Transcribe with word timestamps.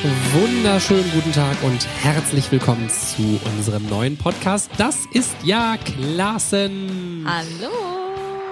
Wunderschönen 0.00 1.10
guten 1.10 1.32
Tag 1.32 1.60
und 1.64 1.84
herzlich 2.02 2.52
willkommen 2.52 2.88
zu 2.88 3.40
unserem 3.56 3.88
neuen 3.88 4.16
Podcast. 4.16 4.70
Das 4.78 5.06
ist 5.12 5.34
ja 5.42 5.76
Klassen. 5.76 7.26
Hallo. 7.26 7.72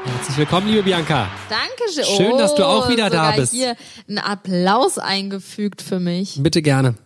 Herzlich 0.04 0.38
willkommen, 0.38 0.66
liebe 0.66 0.82
Bianca. 0.82 1.28
Dankeschön. 1.48 2.16
Schön, 2.16 2.36
dass 2.36 2.56
du 2.56 2.66
auch 2.66 2.88
wieder 2.88 3.10
da 3.10 3.26
sogar 3.26 3.36
bist. 3.36 3.52
hier 3.52 3.76
einen 4.08 4.18
Applaus 4.18 4.98
eingefügt 4.98 5.82
für 5.82 6.00
mich. 6.00 6.42
Bitte 6.42 6.62
gerne. 6.62 6.96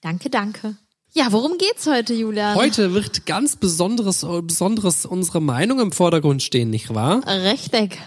Danke, 0.00 0.28
danke. 0.28 0.74
Ja, 1.12 1.26
worum 1.30 1.56
geht's 1.56 1.86
heute, 1.86 2.14
Julian? 2.14 2.56
Heute 2.56 2.94
wird 2.94 3.26
ganz 3.26 3.54
besonderes, 3.54 4.26
besonderes 4.42 5.06
unsere 5.06 5.40
Meinung 5.40 5.78
im 5.78 5.92
Vordergrund 5.92 6.42
stehen, 6.42 6.68
nicht 6.68 6.92
wahr? 6.92 7.20
Richtig. 7.28 8.00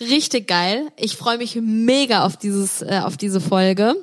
Richtig 0.00 0.48
geil. 0.48 0.88
Ich 0.96 1.16
freue 1.16 1.36
mich 1.36 1.56
mega 1.60 2.24
auf 2.24 2.38
dieses, 2.38 2.80
äh, 2.80 3.02
auf 3.04 3.18
diese 3.18 3.42
Folge. 3.42 3.94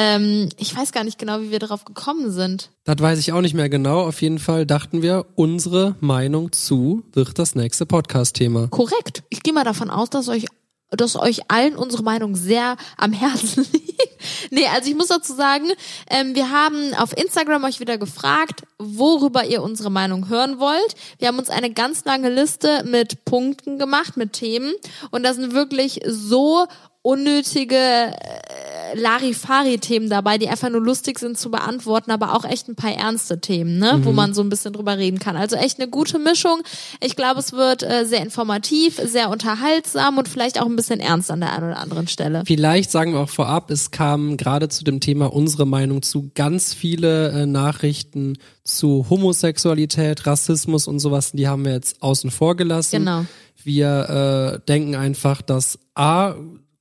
Ähm, 0.00 0.48
ich 0.56 0.74
weiß 0.76 0.92
gar 0.92 1.02
nicht 1.02 1.18
genau, 1.18 1.40
wie 1.40 1.50
wir 1.50 1.58
darauf 1.58 1.84
gekommen 1.84 2.30
sind. 2.30 2.70
Das 2.84 3.00
weiß 3.00 3.18
ich 3.18 3.32
auch 3.32 3.40
nicht 3.40 3.54
mehr 3.54 3.68
genau. 3.68 4.06
Auf 4.06 4.22
jeden 4.22 4.38
Fall 4.38 4.64
dachten 4.64 5.02
wir, 5.02 5.26
unsere 5.34 5.96
Meinung 5.98 6.52
zu 6.52 7.02
wird 7.12 7.36
das 7.36 7.56
nächste 7.56 7.84
Podcast-Thema. 7.84 8.68
Korrekt. 8.68 9.24
Ich 9.28 9.42
gehe 9.42 9.52
mal 9.52 9.64
davon 9.64 9.90
aus, 9.90 10.08
dass 10.08 10.28
euch 10.28 10.46
dass 10.90 11.16
euch 11.16 11.50
allen 11.50 11.76
unsere 11.76 12.02
Meinung 12.02 12.34
sehr 12.34 12.76
am 12.96 13.12
Herzen 13.12 13.66
liegt. 13.72 14.08
nee, 14.50 14.66
also 14.68 14.88
ich 14.88 14.96
muss 14.96 15.08
dazu 15.08 15.34
sagen, 15.34 15.66
ähm, 16.08 16.34
wir 16.34 16.50
haben 16.50 16.94
auf 16.94 17.14
Instagram 17.14 17.64
euch 17.64 17.80
wieder 17.80 17.98
gefragt, 17.98 18.62
worüber 18.78 19.44
ihr 19.44 19.62
unsere 19.62 19.90
Meinung 19.90 20.28
hören 20.28 20.60
wollt. 20.60 20.94
Wir 21.18 21.28
haben 21.28 21.38
uns 21.38 21.50
eine 21.50 21.70
ganz 21.72 22.04
lange 22.04 22.30
Liste 22.30 22.84
mit 22.84 23.26
Punkten 23.26 23.78
gemacht, 23.78 24.16
mit 24.16 24.32
Themen. 24.32 24.72
Und 25.10 25.24
da 25.24 25.34
sind 25.34 25.52
wirklich 25.52 26.00
so 26.06 26.66
unnötige 27.02 27.76
äh, 27.76 28.77
Larifari-Themen 28.94 30.08
dabei, 30.08 30.38
die 30.38 30.48
einfach 30.48 30.70
nur 30.70 30.80
lustig 30.80 31.18
sind 31.18 31.38
zu 31.38 31.50
beantworten, 31.50 32.10
aber 32.10 32.34
auch 32.34 32.44
echt 32.44 32.68
ein 32.68 32.74
paar 32.74 32.92
ernste 32.92 33.40
Themen, 33.40 33.78
ne, 33.78 34.00
wo 34.02 34.12
man 34.12 34.34
so 34.34 34.42
ein 34.42 34.48
bisschen 34.48 34.72
drüber 34.72 34.98
reden 34.98 35.18
kann. 35.18 35.36
Also 35.36 35.56
echt 35.56 35.80
eine 35.80 35.88
gute 35.88 36.18
Mischung. 36.18 36.62
Ich 37.00 37.16
glaube, 37.16 37.40
es 37.40 37.52
wird 37.52 37.82
äh, 37.82 38.04
sehr 38.04 38.22
informativ, 38.22 39.00
sehr 39.04 39.30
unterhaltsam 39.30 40.18
und 40.18 40.28
vielleicht 40.28 40.60
auch 40.60 40.66
ein 40.66 40.76
bisschen 40.76 41.00
ernst 41.00 41.30
an 41.30 41.40
der 41.40 41.52
einen 41.52 41.70
oder 41.70 41.78
anderen 41.78 42.08
Stelle. 42.08 42.42
Vielleicht 42.46 42.90
sagen 42.90 43.12
wir 43.12 43.20
auch 43.20 43.28
vorab, 43.28 43.70
es 43.70 43.90
kamen 43.90 44.36
gerade 44.36 44.68
zu 44.68 44.84
dem 44.84 45.00
Thema 45.00 45.32
unsere 45.32 45.66
Meinung 45.66 46.02
zu 46.02 46.30
ganz 46.34 46.74
viele 46.74 47.30
äh, 47.30 47.46
Nachrichten 47.46 48.38
zu 48.64 49.06
Homosexualität, 49.08 50.26
Rassismus 50.26 50.86
und 50.86 50.98
sowas. 51.00 51.32
Die 51.32 51.48
haben 51.48 51.64
wir 51.64 51.72
jetzt 51.72 52.02
außen 52.02 52.30
vor 52.30 52.56
gelassen. 52.56 53.00
Genau. 53.00 53.24
Wir 53.64 54.60
äh, 54.60 54.66
denken 54.66 54.94
einfach, 54.94 55.42
dass 55.42 55.78
A, 55.94 56.34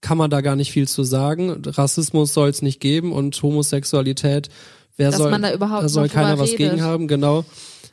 kann 0.08 0.18
man 0.18 0.30
da 0.30 0.40
gar 0.40 0.56
nicht 0.56 0.72
viel 0.72 0.88
zu 0.88 1.04
sagen. 1.04 1.62
Rassismus 1.66 2.34
soll 2.34 2.48
es 2.50 2.62
nicht 2.62 2.80
geben 2.80 3.12
und 3.12 3.42
Homosexualität, 3.44 4.48
wer 4.96 5.10
Dass 5.12 5.18
soll, 5.20 5.32
man 5.32 5.42
da 5.42 5.54
überhaupt 5.54 5.90
soll 5.90 6.06
noch 6.08 6.14
keiner 6.14 6.40
was 6.40 6.52
redet. 6.52 6.72
gegen 6.72 6.82
haben, 6.82 7.08
genau. 7.10 7.44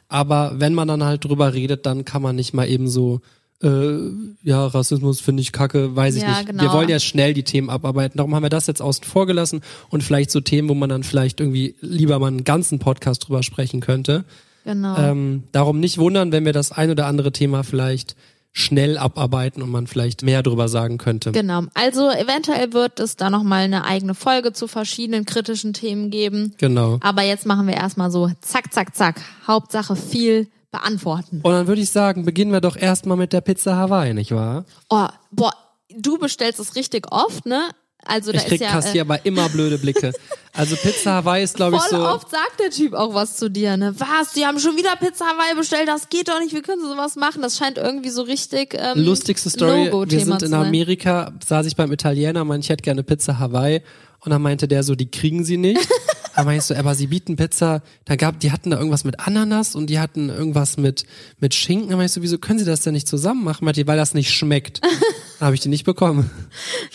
Aber 0.09 0.53
wenn 0.59 0.75
man 0.75 0.87
dann 0.87 1.03
halt 1.03 1.25
drüber 1.25 1.55
redet, 1.55 1.87
dann 1.87 2.05
kann 2.05 2.23
man 2.23 2.37
nicht 2.37 2.55
mal 2.55 2.69
eben 2.69 2.87
so, 2.89 3.21
äh, 3.65 3.97
ja, 4.45 4.65
Rassismus 4.65 5.21
finde 5.21 5.41
ich 5.43 5.51
kacke, 5.51 5.97
weiß 5.97 6.15
ich 6.15 6.23
Ja, 6.23 6.37
nicht. 6.39 6.47
genau. 6.51 6.63
Wir 6.63 6.73
wollen 6.73 6.89
ja 6.89 7.01
schnell 7.01 7.35
die 7.35 7.43
Themen 7.43 7.69
abarbeiten. 7.69 8.19
Darum 8.19 8.33
haben 8.35 8.45
wir 8.45 8.49
das 8.51 8.69
jetzt 8.69 8.81
außen 8.81 9.05
vor 9.05 9.27
gelassen 9.27 9.63
und 9.89 10.05
vielleicht 10.05 10.31
so 10.31 10.41
Themen, 10.41 10.69
wo 10.69 10.75
man 10.75 10.89
dann 10.91 11.03
vielleicht 11.03 11.41
irgendwie 11.41 11.75
lieber 11.81 12.21
mal 12.21 12.29
einen 12.29 12.45
ganzen 12.45 12.79
Podcast 12.79 13.27
drüber 13.27 13.43
sprechen 13.43 13.81
könnte. 13.81 14.25
Genau. 14.65 14.97
Ähm, 14.97 15.43
darum 15.51 15.81
nicht 15.81 15.99
wundern, 15.99 16.31
wenn 16.31 16.45
wir 16.45 16.53
das 16.53 16.71
ein 16.71 16.91
oder 16.91 17.07
andere 17.07 17.33
Thema 17.33 17.65
vielleicht 17.65 18.15
schnell 18.57 18.97
abarbeiten 18.99 19.63
und 19.63 19.71
man 19.71 19.89
vielleicht 19.89 20.23
mehr 20.23 20.43
drüber 20.45 20.69
sagen 20.69 20.97
könnte. 20.97 21.33
Genau. 21.33 21.65
Also 21.75 22.09
eventuell 22.09 22.73
wird 22.73 23.01
es 23.01 23.17
da 23.17 23.29
nochmal 23.29 23.65
eine 23.65 23.85
eigene 23.85 24.15
Folge 24.15 24.53
zu 24.53 24.69
verschiedenen 24.69 25.27
kritischen 25.27 25.73
Themen 25.73 26.09
geben. 26.11 26.55
Genau. 26.59 26.99
Aber 27.01 27.23
jetzt 27.23 27.47
machen 27.47 27.67
wir 27.67 27.75
erstmal 27.75 28.13
so 28.13 28.31
zack, 28.41 28.73
zack, 28.73 28.95
zack. 28.95 29.21
Hauptsache 29.47 29.97
viel 29.97 30.47
beantworten. 30.71 31.41
Und 31.43 31.53
dann 31.53 31.67
würde 31.67 31.83
ich 31.83 31.91
sagen, 31.91 32.25
beginnen 32.25 32.53
wir 32.53 32.61
doch 32.61 32.77
erstmal 32.77 33.17
mit 33.17 33.33
der 33.33 33.41
Pizza 33.41 33.77
Hawaii, 33.77 34.15
nicht 34.15 34.31
wahr? 34.31 34.65
Oh, 34.89 35.09
boah, 35.33 35.53
du 35.91 36.19
bestellst 36.19 36.61
es 36.61 36.77
richtig 36.77 37.11
oft, 37.11 37.47
ne? 37.47 37.71
Also 38.05 38.33
da 38.33 38.39
Ich 38.39 38.45
krieg 38.47 38.61
ist 38.61 38.67
ja 38.67 38.71
kassier 38.71 38.97
äh, 38.97 39.01
aber 39.01 39.25
immer 39.25 39.49
blöde 39.49 39.79
Blicke. 39.79 40.13
Also 40.57 40.77
Pizza 40.77 41.15
Hawaii 41.15 41.43
ist, 41.43 41.57
glaube 41.57 41.75
ich, 41.75 41.83
voll 41.83 41.99
so. 41.99 42.07
oft 42.07 42.31
sagt 42.31 42.61
der 42.61 42.71
Typ 42.71 42.95
auch 42.95 43.13
was 43.13 43.37
zu 43.37 43.51
dir, 43.51 43.77
ne? 43.77 43.93
Was? 43.99 44.35
Die 44.35 44.47
haben 44.47 44.61
schon 44.61 44.77
wieder 44.77 44.95
Pizza 44.95 45.25
Hawaii 45.25 45.57
bestellt, 45.57 45.89
das 45.89 46.09
geht 46.11 46.29
doch 46.29 46.39
nicht, 46.39 46.55
wie 46.55 46.63
können 46.63 46.81
sie 46.81 46.87
sowas 46.87 47.17
machen? 47.17 47.43
Das 47.43 47.59
scheint 47.59 47.77
irgendwie 47.77 48.11
so 48.11 48.23
richtig 48.23 48.73
ähm, 48.79 49.05
Lustigste 49.05 49.51
Story, 49.51 49.91
wir 49.93 50.25
sind 50.25 50.43
in. 50.45 50.55
Amerika, 50.55 51.33
saß 51.45 51.67
ich 51.67 51.75
beim 51.75 51.91
Italiener, 51.91 52.45
meinte, 52.45 52.67
ich 52.67 52.71
hätte 52.71 52.85
gerne 52.85 53.03
Pizza 53.03 53.41
Hawaii 53.41 53.83
und 54.21 54.31
dann 54.31 54.43
meinte 54.43 54.69
der 54.69 54.85
so, 54.85 54.95
die 54.95 55.11
kriegen 55.11 55.45
sie 55.45 55.57
nicht. 55.57 55.89
meinte 56.37 56.55
ich 56.57 56.63
so, 56.63 56.75
aber 56.75 56.95
sie 56.95 57.09
bieten 57.09 57.37
Pizza, 57.37 57.83
da 58.05 58.17
gab, 58.17 58.41
die 58.41 58.53
hatten 58.53 58.71
da 58.71 58.79
irgendwas 58.79 59.05
mit 59.05 59.21
Ananas 59.21 59.75
und 59.75 59.89
die 59.89 59.99
hatten 59.99 60.29
irgendwas 60.29 60.77
mit, 60.77 61.05
mit 61.41 61.55
Schinken. 61.55 61.89
Dann 61.89 61.99
meinte 61.99 62.11
ich 62.11 62.15
so, 62.15 62.23
wieso 62.23 62.39
können 62.39 62.59
sie 62.59 62.65
das 62.65 62.81
denn 62.81 62.95
nicht 62.95 63.09
zusammen 63.09 63.45
machen? 63.45 63.67
Weil 63.67 63.97
das 63.97 64.15
nicht 64.15 64.33
schmeckt. 64.33 64.81
habe 65.41 65.55
ich 65.55 65.61
die 65.61 65.69
nicht 65.69 65.85
bekommen. 65.85 66.31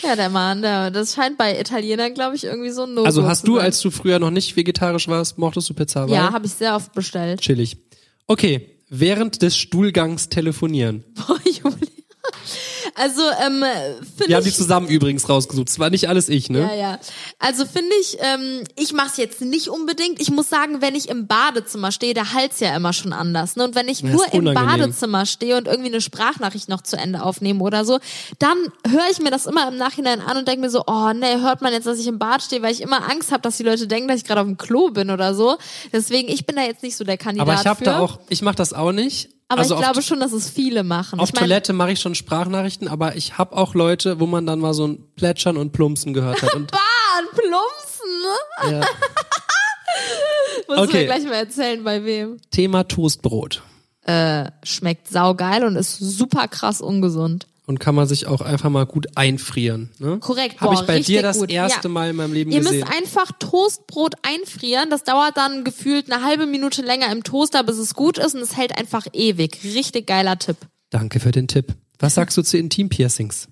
Ja, 0.02 0.16
der 0.16 0.28
Mann, 0.30 0.62
der, 0.62 0.90
das 0.90 1.14
scheint 1.14 1.36
bei 1.38 1.58
Italienern, 1.60 2.14
glaube 2.14 2.36
ich, 2.36 2.44
irgendwie 2.44 2.70
so 2.70 2.84
ein 2.84 2.94
No 2.94 3.04
Also 3.04 3.24
hast 3.26 3.46
du, 3.46 3.56
sein. 3.56 3.64
als 3.66 3.80
du 3.80 3.90
früher 3.90 4.18
noch 4.18 4.30
nicht 4.30 4.56
vegetarisch 4.56 5.08
warst, 5.08 5.38
mochtest 5.38 5.68
du 5.70 5.74
Pizza 5.74 6.00
Hawaii? 6.02 6.14
Ja, 6.14 6.32
habe 6.32 6.46
ich 6.46 6.52
sehr 6.52 6.74
oft 6.76 6.92
bestellt. 6.92 7.40
Chillig. 7.40 7.76
Okay, 8.26 8.76
während 8.88 9.42
des 9.42 9.56
Stuhlgangs 9.56 10.28
telefonieren. 10.28 11.04
Boah, 11.14 11.38
Julia. 11.44 11.76
Also, 12.94 13.22
ähm, 13.44 13.64
finde 14.16 14.28
Wir 14.28 14.36
haben 14.36 14.44
die 14.44 14.50
ich. 14.50 14.56
zusammen 14.56 14.88
übrigens 14.88 15.28
rausgesucht. 15.28 15.68
Es 15.68 15.78
war 15.78 15.90
nicht 15.90 16.08
alles 16.08 16.28
ich, 16.28 16.50
ne? 16.50 16.60
Ja, 16.60 16.74
ja. 16.74 16.98
Also 17.38 17.64
finde 17.64 17.90
ich, 18.00 18.18
ähm, 18.20 18.64
ich 18.76 18.92
mache 18.92 19.08
es 19.08 19.16
jetzt 19.16 19.40
nicht 19.40 19.68
unbedingt. 19.68 20.20
Ich 20.20 20.30
muss 20.30 20.48
sagen, 20.48 20.80
wenn 20.80 20.94
ich 20.94 21.08
im 21.08 21.26
Badezimmer 21.26 21.92
stehe, 21.92 22.14
da 22.14 22.32
halt's 22.32 22.60
ja 22.60 22.74
immer 22.76 22.92
schon 22.92 23.12
anders. 23.12 23.56
Ne? 23.56 23.64
Und 23.64 23.74
wenn 23.74 23.88
ich 23.88 24.00
Ja, 24.00 24.10
nur 24.10 24.32
im. 24.32 24.44
Badezimmer 24.44 25.26
stehe 25.26 25.56
und 25.56 25.66
irgendwie 25.66 25.90
eine 25.90 26.00
Sprachnachricht 26.00 26.68
noch 26.68 26.82
zu 26.82 26.96
Ende 26.96 27.22
aufnehme 27.22 27.62
oder 27.62 27.84
so, 27.84 27.98
dann 28.38 28.56
höre 28.88 29.10
ich 29.10 29.20
mir 29.20 29.30
das 29.30 29.46
immer 29.46 29.68
im 29.68 29.76
Nachhinein 29.76 30.20
an 30.20 30.36
und 30.36 30.48
denke 30.48 30.60
mir 30.60 30.70
so, 30.70 30.84
oh 30.86 31.12
nee, 31.14 31.40
hört 31.40 31.62
man 31.62 31.72
jetzt, 31.72 31.86
dass 31.86 31.98
ich 31.98 32.06
im 32.06 32.18
Bad 32.18 32.42
stehe, 32.42 32.62
weil 32.62 32.72
ich 32.72 32.80
immer 32.80 33.08
Angst 33.10 33.32
habe, 33.32 33.42
dass 33.42 33.56
die 33.56 33.62
Leute 33.62 33.86
denken, 33.86 34.08
dass 34.08 34.18
ich 34.18 34.24
gerade 34.24 34.40
auf 34.40 34.46
dem 34.46 34.56
Klo 34.56 34.90
bin 34.90 35.10
oder 35.10 35.34
so. 35.34 35.56
Deswegen, 35.92 36.28
ich 36.28 36.46
bin 36.46 36.56
da 36.56 36.62
jetzt 36.62 36.82
nicht 36.82 36.96
so 36.96 37.04
der 37.04 37.16
Kandidat 37.18 37.48
Aber 37.48 37.60
ich 37.60 37.66
habe 37.66 37.84
da 37.84 38.00
auch, 38.00 38.18
ich 38.28 38.42
mache 38.42 38.56
das 38.56 38.72
auch 38.72 38.92
nicht. 38.92 39.30
Aber 39.50 39.62
also 39.62 39.74
ich 39.74 39.80
glaube 39.80 40.00
schon, 40.00 40.20
dass 40.20 40.32
es 40.32 40.48
viele 40.48 40.84
machen. 40.84 41.18
auf 41.18 41.28
ich 41.28 41.34
mein, 41.34 41.40
Toilette 41.42 41.72
mache 41.72 41.90
ich 41.90 42.00
schon 42.00 42.14
Sprachnachrichten, 42.14 42.86
aber 42.86 43.16
ich 43.16 43.36
habe 43.36 43.56
auch 43.56 43.74
Leute, 43.74 44.20
wo 44.20 44.26
man 44.26 44.46
dann 44.46 44.60
mal 44.60 44.74
so 44.74 44.86
ein 44.86 45.04
Plätschern 45.16 45.56
und 45.56 45.72
Plumpsen 45.72 46.14
gehört 46.14 46.40
hat. 46.42 46.54
Und, 46.54 46.70
Bahn, 46.70 47.24
plumpsen, 47.32 48.70
ne? 48.70 48.72
ja. 48.72 48.80
Musst 50.68 50.78
du 50.78 50.82
Okay. 50.84 50.98
mir 50.98 51.04
gleich 51.06 51.24
mal 51.24 51.34
erzählen, 51.34 51.82
bei 51.82 52.04
wem. 52.04 52.38
Thema 52.52 52.84
Toastbrot. 52.84 53.62
schmeckt 54.62 55.08
saugeil 55.08 55.64
und 55.64 55.74
ist 55.74 55.98
super 55.98 56.46
krass 56.46 56.80
ungesund. 56.80 57.48
Und 57.70 57.78
kann 57.78 57.94
man 57.94 58.08
sich 58.08 58.26
auch 58.26 58.40
einfach 58.40 58.68
mal 58.68 58.84
gut 58.84 59.06
einfrieren. 59.14 59.90
Ne? 60.00 60.18
Korrekt, 60.18 60.60
Habe 60.60 60.74
ich 60.74 60.80
bei 60.80 60.98
dir 60.98 61.22
das 61.22 61.38
gut. 61.38 61.52
erste 61.52 61.86
Ja. 61.86 61.92
Mal 61.94 62.10
in 62.10 62.16
meinem 62.16 62.32
Leben 62.32 62.50
Ihr 62.50 62.58
gesehen. 62.58 62.80
müsst 62.80 62.92
einfach 62.92 63.30
Toastbrot 63.38 64.16
einfrieren. 64.22 64.90
Das 64.90 65.04
dauert 65.04 65.36
dann 65.36 65.62
gefühlt 65.62 66.10
eine 66.10 66.24
halbe 66.24 66.46
Minute 66.46 66.82
länger 66.82 67.12
im 67.12 67.22
Toaster, 67.22 67.62
bis 67.62 67.78
es 67.78 67.94
gut 67.94 68.18
ist 68.18 68.34
und 68.34 68.40
es 68.40 68.56
hält 68.56 68.76
einfach 68.76 69.06
ewig. 69.12 69.60
Richtig 69.62 70.08
geiler 70.08 70.36
Tipp. 70.36 70.56
Danke 70.90 71.20
für 71.20 71.30
den 71.30 71.46
Tipp. 71.46 71.76
Was 72.00 72.16
sagst 72.16 72.36
du 72.36 72.42
zu 72.42 72.58
Intimpiercings? 72.58 73.46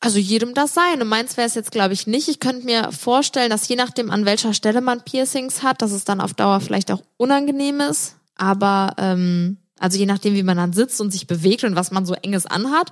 Also 0.00 0.18
jedem 0.18 0.52
das 0.52 0.74
seine. 0.74 1.06
Meins 1.06 1.38
wäre 1.38 1.46
es 1.46 1.54
jetzt, 1.54 1.70
glaube 1.72 1.94
ich, 1.94 2.06
nicht. 2.06 2.28
Ich 2.28 2.40
könnte 2.40 2.66
mir 2.66 2.92
vorstellen, 2.92 3.48
dass 3.48 3.66
je 3.68 3.76
nachdem, 3.76 4.10
an 4.10 4.26
welcher 4.26 4.52
Stelle 4.52 4.82
man 4.82 5.02
Piercings 5.02 5.62
hat, 5.62 5.80
dass 5.80 5.92
es 5.92 6.04
dann 6.04 6.20
auf 6.20 6.34
Dauer 6.34 6.60
vielleicht 6.60 6.90
auch 6.90 7.00
unangenehm 7.16 7.80
ist. 7.80 8.16
Aber 8.36 8.94
ähm, 8.98 9.56
also 9.78 9.98
je 9.98 10.04
nachdem, 10.06 10.34
wie 10.34 10.42
man 10.42 10.58
dann 10.58 10.74
sitzt 10.74 11.00
und 11.00 11.10
sich 11.10 11.26
bewegt 11.26 11.64
und 11.64 11.74
was 11.74 11.90
man 11.90 12.04
so 12.04 12.12
enges 12.12 12.44
anhat. 12.44 12.90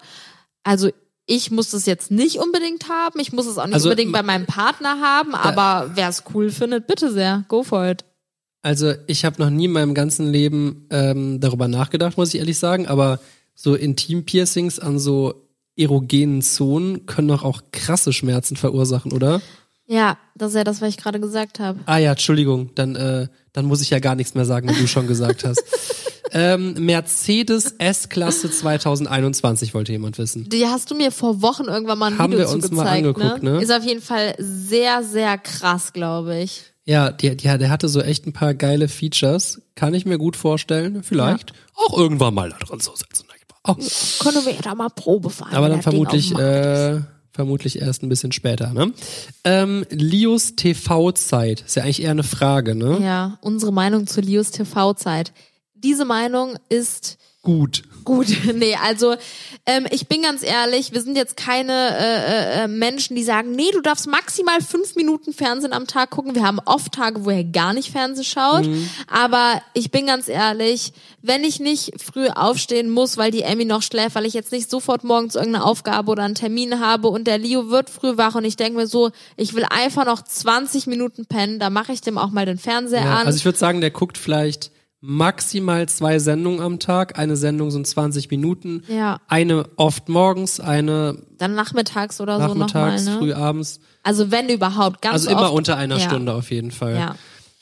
Also 0.62 0.90
ich 1.26 1.50
muss 1.50 1.70
das 1.70 1.84
jetzt 1.86 2.10
nicht 2.10 2.38
unbedingt 2.38 2.88
haben. 2.88 3.20
Ich 3.20 3.32
muss 3.32 3.46
es 3.46 3.58
auch 3.58 3.66
nicht 3.66 3.74
Also, 3.74 3.90
unbedingt 3.90 4.12
bei 4.12 4.22
meinem 4.22 4.46
Partner 4.46 5.00
haben. 5.00 5.34
Aber 5.34 5.90
wer 5.94 6.08
es 6.08 6.24
cool 6.34 6.50
findet, 6.50 6.86
bitte 6.86 7.12
sehr. 7.12 7.44
Go 7.48 7.62
for 7.62 7.86
it. 7.86 8.04
Also 8.62 8.94
ich 9.06 9.24
habe 9.24 9.40
noch 9.40 9.50
nie 9.50 9.66
in 9.66 9.72
meinem 9.72 9.94
ganzen 9.94 10.26
Leben 10.26 10.86
ähm, 10.90 11.38
darüber 11.40 11.68
nachgedacht, 11.68 12.16
muss 12.16 12.34
ich 12.34 12.40
ehrlich 12.40 12.58
sagen, 12.58 12.86
aber 12.86 13.20
so 13.54 13.74
Intimpiercings 13.74 14.78
an 14.78 14.98
so 14.98 15.46
erogenen 15.76 16.42
Zonen 16.42 17.06
können 17.06 17.28
doch 17.28 17.44
auch 17.44 17.62
krasse 17.72 18.12
Schmerzen 18.12 18.56
verursachen, 18.56 19.12
oder? 19.12 19.40
Ja, 19.86 20.18
das 20.34 20.50
ist 20.50 20.56
ja 20.56 20.64
das, 20.64 20.80
was 20.80 20.88
ich 20.90 20.96
gerade 20.96 21.20
gesagt 21.20 21.60
habe. 21.60 21.78
Ah 21.86 21.98
ja, 21.98 22.10
Entschuldigung, 22.10 22.70
dann, 22.74 22.96
äh, 22.96 23.28
dann 23.52 23.66
muss 23.66 23.80
ich 23.80 23.90
ja 23.90 24.00
gar 24.00 24.14
nichts 24.16 24.34
mehr 24.34 24.44
sagen, 24.44 24.68
wenn 24.68 24.76
du 24.76 24.88
schon 24.88 25.06
gesagt 25.06 25.44
hast. 25.44 25.62
ähm, 26.32 26.74
Mercedes 26.74 27.74
S-Klasse 27.78 28.50
2021 28.50 29.74
wollte 29.74 29.92
jemand 29.92 30.18
wissen. 30.18 30.48
Die 30.48 30.66
hast 30.66 30.90
du 30.90 30.94
mir 30.94 31.10
vor 31.10 31.42
Wochen 31.42 31.64
irgendwann 31.64 31.98
mal 31.98 32.12
ein 32.12 32.18
Haben 32.18 32.32
Video 32.32 32.46
wir 32.46 32.54
uns 32.54 32.68
zu 32.68 32.74
mal 32.74 32.84
gezeigt, 32.84 33.06
angeguckt, 33.06 33.42
ne? 33.42 33.62
Ist 33.62 33.72
auf 33.72 33.84
jeden 33.84 34.02
Fall 34.02 34.34
sehr, 34.38 35.02
sehr 35.02 35.38
krass, 35.38 35.92
glaube 35.92 36.38
ich. 36.38 36.64
Ja, 36.84 37.10
die, 37.10 37.36
die, 37.36 37.46
der 37.46 37.70
hatte 37.70 37.88
so 37.88 38.00
echt 38.00 38.26
ein 38.26 38.32
paar 38.32 38.54
geile 38.54 38.88
Features. 38.88 39.60
Kann 39.74 39.92
ich 39.92 40.06
mir 40.06 40.16
gut 40.16 40.36
vorstellen. 40.36 41.02
Vielleicht 41.02 41.52
auch 41.74 41.98
irgendwann 41.98 42.32
mal 42.32 42.50
da 42.50 42.56
dran 42.58 42.80
so 42.80 42.94
setzen. 42.94 43.28
Oh. 43.68 43.74
Können 44.20 44.46
wir 44.46 44.54
da 44.62 44.74
mal 44.74 44.88
Probe 44.88 45.28
fahren. 45.28 45.54
Aber 45.54 45.68
dann 45.68 45.82
vermutlich, 45.82 46.32
äh, 46.34 47.00
vermutlich 47.32 47.80
erst 47.80 48.02
ein 48.02 48.08
bisschen 48.08 48.32
später, 48.32 48.72
ne? 48.72 48.92
Ähm, 49.44 49.84
Lios 49.90 50.56
TV-Zeit. 50.56 51.60
Ist 51.60 51.76
ja 51.76 51.82
eigentlich 51.82 52.02
eher 52.02 52.12
eine 52.12 52.22
Frage, 52.22 52.74
ne? 52.74 52.98
Ja, 53.02 53.38
unsere 53.42 53.70
Meinung 53.70 54.06
zu 54.06 54.22
Lios 54.22 54.52
TV-Zeit. 54.52 55.32
Diese 55.82 56.04
Meinung 56.04 56.56
ist 56.68 57.18
Gut. 57.48 57.82
Gut, 58.04 58.26
nee, 58.54 58.76
also 58.82 59.14
ähm, 59.64 59.86
ich 59.90 60.08
bin 60.08 60.22
ganz 60.22 60.42
ehrlich, 60.42 60.92
wir 60.92 61.00
sind 61.00 61.16
jetzt 61.16 61.36
keine 61.36 61.96
äh, 61.98 62.64
äh, 62.64 62.68
Menschen, 62.68 63.16
die 63.16 63.22
sagen, 63.22 63.52
nee, 63.52 63.70
du 63.72 63.80
darfst 63.80 64.06
maximal 64.06 64.60
fünf 64.60 64.96
Minuten 64.96 65.32
Fernsehen 65.32 65.72
am 65.72 65.86
Tag 65.86 66.10
gucken. 66.10 66.34
Wir 66.34 66.42
haben 66.42 66.58
oft 66.64 66.92
Tage, 66.92 67.24
wo 67.24 67.30
er 67.30 67.44
gar 67.44 67.72
nicht 67.74 67.90
Fernsehen 67.90 68.24
schaut. 68.24 68.66
Mhm. 68.66 68.90
Aber 69.06 69.62
ich 69.72 69.90
bin 69.90 70.06
ganz 70.06 70.28
ehrlich, 70.28 70.92
wenn 71.22 71.44
ich 71.44 71.60
nicht 71.60 71.92
früh 72.02 72.28
aufstehen 72.28 72.90
muss, 72.90 73.16
weil 73.16 73.30
die 73.30 73.42
Emmy 73.42 73.64
noch 73.64 73.82
schläft, 73.82 74.16
weil 74.16 74.26
ich 74.26 74.34
jetzt 74.34 74.52
nicht 74.52 74.68
sofort 74.68 75.04
morgens 75.04 75.34
irgendeine 75.34 75.64
Aufgabe 75.64 76.10
oder 76.10 76.24
einen 76.24 76.34
Termin 76.34 76.80
habe 76.80 77.08
und 77.08 77.26
der 77.26 77.38
Leo 77.38 77.70
wird 77.70 77.88
früh 77.88 78.16
wach 78.16 78.34
und 78.34 78.44
ich 78.44 78.56
denke 78.56 78.78
mir 78.80 78.86
so, 78.86 79.10
ich 79.36 79.54
will 79.54 79.64
einfach 79.70 80.04
noch 80.04 80.22
20 80.22 80.86
Minuten 80.86 81.24
pennen, 81.26 81.58
da 81.60 81.70
mache 81.70 81.92
ich 81.92 82.00
dem 82.00 82.18
auch 82.18 82.30
mal 82.30 82.46
den 82.46 82.58
Fernseher 82.58 83.04
Ja, 83.04 83.18
an. 83.20 83.26
also 83.26 83.36
ich 83.38 83.44
würde 83.44 83.58
sagen, 83.58 83.80
der 83.80 83.90
guckt 83.90 84.18
vielleicht 84.18 84.70
maximal 85.00 85.88
zwei 85.88 86.18
Sendungen 86.18 86.60
am 86.60 86.78
Tag. 86.78 87.18
Eine 87.18 87.36
Sendung 87.36 87.70
sind 87.70 87.86
20 87.86 88.30
Minuten. 88.30 88.82
Ja. 88.88 89.20
Eine 89.28 89.66
oft 89.76 90.08
morgens, 90.08 90.60
eine 90.60 91.18
dann 91.38 91.54
nachmittags 91.54 92.20
oder 92.20 92.36
so 92.40 92.48
nochmal. 92.54 92.66
nachmittags, 92.68 93.04
Ne? 93.06 93.16
früh 93.18 93.32
abends. 93.32 93.80
Also 94.02 94.30
wenn 94.30 94.48
überhaupt, 94.48 95.02
ganz 95.02 95.12
Also 95.14 95.30
immer 95.30 95.44
oft, 95.46 95.54
unter 95.54 95.76
einer 95.76 95.98
ja. 95.98 96.08
Stunde 96.08 96.32
auf 96.34 96.50
jeden 96.50 96.70
Fall. 96.72 96.96
Ja. 96.96 97.14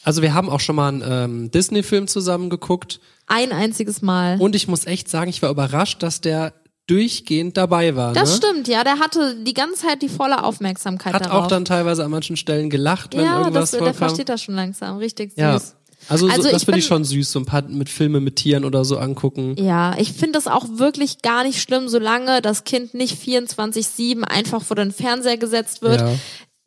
Also 0.03 0.23
wir 0.23 0.35
haben 0.35 0.49
auch 0.49 0.61
schon 0.61 0.77
mal 0.77 0.89
einen 0.89 1.03
ähm, 1.05 1.51
Disney-Film 1.51 2.07
zusammen 2.09 2.49
geguckt. 2.49 3.01
Ein 3.27 3.53
einziges 3.53 4.03
Mal. 4.03 4.39
Und 4.41 4.55
ich 4.55 4.69
muss 4.69 4.87
echt 4.87 5.09
sagen, 5.11 5.29
ich 5.29 5.43
war 5.43 5.51
überrascht, 5.51 6.03
dass 6.03 6.21
der 6.21 6.53
durchgehend 6.87 7.57
dabei 7.57 7.97
war. 7.97 8.13
Das 8.13 8.31
ne? 8.31 8.37
stimmt, 8.37 8.69
ja. 8.69 8.85
Der 8.85 9.01
hatte 9.01 9.35
die 9.43 9.55
ganze 9.55 9.87
Zeit 9.87 10.03
die 10.03 10.09
volle 10.09 10.45
Aufmerksamkeit 10.45 11.13
Hat 11.15 11.27
darauf. 11.27 11.45
auch 11.45 11.49
dann 11.49 11.65
teilweise 11.65 12.05
an 12.05 12.13
manchen 12.13 12.37
Stellen 12.37 12.71
gelacht, 12.71 13.17
wenn 13.17 13.25
ja, 13.25 13.39
irgendwas 13.41 13.63
das, 13.63 13.71
der 13.73 13.81
vorkam. 13.81 13.97
versteht 13.97 14.29
das 14.29 14.43
schon 14.43 14.55
langsam. 14.55 14.97
Richtig 14.99 15.31
süß. 15.33 15.39
ja. 15.39 15.61
Also, 16.09 16.29
Also 16.29 16.43
so, 16.43 16.51
das 16.51 16.63
ich 16.63 16.67
finde 16.67 16.79
ich 16.81 16.87
schon 16.87 17.05
süß, 17.05 17.33
so 17.33 17.39
ein 17.39 17.47
paar 17.47 17.63
mit 17.63 17.89
Filme 17.89 18.21
mit 18.21 18.37
Tieren 18.37 18.65
oder 18.65 18.85
so 18.85 18.99
angucken. 18.99 19.57
Ja, 19.59 19.97
ich 19.99 20.13
finde 20.13 20.33
das 20.33 20.47
auch 20.47 20.65
wirklich 20.69 21.23
gar 21.23 21.45
nicht 21.45 21.61
schlimm, 21.61 21.89
solange 21.89 22.43
das 22.43 22.65
Kind 22.65 22.95
nicht 22.95 23.21
24-7 23.21 24.23
einfach 24.23 24.63
vor 24.63 24.77
den 24.77 24.93
Fernseher 24.93 25.37
gesetzt 25.37 25.83
wird. 25.83 26.01
Ja. 26.01 26.15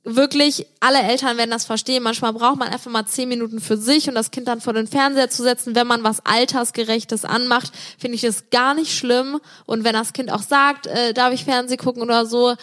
Wirklich, 0.05 0.65
alle 0.79 0.99
Eltern 0.99 1.37
werden 1.37 1.51
das 1.51 1.65
verstehen. 1.65 2.01
Manchmal 2.01 2.33
braucht 2.33 2.57
man 2.57 2.69
einfach 2.69 2.89
mal 2.89 3.05
zehn 3.05 3.27
Minuten 3.27 3.59
für 3.59 3.77
sich 3.77 4.07
und 4.07 4.15
das 4.15 4.31
Kind 4.31 4.47
dann 4.47 4.61
vor 4.61 4.73
den 4.73 4.87
Fernseher 4.87 5.29
zu 5.29 5.43
setzen. 5.43 5.75
Wenn 5.75 5.87
man 5.87 6.03
was 6.03 6.25
Altersgerechtes 6.25 7.25
anmacht, 7.25 7.71
finde 7.97 8.15
ich 8.15 8.21
das 8.21 8.49
gar 8.49 8.73
nicht 8.73 8.97
schlimm. 8.97 9.39
Und 9.65 9.83
wenn 9.83 9.93
das 9.93 10.13
Kind 10.13 10.31
auch 10.31 10.41
sagt, 10.41 10.87
äh, 10.87 11.13
darf 11.13 11.33
ich 11.33 11.43
Fernseh 11.43 11.75
gucken 11.75 12.01
oder 12.01 12.25
so, 12.25 12.55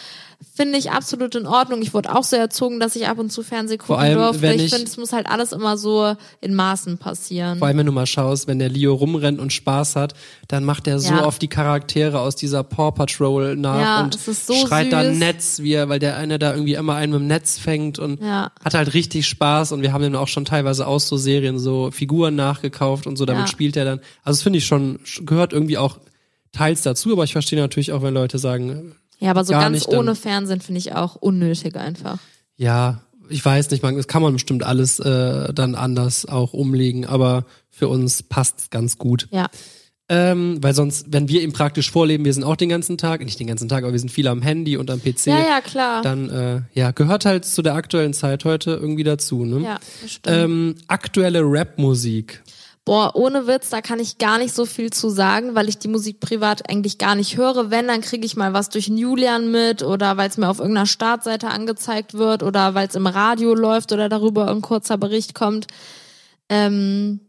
finde 0.55 0.77
ich 0.77 0.91
absolut 0.91 1.33
in 1.35 1.45
Ordnung. 1.47 1.81
Ich 1.81 1.93
wurde 1.93 2.15
auch 2.15 2.23
so 2.23 2.35
erzogen, 2.35 2.79
dass 2.79 2.95
ich 2.95 3.07
ab 3.07 3.17
und 3.19 3.31
zu 3.31 3.43
Fernseh 3.43 3.77
gucken 3.77 3.95
allem, 3.95 4.17
durfte. 4.19 4.53
Ich 4.53 4.63
ich- 4.65 4.71
finde, 4.71 4.87
es 4.87 4.97
muss 4.97 5.13
halt 5.13 5.27
alles 5.27 5.51
immer 5.51 5.77
so 5.77 6.15
in 6.41 6.53
Maßen 6.53 6.97
passieren. 6.97 7.57
Vor 7.59 7.67
allem, 7.67 7.77
wenn 7.77 7.85
du 7.85 7.91
mal 7.91 8.05
schaust, 8.05 8.47
wenn 8.47 8.59
der 8.59 8.69
Leo 8.69 8.93
rumrennt 8.93 9.39
und 9.39 9.51
Spaß 9.53 9.95
hat, 9.95 10.13
dann 10.47 10.63
macht 10.63 10.87
er 10.87 10.99
so 10.99 11.13
Ja. 11.13 11.25
oft 11.25 11.41
die 11.41 11.47
Charaktere 11.47 12.19
aus 12.19 12.35
dieser 12.35 12.63
Paw 12.63 12.91
Patrol 12.91 13.55
nach 13.55 13.79
Ja, 13.81 14.03
und 14.03 14.13
so 14.19 14.53
schreit 14.53 14.91
da 14.93 15.03
süß. 15.03 15.17
Netz, 15.17 15.59
wie 15.59 15.73
er, 15.73 15.89
weil 15.89 15.99
der 15.99 16.17
eine 16.17 16.39
da 16.39 16.53
irgendwie 16.53 16.73
immer 16.75 16.95
einen 16.95 17.11
mit 17.13 17.21
dem 17.21 17.27
Netz 17.27 17.57
fängt 17.57 17.99
und 17.99 18.21
Ja. 18.21 18.51
hat 18.63 18.73
halt 18.73 18.93
richtig 18.93 19.27
Spaß 19.27 19.71
und 19.71 19.81
wir 19.81 19.93
haben 19.93 20.03
ihm 20.03 20.15
auch 20.15 20.27
schon 20.27 20.45
teilweise 20.45 20.87
aus 20.87 21.07
so 21.07 21.17
Serien 21.17 21.59
so 21.59 21.91
Figuren 21.91 22.35
nachgekauft 22.35 23.07
und 23.07 23.15
so, 23.17 23.25
damit 23.25 23.49
spielt 23.49 23.75
er 23.75 23.85
dann. 23.85 23.99
Also 24.23 24.37
das 24.37 24.41
finde 24.43 24.59
ich 24.59 24.65
schon, 24.65 24.99
gehört 25.21 25.53
irgendwie 25.53 25.77
auch 25.77 25.97
teils 26.51 26.81
dazu, 26.81 27.11
aber 27.11 27.23
ich 27.23 27.33
verstehe 27.33 27.59
natürlich 27.59 27.91
auch, 27.91 28.01
wenn 28.01 28.13
Leute 28.13 28.39
sagen, 28.39 28.95
Ja, 29.19 29.31
aber 29.31 29.43
so 29.43 29.53
ganz 29.53 29.73
nicht 29.73 29.87
ohne 29.87 30.15
Fernsehen 30.15 30.61
finde 30.61 30.79
ich 30.79 30.93
auch 30.93 31.15
unnötig 31.15 31.75
einfach. 31.75 32.19
ja, 32.55 33.01
ich 33.29 33.43
weiß 33.43 33.71
nicht, 33.71 33.83
man, 33.83 33.97
das 33.97 34.07
kann 34.07 34.21
man 34.21 34.31
bestimmt 34.31 34.63
alles 34.63 34.99
äh, 34.99 35.53
dann 35.53 35.75
anders 35.75 36.25
auch 36.25 36.53
umlegen, 36.53 37.05
aber 37.05 37.43
für 37.69 37.89
uns 37.89 38.23
passt's 38.23 38.69
ganz 38.69 38.97
gut. 38.97 39.27
Ja. 39.31 39.47
Ähm, 40.07 40.63
weil 40.63 40.73
sonst, 40.73 41.07
wenn 41.09 41.27
wir 41.27 41.41
ihm 41.41 41.51
praktisch 41.51 41.91
vorleben, 41.91 42.23
wir 42.23 42.33
sind 42.33 42.45
auch 42.45 42.55
den 42.55 42.69
ganzen 42.69 42.97
Tag, 42.97 43.21
nicht 43.25 43.37
den 43.37 43.47
ganzen 43.47 43.67
Tag, 43.67 43.83
aber 43.83 43.91
wir 43.91 43.99
sind 43.99 44.11
viel 44.11 44.29
am 44.29 44.41
Handy 44.41 44.77
und 44.77 44.89
am 44.89 45.01
PC, 45.01 45.25
Ja, 45.25 45.39
ja, 45.39 45.61
klar. 45.61 46.01
dann 46.01 46.29
äh, 46.29 46.61
ja, 46.73 46.91
gehört 46.91 47.25
halt 47.25 47.43
zu 47.43 47.61
der 47.61 47.73
aktuellen 47.73 48.13
Zeit 48.13 48.45
heute 48.45 48.71
irgendwie 48.71 49.03
dazu. 49.03 49.43
Ne? 49.43 49.61
ja, 49.61 49.79
stimmt. 50.07 50.27
ähm, 50.27 50.75
aktuelle 50.87 51.41
Rap-Musik. 51.41 52.41
Boah, 52.87 53.17
ohne 53.17 53.47
Witz, 53.47 53.69
da 53.69 53.81
kann 53.81 53.99
ich 53.99 54.17
gar 54.17 54.37
nicht 54.37 54.55
so 54.55 54.65
viel 54.65 54.91
zu 54.91 55.09
sagen, 55.09 55.55
weil 55.55 55.67
ich 55.67 55.77
die 55.77 55.89
Musik 55.89 56.21
privat 56.21 56.69
eigentlich 56.69 56.97
gar 56.97 57.15
nicht 57.15 57.35
höre. 57.35 57.69
Wenn, 57.69 57.85
dann 57.87 57.99
kriege 57.99 58.25
ich 58.25 58.37
mal 58.37 58.53
was 58.53 58.69
durch 58.69 58.87
Julian 58.87 59.51
mit 59.51 59.83
oder 59.83 60.15
weil 60.15 60.29
es 60.29 60.37
mir 60.37 60.47
auf 60.47 60.59
irgendeiner 60.59 60.85
Startseite 60.85 61.49
angezeigt 61.49 62.13
wird 62.13 62.43
oder 62.43 62.75
weil 62.75 62.87
es 62.87 62.95
im 62.95 63.05
Radio 63.05 63.55
läuft 63.55 63.91
oder 63.91 64.07
darüber 64.07 64.49
ein 64.49 64.61
kurzer 64.61 64.97
Bericht 64.97 65.35
kommt. 65.35 65.67
Ähm, 66.47 67.19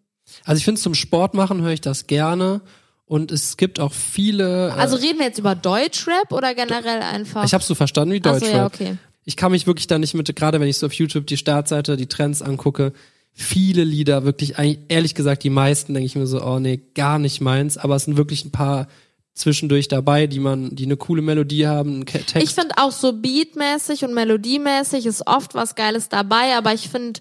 Also 0.44 0.58
ich 0.58 0.64
finde, 0.64 0.80
zum 0.80 0.94
Sport 0.94 1.34
machen 1.34 1.60
höre 1.60 1.72
ich 1.72 1.80
das 1.80 2.06
gerne. 2.06 2.60
Und 3.06 3.32
es 3.32 3.56
gibt 3.56 3.80
auch 3.80 3.92
viele. 3.94 4.72
also 4.74 4.94
reden 4.94 5.18
wir 5.18 5.26
jetzt 5.26 5.40
über 5.40 5.56
Deutschrap 5.56 6.30
oder 6.30 6.54
generell 6.54 7.02
einfach? 7.02 7.42
äh, 7.42 7.46
ich 7.46 7.54
habe 7.54 7.64
so 7.64 7.74
verstanden 7.74 8.12
wie 8.12 8.20
Ach 8.22 8.34
so, 8.34 8.38
Deutschrap. 8.38 8.54
ja, 8.54 8.66
okay. 8.66 8.96
Ich 9.24 9.36
kann 9.36 9.50
mich 9.50 9.66
wirklich 9.66 9.88
da 9.88 9.98
nicht 9.98 10.14
mit, 10.14 10.34
gerade 10.36 10.60
wenn 10.60 10.68
ich 10.68 10.78
so 10.78 10.86
auf 10.86 10.92
YouTube 10.92 11.26
die 11.26 11.36
Startseite, 11.36 11.96
die 11.96 12.06
Trends 12.06 12.42
angucke, 12.42 12.92
viele 13.40 13.84
Lieder, 13.84 14.24
wirklich, 14.24 14.54
ehrlich 14.88 15.14
gesagt, 15.14 15.44
die 15.44 15.50
meisten 15.50 15.94
denke 15.94 16.06
ich 16.06 16.16
mir 16.16 16.26
so, 16.26 16.42
oh 16.44 16.58
nee, 16.58 16.80
gar 16.94 17.20
nicht 17.20 17.40
meins, 17.40 17.78
aber 17.78 17.94
es 17.94 18.04
sind 18.04 18.16
wirklich 18.16 18.44
ein 18.44 18.50
paar 18.50 18.88
zwischendurch 19.32 19.86
dabei, 19.86 20.26
die 20.26 20.40
man, 20.40 20.74
die 20.74 20.84
eine 20.84 20.96
coole 20.96 21.22
Melodie 21.22 21.68
haben, 21.68 22.04
Text. 22.04 22.34
Ich 22.34 22.54
finde 22.54 22.74
auch 22.78 22.90
so 22.90 23.12
beatmäßig 23.12 24.04
und 24.04 24.12
melodiemäßig 24.12 25.06
ist 25.06 25.24
oft 25.28 25.54
was 25.54 25.76
Geiles 25.76 26.08
dabei, 26.08 26.56
aber 26.56 26.74
ich 26.74 26.88
finde 26.88 27.20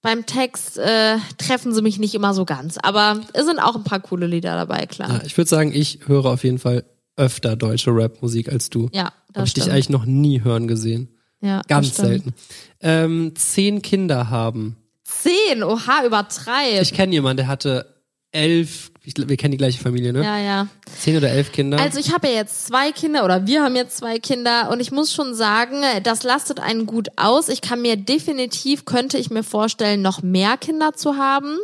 beim 0.00 0.26
Text 0.26 0.78
äh, 0.78 1.18
treffen 1.38 1.72
sie 1.72 1.80
mich 1.80 2.00
nicht 2.00 2.16
immer 2.16 2.34
so 2.34 2.44
ganz. 2.44 2.76
Aber 2.82 3.20
es 3.32 3.46
sind 3.46 3.60
auch 3.60 3.76
ein 3.76 3.84
paar 3.84 4.00
coole 4.00 4.26
Lieder 4.26 4.56
dabei, 4.56 4.86
klar. 4.86 5.10
Ja, 5.10 5.22
ich 5.24 5.36
würde 5.38 5.48
sagen, 5.48 5.70
ich 5.72 6.00
höre 6.06 6.26
auf 6.26 6.42
jeden 6.42 6.58
Fall 6.58 6.84
öfter 7.16 7.54
deutsche 7.54 7.94
Rap-Musik 7.94 8.50
als 8.50 8.68
du. 8.68 8.88
Ja, 8.92 9.04
Habe 9.04 9.12
das 9.34 9.50
ich 9.50 9.54
dich 9.54 9.70
eigentlich 9.70 9.90
noch 9.90 10.06
nie 10.06 10.42
hören 10.42 10.66
gesehen. 10.66 11.08
ja, 11.40 11.62
Ganz 11.68 11.94
selten. 11.96 12.34
Ähm, 12.80 13.34
zehn 13.36 13.80
Kinder 13.80 14.28
haben. 14.28 14.76
Zehn, 15.04 15.62
oha, 15.62 16.04
übertreib. 16.04 16.82
Ich 16.82 16.92
kenne 16.92 17.12
jemanden, 17.12 17.38
der 17.38 17.48
hatte 17.48 17.92
elf, 18.32 18.90
ich, 19.04 19.14
wir 19.16 19.36
kennen 19.36 19.52
die 19.52 19.58
gleiche 19.58 19.78
Familie, 19.78 20.12
ne? 20.12 20.24
ja, 20.24 20.38
ja. 20.38 20.66
Zehn 20.98 21.16
oder 21.16 21.28
elf 21.28 21.52
Kinder. 21.52 21.78
Also 21.78 21.98
ich 21.98 22.12
habe 22.12 22.28
ja 22.28 22.34
jetzt 22.34 22.66
zwei 22.66 22.92
Kinder 22.92 23.24
oder 23.24 23.46
wir 23.46 23.62
haben 23.62 23.76
jetzt 23.76 23.98
zwei 23.98 24.18
Kinder 24.18 24.70
und 24.70 24.80
ich 24.80 24.90
muss 24.90 25.12
schon 25.12 25.34
sagen, 25.34 25.82
das 26.02 26.22
lastet 26.22 26.58
einen 26.58 26.86
gut 26.86 27.08
aus. 27.16 27.48
Ich 27.48 27.60
kann 27.60 27.82
mir 27.82 27.96
definitiv, 27.96 28.84
könnte 28.84 29.18
ich 29.18 29.30
mir 29.30 29.42
vorstellen, 29.42 30.00
noch 30.02 30.22
mehr 30.22 30.56
Kinder 30.56 30.94
zu 30.94 31.16
haben 31.16 31.58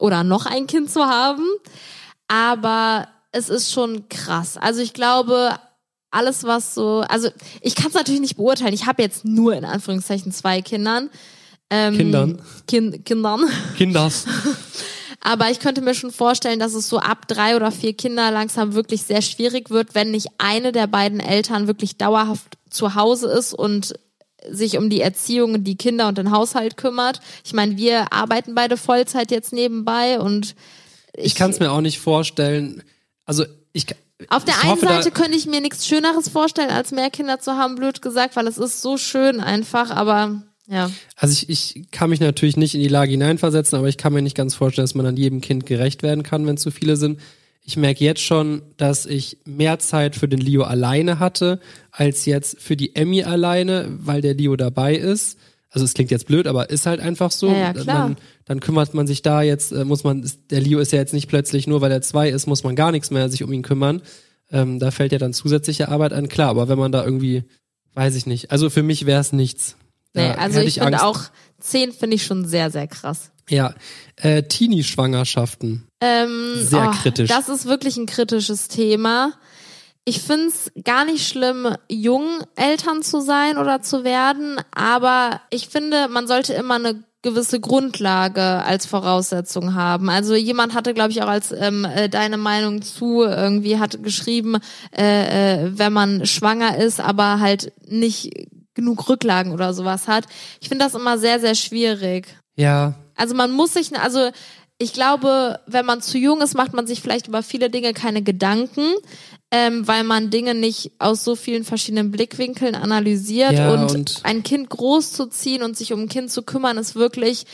oder 0.00 0.24
noch 0.24 0.46
ein 0.46 0.66
Kind 0.66 0.90
zu 0.90 1.04
haben. 1.04 1.46
Aber 2.26 3.08
es 3.32 3.48
ist 3.48 3.72
schon 3.72 4.08
krass. 4.08 4.56
Also 4.56 4.80
ich 4.80 4.92
glaube, 4.92 5.58
alles 6.10 6.44
was 6.44 6.74
so, 6.74 7.04
also 7.08 7.28
ich 7.60 7.76
kann 7.76 7.88
es 7.88 7.94
natürlich 7.94 8.20
nicht 8.20 8.36
beurteilen. 8.36 8.74
Ich 8.74 8.86
habe 8.86 9.02
jetzt 9.02 9.24
nur 9.24 9.54
in 9.54 9.64
Anführungszeichen 9.64 10.32
zwei 10.32 10.60
Kindern. 10.60 11.10
Ähm, 11.70 11.96
Kindern. 11.96 12.42
Kind, 12.66 13.04
Kindern. 13.04 13.44
Kinders. 13.76 14.26
Aber 15.20 15.50
ich 15.50 15.60
könnte 15.60 15.82
mir 15.82 15.94
schon 15.94 16.12
vorstellen, 16.12 16.58
dass 16.58 16.74
es 16.74 16.88
so 16.88 16.98
ab 16.98 17.28
drei 17.28 17.54
oder 17.54 17.70
vier 17.70 17.92
Kinder 17.92 18.30
langsam 18.30 18.74
wirklich 18.74 19.02
sehr 19.02 19.22
schwierig 19.22 19.70
wird, 19.70 19.94
wenn 19.94 20.10
nicht 20.10 20.28
eine 20.38 20.72
der 20.72 20.86
beiden 20.86 21.20
Eltern 21.20 21.66
wirklich 21.66 21.98
dauerhaft 21.98 22.56
zu 22.70 22.94
Hause 22.94 23.28
ist 23.28 23.52
und 23.52 23.94
sich 24.48 24.78
um 24.78 24.88
die 24.88 25.02
Erziehung, 25.02 25.62
die 25.62 25.76
Kinder 25.76 26.08
und 26.08 26.16
den 26.16 26.30
Haushalt 26.30 26.78
kümmert. 26.78 27.20
Ich 27.44 27.52
meine, 27.52 27.76
wir 27.76 28.12
arbeiten 28.12 28.54
beide 28.54 28.78
Vollzeit 28.78 29.30
jetzt 29.30 29.52
nebenbei 29.52 30.18
und 30.18 30.54
Ich 31.14 31.34
kann 31.34 31.50
es 31.50 31.60
mir 31.60 31.70
auch 31.70 31.82
nicht 31.82 31.98
vorstellen. 31.98 32.82
Also 33.26 33.44
ich 33.72 33.86
auf 34.28 34.44
der 34.44 34.54
ich 34.54 34.62
einen 34.62 34.72
hoffe, 34.72 34.86
Seite 34.86 35.10
könnte 35.10 35.36
ich 35.36 35.46
mir 35.46 35.60
nichts 35.60 35.86
Schöneres 35.86 36.28
vorstellen, 36.28 36.70
als 36.70 36.92
mehr 36.92 37.10
Kinder 37.10 37.40
zu 37.40 37.56
haben, 37.56 37.74
blöd 37.74 38.02
gesagt, 38.02 38.36
weil 38.36 38.46
es 38.46 38.58
ist 38.58 38.82
so 38.82 38.96
schön 38.96 39.40
einfach, 39.40 39.90
aber 39.90 40.42
ja. 40.70 40.90
Also 41.16 41.32
ich, 41.32 41.48
ich 41.48 41.90
kann 41.90 42.10
mich 42.10 42.20
natürlich 42.20 42.56
nicht 42.56 42.74
in 42.74 42.80
die 42.80 42.88
Lage 42.88 43.10
hineinversetzen, 43.10 43.76
aber 43.76 43.88
ich 43.88 43.96
kann 43.96 44.12
mir 44.12 44.22
nicht 44.22 44.36
ganz 44.36 44.54
vorstellen, 44.54 44.84
dass 44.84 44.94
man 44.94 45.06
an 45.06 45.16
jedem 45.16 45.40
Kind 45.40 45.66
gerecht 45.66 46.02
werden 46.02 46.22
kann, 46.22 46.46
wenn 46.46 46.56
zu 46.56 46.70
viele 46.70 46.96
sind. 46.96 47.20
Ich 47.62 47.76
merke 47.76 48.04
jetzt 48.04 48.22
schon, 48.22 48.62
dass 48.76 49.04
ich 49.04 49.38
mehr 49.44 49.78
Zeit 49.80 50.16
für 50.16 50.28
den 50.28 50.40
Leo 50.40 50.62
alleine 50.62 51.18
hatte, 51.18 51.60
als 51.90 52.24
jetzt 52.24 52.60
für 52.60 52.76
die 52.76 52.94
Emmy 52.94 53.24
alleine, 53.24 53.88
weil 53.98 54.22
der 54.22 54.34
Leo 54.34 54.56
dabei 54.56 54.94
ist. 54.94 55.38
Also 55.70 55.84
es 55.84 55.94
klingt 55.94 56.10
jetzt 56.10 56.26
blöd, 56.26 56.46
aber 56.46 56.70
ist 56.70 56.86
halt 56.86 57.00
einfach 57.00 57.30
so. 57.30 57.48
Ja, 57.48 57.56
ja, 57.56 57.72
klar. 57.72 58.08
Man, 58.08 58.16
dann 58.44 58.60
kümmert 58.60 58.94
man 58.94 59.06
sich 59.06 59.22
da 59.22 59.42
jetzt, 59.42 59.72
äh, 59.72 59.84
muss 59.84 60.04
man, 60.04 60.28
der 60.50 60.60
Leo 60.60 60.78
ist 60.78 60.92
ja 60.92 60.98
jetzt 60.98 61.12
nicht 61.12 61.28
plötzlich, 61.28 61.66
nur 61.66 61.80
weil 61.80 61.92
er 61.92 62.02
zwei 62.02 62.28
ist, 62.28 62.46
muss 62.46 62.64
man 62.64 62.74
gar 62.76 62.92
nichts 62.92 63.10
mehr 63.10 63.28
sich 63.28 63.42
um 63.42 63.52
ihn 63.52 63.62
kümmern. 63.62 64.02
Ähm, 64.50 64.78
da 64.78 64.90
fällt 64.90 65.12
ja 65.12 65.18
dann 65.18 65.32
zusätzliche 65.32 65.88
Arbeit 65.88 66.12
an. 66.12 66.28
Klar, 66.28 66.48
aber 66.48 66.68
wenn 66.68 66.78
man 66.78 66.90
da 66.92 67.04
irgendwie, 67.04 67.44
weiß 67.94 68.16
ich 68.16 68.26
nicht. 68.26 68.50
Also 68.50 68.70
für 68.70 68.82
mich 68.82 69.06
wäre 69.06 69.20
es 69.20 69.32
nichts. 69.32 69.76
Nee, 70.14 70.30
also 70.30 70.58
hätte 70.58 70.68
ich 70.68 70.80
finde 70.80 71.02
auch 71.02 71.20
zehn 71.60 71.92
finde 71.92 72.16
ich 72.16 72.24
schon 72.24 72.46
sehr, 72.46 72.70
sehr 72.70 72.88
krass. 72.88 73.30
Ja, 73.48 73.74
äh, 74.16 74.44
Teenie-Schwangerschaften. 74.44 75.86
Ähm, 76.00 76.54
Sehr 76.56 76.88
oh, 76.88 77.02
kritisch. 77.02 77.28
Das 77.28 77.48
ist 77.48 77.66
wirklich 77.66 77.96
ein 77.96 78.06
kritisches 78.06 78.68
Thema. 78.68 79.32
Ich 80.04 80.22
find's 80.22 80.70
gar 80.84 81.04
nicht 81.04 81.28
schlimm, 81.28 81.76
jung 81.88 82.42
Eltern 82.56 83.02
zu 83.02 83.20
sein 83.20 83.58
oder 83.58 83.82
zu 83.82 84.02
werden, 84.02 84.56
aber 84.74 85.40
ich 85.50 85.68
finde, 85.68 86.08
man 86.08 86.26
sollte 86.26 86.54
immer 86.54 86.76
eine 86.76 87.04
gewisse 87.22 87.60
Grundlage 87.60 88.40
als 88.40 88.86
Voraussetzung 88.86 89.74
haben. 89.74 90.08
Also 90.08 90.34
jemand 90.34 90.74
hatte, 90.74 90.94
glaube 90.94 91.10
ich, 91.10 91.22
auch 91.22 91.28
als 91.28 91.52
ähm, 91.52 91.84
äh, 91.84 92.08
deine 92.08 92.38
Meinung 92.38 92.80
zu 92.80 93.22
irgendwie 93.22 93.78
hat 93.78 94.02
geschrieben, 94.02 94.56
äh, 94.96 95.64
äh, 95.64 95.78
wenn 95.78 95.92
man 95.92 96.24
schwanger 96.24 96.78
ist, 96.78 96.98
aber 96.98 97.40
halt 97.40 97.72
nicht 97.86 98.48
genug 98.80 99.08
Rücklagen 99.08 99.52
oder 99.52 99.72
sowas 99.74 100.08
hat. 100.08 100.24
Ich 100.60 100.68
finde 100.68 100.84
das 100.84 100.94
immer 100.94 101.18
sehr, 101.18 101.38
sehr 101.40 101.54
schwierig. 101.54 102.26
Ja, 102.56 102.94
Also 103.16 103.34
man 103.34 103.50
muss 103.52 103.74
sich, 103.74 103.96
also 103.98 104.30
ich 104.78 104.92
glaube, 104.94 105.60
wenn 105.66 105.84
man 105.84 106.00
zu 106.00 106.16
jung 106.18 106.40
ist, 106.40 106.54
macht 106.54 106.72
man 106.72 106.86
sich 106.86 107.00
vielleicht 107.02 107.28
über 107.28 107.42
viele 107.42 107.68
Dinge 107.68 107.92
keine 107.92 108.22
Gedanken, 108.22 108.86
ähm, 109.50 109.86
weil 109.86 110.04
man 110.04 110.30
Dinge 110.30 110.54
nicht 110.54 110.92
aus 110.98 111.22
so 111.22 111.36
vielen 111.36 111.64
verschiedenen 111.64 112.10
Blickwinkeln 112.10 112.74
analysiert 112.74 113.52
Ja, 113.52 113.72
und, 113.74 113.90
und- 113.94 114.20
ein 114.22 114.42
Kind 114.42 114.70
großzuziehen 114.70 115.62
und 115.62 115.76
sich 115.76 115.92
um 115.92 116.00
ein 116.00 116.08
Kind 116.08 116.30
zu 116.30 116.42
kümmern, 116.42 116.78
ist 116.78 116.94
wirklich 116.94 117.44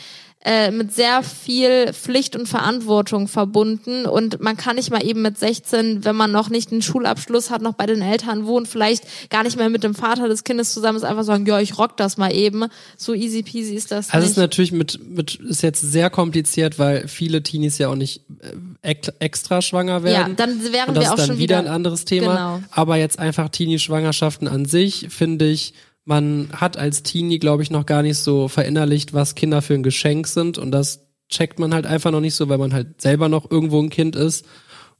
äh, 0.49 0.71
mit 0.71 0.93
sehr 0.95 1.23
viel 1.23 1.91
Pflicht 1.91 2.37
und 2.37 2.47
Verantwortung 2.47 3.27
verbunden 3.27 4.05
und 4.05 4.39
man 4.41 4.55
kann 4.55 4.77
nicht 4.77 4.89
mal 4.91 5.03
eben 5.05 5.21
mit 5.21 5.37
16, 5.37 6.05
wenn 6.05 6.15
man 6.15 6.31
noch 6.31 6.49
nicht 6.49 6.71
einen 6.71 6.81
Schulabschluss 6.81 7.49
hat, 7.51 7.61
noch 7.61 7.73
bei 7.73 7.85
den 7.85 8.01
Eltern 8.01 8.45
wohnt, 8.45 8.69
vielleicht 8.69 9.29
gar 9.29 9.43
nicht 9.43 9.57
mehr 9.57 9.67
mit 9.69 9.83
dem 9.83 9.93
Vater 9.93 10.29
des 10.29 10.45
Kindes 10.45 10.73
zusammen 10.73 10.97
ist, 10.97 11.03
einfach 11.03 11.23
sagen, 11.25 11.45
ja, 11.45 11.59
ich 11.59 11.77
rock 11.77 11.97
das 11.97 12.15
mal 12.15 12.33
eben. 12.33 12.65
So 12.95 13.13
easy 13.13 13.43
peasy 13.43 13.75
ist 13.75 13.91
das 13.91 14.09
Also 14.11 14.19
es 14.19 14.23
nicht. 14.23 14.31
ist 14.31 14.37
natürlich 14.37 14.71
mit, 14.71 14.99
mit 15.09 15.35
ist 15.35 15.63
jetzt 15.63 15.81
sehr 15.81 16.09
kompliziert, 16.09 16.79
weil 16.79 17.07
viele 17.09 17.43
Teenies 17.43 17.77
ja 17.77 17.89
auch 17.89 17.95
nicht 17.95 18.21
äh, 18.41 18.89
ex- 18.91 19.11
extra 19.19 19.61
schwanger 19.61 20.03
werden. 20.03 20.29
Ja, 20.29 20.33
dann 20.45 20.61
wären 20.71 20.95
wir 20.95 21.01
auch 21.01 21.15
ist 21.15 21.19
dann 21.19 21.27
schon 21.27 21.37
wieder 21.39 21.57
wieder 21.57 21.59
ein 21.59 21.67
anderes 21.67 22.05
Thema. 22.05 22.33
Genau. 22.35 22.63
Aber 22.71 22.95
jetzt 22.97 23.19
einfach 23.19 23.49
Teenie-Schwangerschaften 23.49 24.47
an 24.47 24.65
sich, 24.65 25.07
finde 25.09 25.45
ich, 25.47 25.73
man 26.07 26.47
hat 26.53 26.77
als 26.77 27.03
Teenie, 27.03 27.37
glaube 27.37 27.63
ich, 27.63 27.69
noch 27.69 27.85
gar 27.85 28.01
nicht 28.01 28.17
so 28.17 28.47
verinnerlicht, 28.47 29.13
was 29.13 29.35
Kinder 29.35 29.61
für 29.61 29.73
ein 29.73 29.83
Geschenk 29.83 30.27
sind. 30.27 30.57
Und 30.57 30.71
das 30.71 31.05
checkt 31.27 31.59
man 31.59 31.73
halt 31.73 31.85
einfach 31.85 32.11
noch 32.11 32.21
nicht 32.21 32.35
so, 32.35 32.47
weil 32.47 32.57
man 32.57 32.73
halt 32.73 33.01
selber 33.01 33.27
noch 33.27 33.51
irgendwo 33.51 33.81
ein 33.81 33.89
Kind 33.89 34.15
ist 34.15 34.45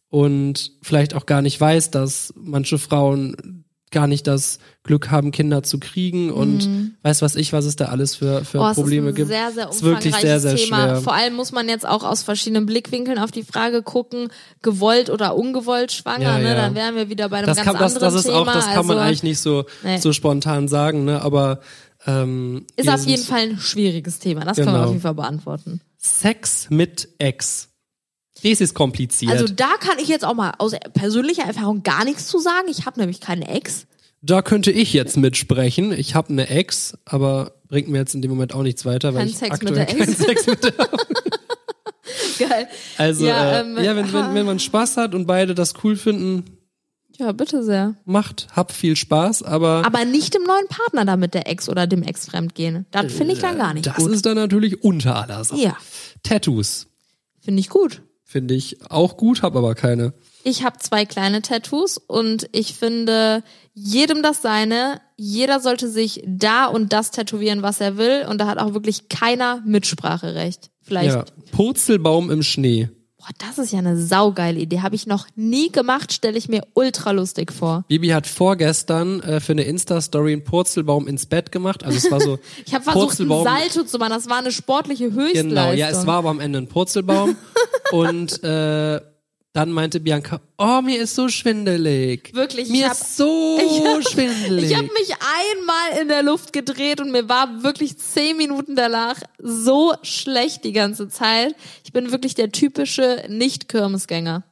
und 0.09 0.73
vielleicht 0.81 1.13
auch 1.13 1.25
gar 1.25 1.41
nicht 1.41 1.59
weiß, 1.59 1.91
dass 1.91 2.33
manche 2.35 2.77
Frauen 2.77 3.63
gar 3.91 4.07
nicht 4.07 4.27
das 4.27 4.59
Glück 4.83 5.11
haben, 5.11 5.31
Kinder 5.31 5.63
zu 5.63 5.79
kriegen 5.79 6.29
und 6.31 6.93
weiß 7.03 7.21
was 7.21 7.35
ich, 7.35 7.53
was 7.53 7.63
es 7.65 7.75
da 7.77 7.85
alles 7.85 8.15
für, 8.15 8.43
für 8.43 8.57
Mhm. 8.59 8.63
Oh, 8.63 8.73
Probleme 8.73 9.13
gibt. 9.13 9.27
sehr, 9.29 9.51
sehr 9.51 9.69
ist 9.69 9.81
wirklich 9.83 10.13
sehr, 10.15 10.39
sehr 10.41 10.55
Thema. 10.55 10.77
schwer. 10.87 11.01
Vor 11.01 11.13
allem 11.13 11.35
muss 11.35 11.51
man 11.53 11.69
jetzt 11.69 11.87
auch 11.87 12.03
aus 12.03 12.23
verschiedenen 12.23 12.65
Blickwinkeln 12.65 13.17
auf 13.17 13.31
die 13.31 13.43
Frage 13.43 13.83
gucken, 13.83 14.29
gewollt 14.61 15.09
oder 15.09 15.35
ungewollt 15.37 15.91
schwanger, 15.93 16.21
Ja, 16.23 16.37
ne? 16.39 16.47
ja. 16.49 16.55
Dann 16.55 16.75
wären 16.75 16.95
wir 16.95 17.09
wieder 17.09 17.29
bei 17.29 17.37
einem 17.37 17.47
das 17.47 17.57
ganz 17.57 17.65
kann, 17.67 17.77
das, 17.77 17.93
anderen 17.95 18.13
das 18.13 18.25
ist 18.25 18.29
Thema. 18.31 18.39
auch, 18.41 18.53
das 18.53 18.65
kann 18.65 18.85
man 18.85 18.97
also, 18.97 19.07
eigentlich 19.07 19.23
nicht 19.23 19.39
so, 19.39 19.65
Nee. 19.83 19.97
so 19.99 20.11
spontan 20.11 20.67
sagen, 20.67 21.05
ne? 21.05 21.21
Aber 21.21 21.59
ähm, 22.05 22.65
ist 22.75 22.89
auf 22.89 23.05
jeden 23.05 23.23
Fall 23.23 23.39
ein 23.51 23.57
schwieriges 23.59 24.19
Thema. 24.19 24.41
Das 24.45 24.57
können 24.57 24.67
wir 24.67 24.73
Genau. 24.73 24.83
auf 24.85 24.89
jeden 24.91 25.01
Fall 25.01 25.13
beantworten. 25.13 25.81
Sex 25.97 26.67
mit 26.69 27.09
Ex. 27.19 27.66
Das 28.43 28.61
ist 28.61 28.73
kompliziert. 28.73 29.31
Also 29.31 29.47
da 29.47 29.75
kann 29.79 29.97
ich 29.99 30.07
jetzt 30.07 30.23
auch 30.25 30.33
mal 30.35 30.53
aus 30.59 30.73
persönlicher 30.93 31.43
Erfahrung 31.43 31.83
gar 31.83 32.05
nichts 32.05 32.27
zu 32.27 32.39
sagen. 32.39 32.67
Ich 32.69 32.85
habe 32.85 32.99
nämlich 32.99 33.19
keine 33.21 33.47
Ex. 33.49 33.87
da 34.21 34.41
könnte 34.41 34.71
ich 34.71 34.93
jetzt 34.93 35.17
mitsprechen. 35.17 35.91
Ich 35.91 36.15
habe 36.15 36.29
eine 36.29 36.49
Ex, 36.49 36.97
aber 37.05 37.53
bringt 37.67 37.89
mir 37.89 37.97
jetzt 37.99 38.15
in 38.15 38.21
dem 38.21 38.31
Moment 38.31 38.53
auch 38.53 38.63
nichts 38.63 38.85
weiter, 38.85 39.13
weil 39.13 39.21
Kein 39.21 39.29
ich 39.29 39.37
Sex 39.37 39.61
mit 39.61 39.69
aktuell 39.71 39.85
der 39.85 39.89
Ex. 39.89 39.99
keinen 40.05 40.15
Sex 40.15 40.47
mit 40.47 40.63
der 40.63 40.73
Geil. 42.39 42.67
Also 42.97 43.25
Ja, 43.27 43.51
ja, 43.53 43.59
ähm, 43.61 43.77
äh, 43.77 43.85
ja 43.85 43.95
wenn, 43.95 44.11
wenn, 44.13 44.33
wenn 44.35 44.45
man 44.45 44.59
Spaß 44.59 44.97
hat 44.97 45.13
und 45.15 45.25
beide 45.25 45.53
das 45.55 45.73
cool 45.83 45.95
finden, 45.95 46.45
Ja, 47.17 47.31
bitte 47.31 47.63
sehr. 47.63 47.95
macht, 48.05 48.47
hab 48.55 48.71
viel 48.71 48.95
Spaß, 48.95 49.43
aber, 49.43 49.83
Aber 49.85 50.05
nicht 50.05 50.33
dem 50.33 50.43
neuen 50.43 50.67
Partner 50.69 51.03
da 51.05 51.17
mit 51.17 51.33
der 51.33 51.47
Ex 51.49 51.67
oder 51.67 51.87
dem 51.87 52.03
Ex 52.03 52.27
fremdgehen. 52.27 52.85
Das 52.91 53.11
finde 53.11 53.33
ich 53.33 53.39
dann 53.39 53.57
gar 53.57 53.73
nicht 53.73 53.87
das 53.87 53.95
gut. 53.95 54.11
ist 54.11 54.25
dann 54.25 54.35
natürlich 54.35 54.83
unter 54.83 55.15
aller 55.15 55.43
Sache. 55.43 55.59
Ja, 55.59 55.75
Tattoos 56.23 56.87
finde 57.41 57.59
ich 57.61 57.69
gut. 57.69 58.01
Finde 58.27 58.53
ich 58.53 58.77
auch 58.91 59.15
gut, 59.15 59.41
hab 59.41 59.55
aber 59.55 59.73
keine. 59.73 60.13
Ich 60.43 60.63
habe 60.63 60.77
zwei 60.79 61.05
kleine 61.05 61.41
Tattoos 61.41 61.97
und 61.97 62.49
ich 62.51 62.73
finde, 62.73 63.41
jedem 63.73 64.21
das 64.21 64.41
seine. 64.41 65.01
Jeder 65.15 65.61
sollte 65.61 65.89
sich 65.89 66.21
da 66.27 66.65
und 66.65 66.91
das 66.91 67.11
tätowieren, 67.11 67.61
was 67.61 67.79
er 67.79 67.97
will. 67.97 68.25
Und 68.29 68.39
da 68.39 68.47
hat 68.47 68.59
auch 68.59 68.73
wirklich 68.73 69.07
keiner 69.07 69.63
Mitspracherecht. 69.65 70.69
Vielleicht. 70.81 71.15
Ja, 71.15 71.25
Purzelbaum 71.51 72.29
im 72.29 72.43
Schnee. 72.43 72.89
Boah, 73.27 73.33
das 73.45 73.57
ist 73.57 73.73
ja 73.73 73.79
eine 73.79 73.97
saugeile 73.97 74.57
Idee. 74.57 74.79
Habe 74.81 74.95
ich 74.95 75.05
noch 75.05 75.27
nie 75.35 75.69
gemacht, 75.69 76.13
stelle 76.13 76.37
ich 76.37 76.47
mir 76.47 76.63
ultra 76.73 77.11
lustig 77.11 77.51
vor. 77.51 77.83
Bibi 77.89 78.09
hat 78.09 78.25
vorgestern 78.25 79.19
äh, 79.21 79.41
für 79.41 79.51
eine 79.51 79.63
Insta-Story 79.63 80.31
einen 80.31 80.43
Purzelbaum 80.45 81.07
ins 81.07 81.25
Bett 81.25 81.51
gemacht. 81.51 81.83
Also 81.83 81.97
es 81.97 82.09
war 82.09 82.21
so 82.21 82.39
Ich 82.65 82.73
habe 82.73 82.85
versucht, 82.85 83.19
einen. 83.19 83.43
Salto 83.43 83.83
zu 83.83 83.97
machen. 83.97 84.11
Das 84.11 84.29
war 84.29 84.37
eine 84.37 84.51
sportliche 84.51 85.11
Höchstleistung. 85.11 85.49
Genau, 85.49 85.71
ja, 85.73 85.89
es 85.89 86.07
war 86.07 86.19
aber 86.19 86.29
am 86.29 86.39
Ende 86.39 86.59
ein 86.59 86.67
Purzelbaum. 86.67 87.35
und 87.91 88.41
äh, 88.43 89.01
dann 89.53 89.71
meinte 89.71 89.99
Bianca, 89.99 90.39
oh, 90.57 90.81
mir 90.81 90.99
ist 91.01 91.15
so 91.15 91.29
schwindelig. 91.29 92.31
Wirklich, 92.33 92.65
ich 92.67 92.71
Mir 92.71 92.85
hab- 92.89 92.93
ist 92.93 93.17
so 93.17 93.57
ich 93.61 93.83
hab- 93.83 94.07
schwindelig. 94.07 94.69
Ich 94.71 94.75
habe 94.77 94.89
mich 94.93 95.11
einmal 95.13 96.01
in 96.01 96.07
der 96.09 96.21
Luft 96.21 96.53
gedreht 96.53 97.01
und 97.01 97.11
mir 97.11 97.27
war 97.27 97.63
wirklich 97.63 97.97
zehn 97.97 98.37
Minuten 98.37 98.75
danach 98.75 99.19
so 99.39 99.93
schlecht 100.03 100.63
die 100.63 100.73
ganze 100.73 101.09
Zeit. 101.09 101.55
Ich 101.83 101.91
bin 101.91 102.11
wirklich 102.11 102.35
der 102.35 102.51
typische 102.51 103.23
Nicht-Kirmesgänger. 103.29 104.43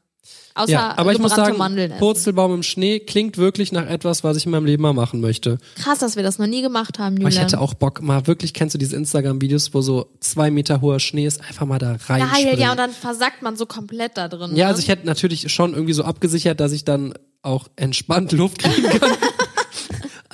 Außer 0.57 0.71
ja, 0.71 0.97
aber 0.97 1.11
ich 1.11 1.19
muss 1.19 1.35
sagen, 1.35 1.57
Mandeln 1.57 1.91
essen. 1.91 1.99
Purzelbaum 1.99 2.53
im 2.53 2.63
Schnee 2.63 3.01
klingt 3.01 3.37
wirklich 3.37 3.73
nach 3.73 3.87
etwas, 3.87 4.23
was 4.23 4.37
ich 4.37 4.45
in 4.45 4.51
meinem 4.53 4.65
Leben 4.65 4.83
mal 4.83 4.93
machen 4.93 5.19
möchte. 5.19 5.57
Krass, 5.75 5.99
dass 5.99 6.15
wir 6.15 6.23
das 6.23 6.39
noch 6.39 6.47
nie 6.47 6.61
gemacht 6.61 6.97
haben, 6.97 7.17
Aber 7.17 7.27
ich 7.27 7.35
Julian. 7.35 7.49
hätte 7.49 7.59
auch 7.59 7.73
Bock, 7.73 8.01
mal 8.01 8.25
wirklich, 8.25 8.53
kennst 8.53 8.73
du 8.73 8.77
diese 8.77 8.95
Instagram-Videos, 8.95 9.73
wo 9.73 9.81
so 9.81 10.07
zwei 10.21 10.51
Meter 10.51 10.79
hoher 10.79 11.01
Schnee 11.01 11.25
ist, 11.25 11.41
einfach 11.41 11.65
mal 11.65 11.77
da 11.77 11.97
rein. 12.07 12.23
Geil, 12.31 12.57
ja, 12.57 12.71
und 12.71 12.77
dann 12.77 12.91
versackt 12.91 13.41
man 13.41 13.57
so 13.57 13.65
komplett 13.65 14.17
da 14.17 14.29
drin. 14.29 14.51
Ja, 14.55 14.65
ne? 14.65 14.67
also 14.67 14.79
ich 14.79 14.87
hätte 14.87 15.05
natürlich 15.05 15.51
schon 15.51 15.73
irgendwie 15.73 15.93
so 15.93 16.05
abgesichert, 16.05 16.61
dass 16.61 16.71
ich 16.71 16.85
dann 16.85 17.13
auch 17.41 17.67
entspannt 17.75 18.31
Luft 18.31 18.59
kriegen 18.59 18.97
kann. 18.97 19.11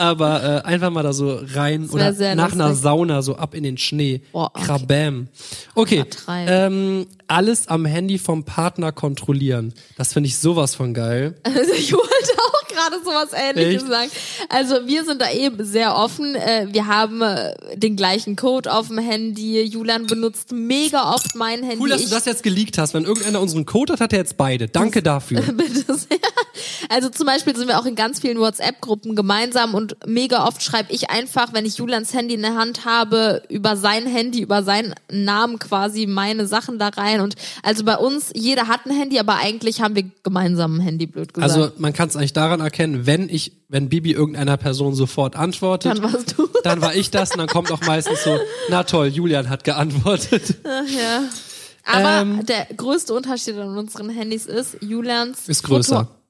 Aber 0.02 0.44
äh, 0.44 0.68
einfach 0.68 0.90
mal 0.90 1.04
da 1.04 1.14
so 1.14 1.40
rein 1.54 1.88
oder 1.90 2.12
nach 2.36 2.54
einer 2.54 2.70
lustig. 2.70 2.84
Sauna 2.84 3.22
so 3.22 3.36
ab 3.36 3.54
in 3.54 3.62
den 3.62 3.78
Schnee. 3.78 4.22
Boah, 4.32 4.50
okay. 4.54 4.66
Krabam. 4.66 5.28
Okay, 5.76 6.04
ähm, 6.28 7.06
alles 7.28 7.68
am 7.68 7.86
Handy 7.86 8.18
vom 8.18 8.44
Partner 8.44 8.92
kontrollieren. 8.92 9.74
Das 9.98 10.14
finde 10.14 10.28
ich 10.28 10.38
sowas 10.40 10.74
von 10.74 10.96
geil. 10.96 11.36
Also 11.44 11.72
ich 11.78 11.94
wollte 11.94 12.32
auch 12.38 12.61
gerade 12.82 13.04
sowas 13.04 13.30
ähnliches 13.34 13.84
Echt? 13.84 13.92
sagen. 13.92 14.12
Also 14.50 14.88
wir 14.88 15.04
sind 15.06 15.22
da 15.22 15.32
eben 15.32 15.64
sehr 15.64 15.96
offen. 15.96 16.36
Äh, 16.36 16.68
Wir 16.72 16.88
haben 16.88 17.22
äh, 17.22 17.56
den 17.76 17.96
gleichen 17.96 18.36
Code 18.36 18.72
auf 18.72 18.88
dem 18.88 18.98
Handy. 18.98 19.62
Julian 19.64 20.08
benutzt 20.08 20.52
mega 20.52 21.14
oft 21.14 21.36
mein 21.36 21.64
Handy. 21.64 21.82
Cool, 21.82 21.90
dass 21.90 22.02
ich 22.02 22.10
du 22.10 22.16
das 22.16 22.26
jetzt 22.26 22.44
geleakt 22.44 22.78
hast. 22.78 22.94
Wenn 22.94 23.06
irgendeiner 23.06 23.42
unseren 23.42 23.66
Code 23.66 23.94
hat, 23.94 24.02
hat 24.02 24.14
er 24.14 24.20
jetzt 24.20 24.38
beide. 24.38 24.68
Danke 24.68 25.02
dafür. 25.02 25.42
Bitte 25.54 25.94
sehr. 25.96 26.20
Also 26.90 27.10
zum 27.10 27.26
Beispiel 27.26 27.56
sind 27.56 27.68
wir 27.68 27.80
auch 27.80 27.86
in 27.86 27.96
ganz 27.96 28.20
vielen 28.20 28.40
WhatsApp-Gruppen 28.40 29.16
gemeinsam 29.16 29.74
und 29.74 29.96
mega 30.06 30.46
oft 30.46 30.62
schreibe 30.62 30.92
ich 30.92 31.10
einfach, 31.10 31.54
wenn 31.54 31.66
ich 31.66 31.78
Julians 31.78 32.14
Handy 32.14 32.36
in 32.36 32.42
der 32.42 32.56
Hand 32.56 32.86
habe, 32.86 33.42
über 33.50 33.78
sein 33.78 34.06
Handy, 34.06 34.42
über 34.42 34.64
seinen 34.64 34.94
Namen 35.12 35.60
quasi 35.60 36.08
meine 36.08 36.48
Sachen 36.48 36.80
da 36.80 36.90
rein. 36.90 37.22
Und 37.22 37.36
also 37.64 37.84
bei 37.84 37.98
uns, 37.98 38.32
jeder 38.34 38.68
hat 38.68 38.86
ein 38.86 38.92
Handy, 38.92 39.20
aber 39.20 39.36
eigentlich 39.36 39.82
haben 39.82 39.96
wir 39.96 40.04
gemeinsam 40.24 40.78
ein 40.78 40.82
Handy, 40.82 41.06
blöd 41.06 41.34
gesagt. 41.34 41.52
Also 41.52 41.72
man 41.78 41.94
kann 41.94 42.10
es 42.10 42.16
eigentlich 42.16 42.34
daran 42.34 42.62
erkennen, 42.72 43.06
wenn 43.06 43.30
ich, 43.30 43.58
wenn 43.68 43.90
Bibi 43.90 44.12
irgendeiner 44.14 44.58
Person 44.58 44.96
sofort 44.96 45.36
antwortet, 45.36 45.98
dann 45.98 46.04
warst 46.04 46.38
du. 46.38 46.48
dann 46.64 46.82
war 46.82 46.96
ich 46.96 47.12
das 47.12 47.32
und 47.32 47.40
dann 47.40 47.48
kommt 47.48 47.72
auch 47.72 47.82
meistens 47.82 48.24
so, 48.24 48.38
na 48.70 48.84
toll, 48.84 49.08
Julian 49.08 49.50
hat 49.50 49.64
geantwortet. 49.64 50.56
ja. 50.66 51.24
Aber 51.84 52.22
Ähm, 52.22 52.46
der 52.46 52.68
größte 52.76 53.14
Unterschied 53.14 53.56
an 53.58 53.78
unseren 53.78 54.10
Handys 54.10 54.46
ist, 54.46 54.78
Julians 54.82 55.50
Ist 55.50 55.64
größer. 55.64 56.06
Foto 56.06 56.22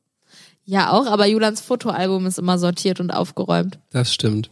ja, 0.65 0.91
auch, 0.91 1.07
aber 1.07 1.25
Julians 1.25 1.60
Fotoalbum 1.60 2.25
ist 2.27 2.39
immer 2.39 2.57
sortiert 2.57 3.00
und 3.00 3.12
aufgeräumt. 3.12 3.79
Das 3.89 4.13
stimmt. 4.13 4.51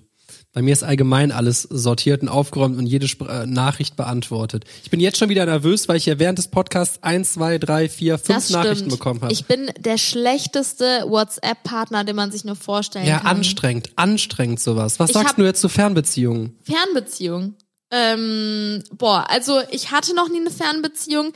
Bei 0.51 0.63
mir 0.63 0.73
ist 0.73 0.83
allgemein 0.83 1.31
alles 1.31 1.61
sortiert 1.61 2.23
und 2.23 2.27
aufgeräumt 2.27 2.75
und 2.77 2.87
jede 2.87 3.07
Spr 3.07 3.43
äh, 3.43 3.45
Nachricht 3.45 3.95
beantwortet. 3.95 4.65
Ich 4.83 4.89
bin 4.89 4.99
jetzt 4.99 5.17
schon 5.19 5.29
wieder 5.29 5.45
nervös, 5.45 5.87
weil 5.87 5.97
ich 5.97 6.07
ja 6.07 6.17
während 6.17 6.39
des 6.39 6.47
Podcasts 6.47 7.03
eins, 7.03 7.33
zwei, 7.33 7.59
drei, 7.59 7.87
vier, 7.87 8.17
fünf 8.17 8.49
Nachrichten 8.49 8.89
bekommen 8.89 9.21
habe. 9.21 9.31
Ich 9.31 9.45
bin 9.45 9.69
der 9.77 9.99
schlechteste 9.99 11.05
WhatsApp-Partner, 11.07 12.03
den 12.03 12.15
man 12.15 12.31
sich 12.31 12.45
nur 12.45 12.55
vorstellen 12.55 13.05
Ja, 13.05 13.19
kann. 13.19 13.37
anstrengend, 13.37 13.91
anstrengend 13.95 14.59
sowas. 14.59 14.99
Was 14.99 15.11
Ich 15.11 15.13
sagst 15.13 15.37
du 15.37 15.43
jetzt 15.43 15.61
zu 15.61 15.69
Fernbeziehungen? 15.69 16.57
Fernbeziehung. 16.63 17.53
Ähm, 17.91 18.83
boah, 18.91 19.25
also 19.29 19.59
ich 19.71 19.91
hatte 19.91 20.15
noch 20.15 20.29
nie 20.29 20.39
eine 20.39 20.51
Fernbeziehung. 20.51 21.31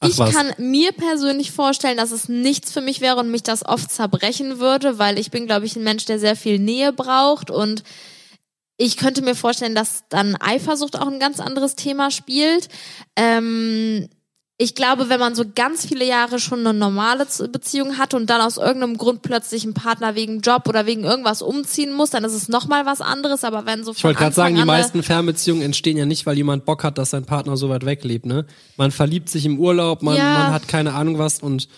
Ach 0.00 0.08
ich 0.08 0.18
was. 0.18 0.32
kann 0.34 0.52
mir 0.58 0.92
persönlich 0.92 1.52
vorstellen, 1.52 1.96
dass 1.96 2.12
es 2.12 2.28
nichts 2.28 2.70
für 2.70 2.80
mich 2.82 3.00
wäre 3.00 3.16
und 3.16 3.30
mich 3.30 3.42
das 3.42 3.64
oft 3.64 3.90
zerbrechen 3.90 4.58
würde, 4.58 4.98
weil 4.98 5.18
ich 5.18 5.30
bin, 5.30 5.46
glaube 5.46 5.64
ich, 5.66 5.74
ein 5.76 5.84
Mensch, 5.84 6.04
der 6.04 6.18
sehr 6.18 6.36
viel 6.36 6.58
Nähe 6.58 6.92
braucht 6.92 7.50
und 7.50 7.82
ich 8.78 8.96
könnte 8.96 9.22
mir 9.22 9.34
vorstellen, 9.34 9.74
dass 9.74 10.04
dann 10.08 10.36
Eifersucht 10.36 10.96
auch 10.98 11.08
ein 11.08 11.18
ganz 11.18 11.40
anderes 11.40 11.74
Thema 11.74 12.10
spielt. 12.10 12.68
Ähm, 13.16 14.08
ich 14.56 14.74
glaube, 14.74 15.08
wenn 15.08 15.20
man 15.20 15.34
so 15.34 15.44
ganz 15.52 15.86
viele 15.86 16.04
Jahre 16.04 16.38
schon 16.38 16.60
eine 16.60 16.74
normale 16.76 17.26
Beziehung 17.52 17.98
hat 17.98 18.14
und 18.14 18.28
dann 18.30 18.40
aus 18.40 18.56
irgendeinem 18.56 18.96
Grund 18.96 19.22
plötzlich 19.22 19.64
ein 19.64 19.74
Partner 19.74 20.14
wegen 20.14 20.40
Job 20.40 20.68
oder 20.68 20.86
wegen 20.86 21.04
irgendwas 21.04 21.42
umziehen 21.42 21.92
muss, 21.92 22.10
dann 22.10 22.24
ist 22.24 22.32
es 22.34 22.48
nochmal 22.48 22.86
was 22.86 23.00
anderes. 23.00 23.44
Aber 23.44 23.66
wenn 23.66 23.84
so 23.84 23.92
Ich 23.92 24.02
wollte 24.02 24.18
gerade 24.18 24.34
sagen, 24.34 24.56
die 24.56 24.64
meisten 24.64 25.02
Fernbeziehungen 25.02 25.62
entstehen 25.62 25.96
ja 25.96 26.06
nicht, 26.06 26.26
weil 26.26 26.36
jemand 26.36 26.64
Bock 26.64 26.82
hat, 26.82 26.98
dass 26.98 27.10
sein 27.10 27.24
Partner 27.24 27.56
so 27.56 27.68
weit 27.68 27.84
weg 27.84 28.02
lebt, 28.04 28.26
ne? 28.26 28.46
Man 28.76 28.90
verliebt 28.90 29.28
sich 29.28 29.44
im 29.44 29.58
Urlaub, 29.60 30.02
man, 30.02 30.16
Ja. 30.16 30.32
man 30.34 30.52
hat 30.52 30.66
keine 30.68 30.94
Ahnung 30.94 31.18
was 31.18 31.40
und 31.40 31.68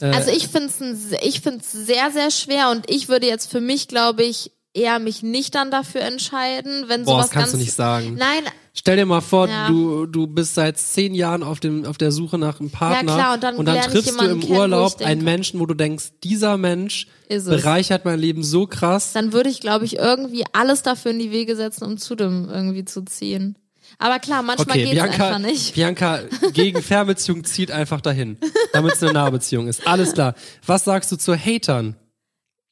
Also 0.00 0.30
ich 0.32 0.48
finde 0.48 0.68
es 0.68 1.12
ich 1.22 1.40
find's 1.40 1.70
sehr, 1.72 2.10
sehr 2.12 2.30
schwer 2.32 2.70
und 2.70 2.88
ich 2.90 3.08
würde 3.08 3.26
jetzt 3.26 3.50
für 3.50 3.60
mich, 3.60 3.88
glaube 3.88 4.22
ich, 4.24 4.52
eher 4.74 4.98
mich 4.98 5.22
nicht 5.22 5.54
dann 5.54 5.70
dafür 5.70 6.00
entscheiden, 6.02 6.84
wenn 6.88 7.04
boah, 7.04 7.12
sowas 7.14 7.26
das 7.26 7.30
kannst 7.30 7.46
ganz 7.46 7.52
du 7.52 7.58
nicht 7.58 7.72
sagen. 7.74 8.14
Nein, 8.18 8.44
Stell 8.74 8.96
dir 8.96 9.04
mal 9.04 9.20
vor, 9.20 9.48
Ja. 9.48 9.68
du, 9.68 10.06
du 10.06 10.26
bist 10.26 10.54
seit 10.54 10.78
zehn 10.78 11.14
Jahren 11.14 11.42
auf, 11.42 11.60
dem, 11.60 11.84
auf 11.84 11.98
der 11.98 12.10
Suche 12.10 12.38
nach 12.38 12.58
einem 12.58 12.70
Partner 12.70 13.14
klar, 13.16 13.34
und 13.34 13.42
dann 13.42 13.56
lerne 13.76 13.80
ich 13.80 13.86
triffst 13.92 14.18
du 14.18 14.24
im 14.24 14.40
kennen, 14.40 14.56
Urlaub 14.56 14.96
ich 14.98 15.06
einen 15.06 15.22
Menschen, 15.22 15.60
wo 15.60 15.66
du 15.66 15.74
denkst, 15.74 16.12
dieser 16.24 16.56
Mensch 16.56 17.06
Ist 17.28 17.46
es. 17.46 17.50
bereichert 17.50 18.06
mein 18.06 18.18
Leben 18.18 18.42
so 18.42 18.66
krass. 18.66 19.12
dann 19.12 19.34
würde 19.34 19.50
ich, 19.50 19.60
glaube 19.60 19.84
ich, 19.84 19.96
irgendwie 19.96 20.44
alles 20.54 20.82
dafür 20.82 21.10
in 21.10 21.18
die 21.18 21.30
Wege 21.32 21.54
setzen, 21.54 21.84
um 21.84 21.98
zu 21.98 22.14
dem 22.14 22.48
irgendwie 22.48 22.86
zu 22.86 23.02
ziehen. 23.04 23.58
Aber 23.98 24.18
klar, 24.18 24.42
manchmal 24.42 24.68
Okay, 24.78 24.84
geht's 24.84 24.94
Bianca, 24.94 25.26
einfach 25.26 25.38
nicht. 25.38 25.74
Bianca 25.74 26.20
gegen 26.54 26.80
Fernbeziehung 26.82 27.44
zieht 27.44 27.70
einfach 27.70 28.00
dahin, 28.00 28.38
damit 28.72 28.94
es 28.94 29.02
eine 29.02 29.12
Nahbeziehung 29.12 29.68
ist. 29.68 29.86
Alles 29.86 30.14
klar. 30.14 30.34
Was 30.64 30.84
sagst 30.84 31.12
du 31.12 31.16
zu 31.16 31.36
Hatern? 31.36 31.96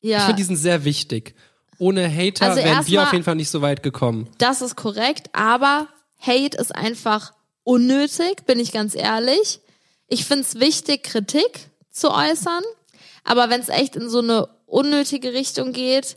Ich 0.01 0.09
Ja, 0.13 0.21
finde, 0.21 0.37
die 0.37 0.45
sind 0.45 0.57
sehr 0.57 0.87
wichtig. 0.87 1.35
Ohne 1.81 2.09
Hater 2.09 2.45
Also 2.45 2.57
wären 2.59 2.67
wir 2.69 2.73
erstmal- 2.77 3.05
auf 3.07 3.13
jeden 3.13 3.25
Fall 3.25 3.35
nicht 3.37 3.51
so 3.51 3.61
weit 3.63 3.83
gekommen. 3.83 4.29
das 4.39 4.63
ist 4.63 4.77
korrekt, 4.77 5.31
aber 5.33 5.89
Hate 6.21 6.57
ist 6.59 6.73
einfach 6.75 7.33
unnötig, 7.65 8.45
bin 8.47 8.61
ich 8.61 8.71
ganz 8.73 8.95
ehrlich. 8.95 9.61
Ich 10.07 10.25
finde 10.25 10.43
es 10.43 10.61
wichtig, 10.61 11.03
Kritik 11.05 11.71
zu 11.91 12.11
äußern, 12.11 12.63
aber 13.25 13.49
wenn 13.51 13.61
es 13.61 13.69
echt 13.69 13.97
in 13.97 14.09
so 14.09 14.19
eine 14.19 14.49
unnötige 14.67 15.33
Richtung 15.33 15.73
geht, 15.73 16.17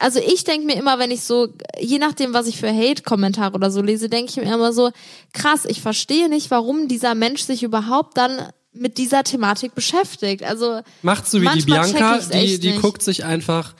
also 0.00 0.20
ich 0.20 0.44
denke 0.44 0.66
mir 0.66 0.76
immer, 0.76 0.98
wenn 0.98 1.10
ich 1.10 1.22
so, 1.22 1.48
je 1.80 1.98
nachdem, 1.98 2.34
was 2.34 2.46
ich 2.46 2.58
für 2.58 2.68
Hate-Kommentare 2.70 3.54
oder 3.54 3.70
so 3.70 3.80
lese, 3.80 4.08
denke 4.10 4.30
ich 4.30 4.36
mir 4.36 4.52
immer 4.52 4.72
so, 4.74 4.90
krass, 5.32 5.64
ich 5.64 5.80
verstehe 5.80 6.28
nicht, 6.28 6.50
warum 6.50 6.88
dieser 6.88 7.14
Mensch 7.14 7.42
sich 7.42 7.62
überhaupt 7.62 8.18
dann 8.18 8.48
mit 8.72 8.98
dieser 8.98 9.24
Thematik 9.24 9.74
beschäftigt. 9.74 10.42
Also 10.44 10.80
Macht 11.02 11.26
so 11.26 11.40
wie 11.40 11.48
die 11.48 11.62
Bianca, 11.62 12.18
die, 12.18 12.58
die 12.60 12.70
nicht. 12.72 12.82
guckt 12.82 13.02
sich 13.02 13.24
einfach 13.24 13.74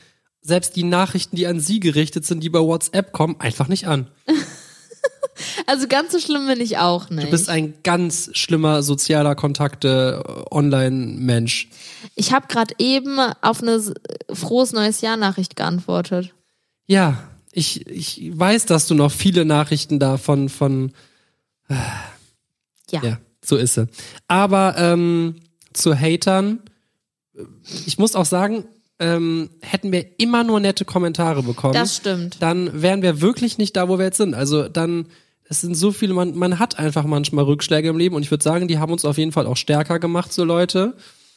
selbst 0.49 0.75
die 0.77 0.83
Nachrichten, 0.83 1.37
die 1.37 1.47
an 1.47 1.61
sie 1.61 1.79
gerichtet 1.79 2.25
sind, 2.25 2.43
die 2.43 2.49
über 2.49 2.65
WhatsApp 2.65 3.13
kommen, 3.13 3.37
einfach 3.39 3.69
nicht 3.69 3.87
an. 3.87 4.09
Also 5.67 5.87
ganz 5.87 6.13
so 6.13 6.19
schlimm 6.19 6.49
bin 6.49 6.61
ich 6.61 6.79
auch 6.79 7.11
nicht. 7.11 7.29
Du 7.29 7.31
bist 7.31 7.49
ein 7.49 7.75
ganz 7.85 8.31
schlimmer 8.33 8.83
sozialer 8.83 9.37
Kontakte 9.37 10.25
äh, 10.27 10.55
Online-Mensch. 10.55 11.69
Ich 12.17 12.33
habe 12.33 12.49
gerade 12.49 12.75
eben 12.79 13.19
auf 13.41 13.63
eine 13.63 13.81
frohes 14.33 14.73
neues 14.73 15.01
Jahr 15.01 15.17
Nachricht 15.17 15.55
geantwortet. 15.55 16.35
Ja, 16.87 17.23
ich, 17.53 17.87
ich 17.87 18.37
weiß, 18.37 18.67
dass 18.67 18.89
du 18.89 18.95
noch 18.95 19.13
viele 19.13 19.45
Nachrichten 19.45 20.01
da 20.01 20.17
von, 20.17 20.49
von 20.49 20.93
Ja. 22.91 23.03
Ja, 23.03 23.19
so 23.45 23.57
ist 23.57 23.75
sie. 23.75 23.87
Aber 24.27 24.75
ähm, 24.77 25.37
zu 25.73 25.95
Hatern, 25.95 26.61
äh, 27.37 27.43
ich 27.87 27.99
muss 27.99 28.17
auch 28.17 28.27
sagen, 28.27 28.65
ähm, 29.01 29.51
hätten 29.61 29.93
wir 29.93 30.05
immer 30.19 30.45
nur 30.45 30.61
nette 30.61 30.85
Kommentare 30.85 31.43
bekommen, 31.43 31.75
Das 31.75 31.97
stimmt. 31.97 32.43
dann 32.43 32.83
wären 32.83 33.03
wir 33.03 33.21
wirklich 33.21 33.59
nicht 33.59 33.77
da, 33.77 33.89
wo 33.89 33.99
wir 33.99 34.07
jetzt 34.07 34.17
sind. 34.19 34.35
Also 34.35 34.69
dann, 34.69 35.07
es 35.49 35.61
sind 35.61 35.75
so 35.77 35.93
viele, 35.93 36.15
man, 36.15 36.37
man 36.37 36.59
hat 36.59 36.79
einfach 36.79 37.05
manchmal 37.05 37.45
Rückschläge 37.45 37.89
im 37.89 37.99
Leben 37.99 38.17
und 38.17 38.23
ich 38.23 38.31
würde 38.31 38.43
sagen, 38.45 38.69
die 38.69 38.79
haben 38.79 38.93
uns 38.93 39.05
auf 39.05 39.19
jeden 39.19 39.33
Fall 39.33 39.47
auch 39.47 39.57
stärker 39.57 39.99
gemacht, 39.99 40.33
so 40.33 40.45
Leute. 40.45 40.95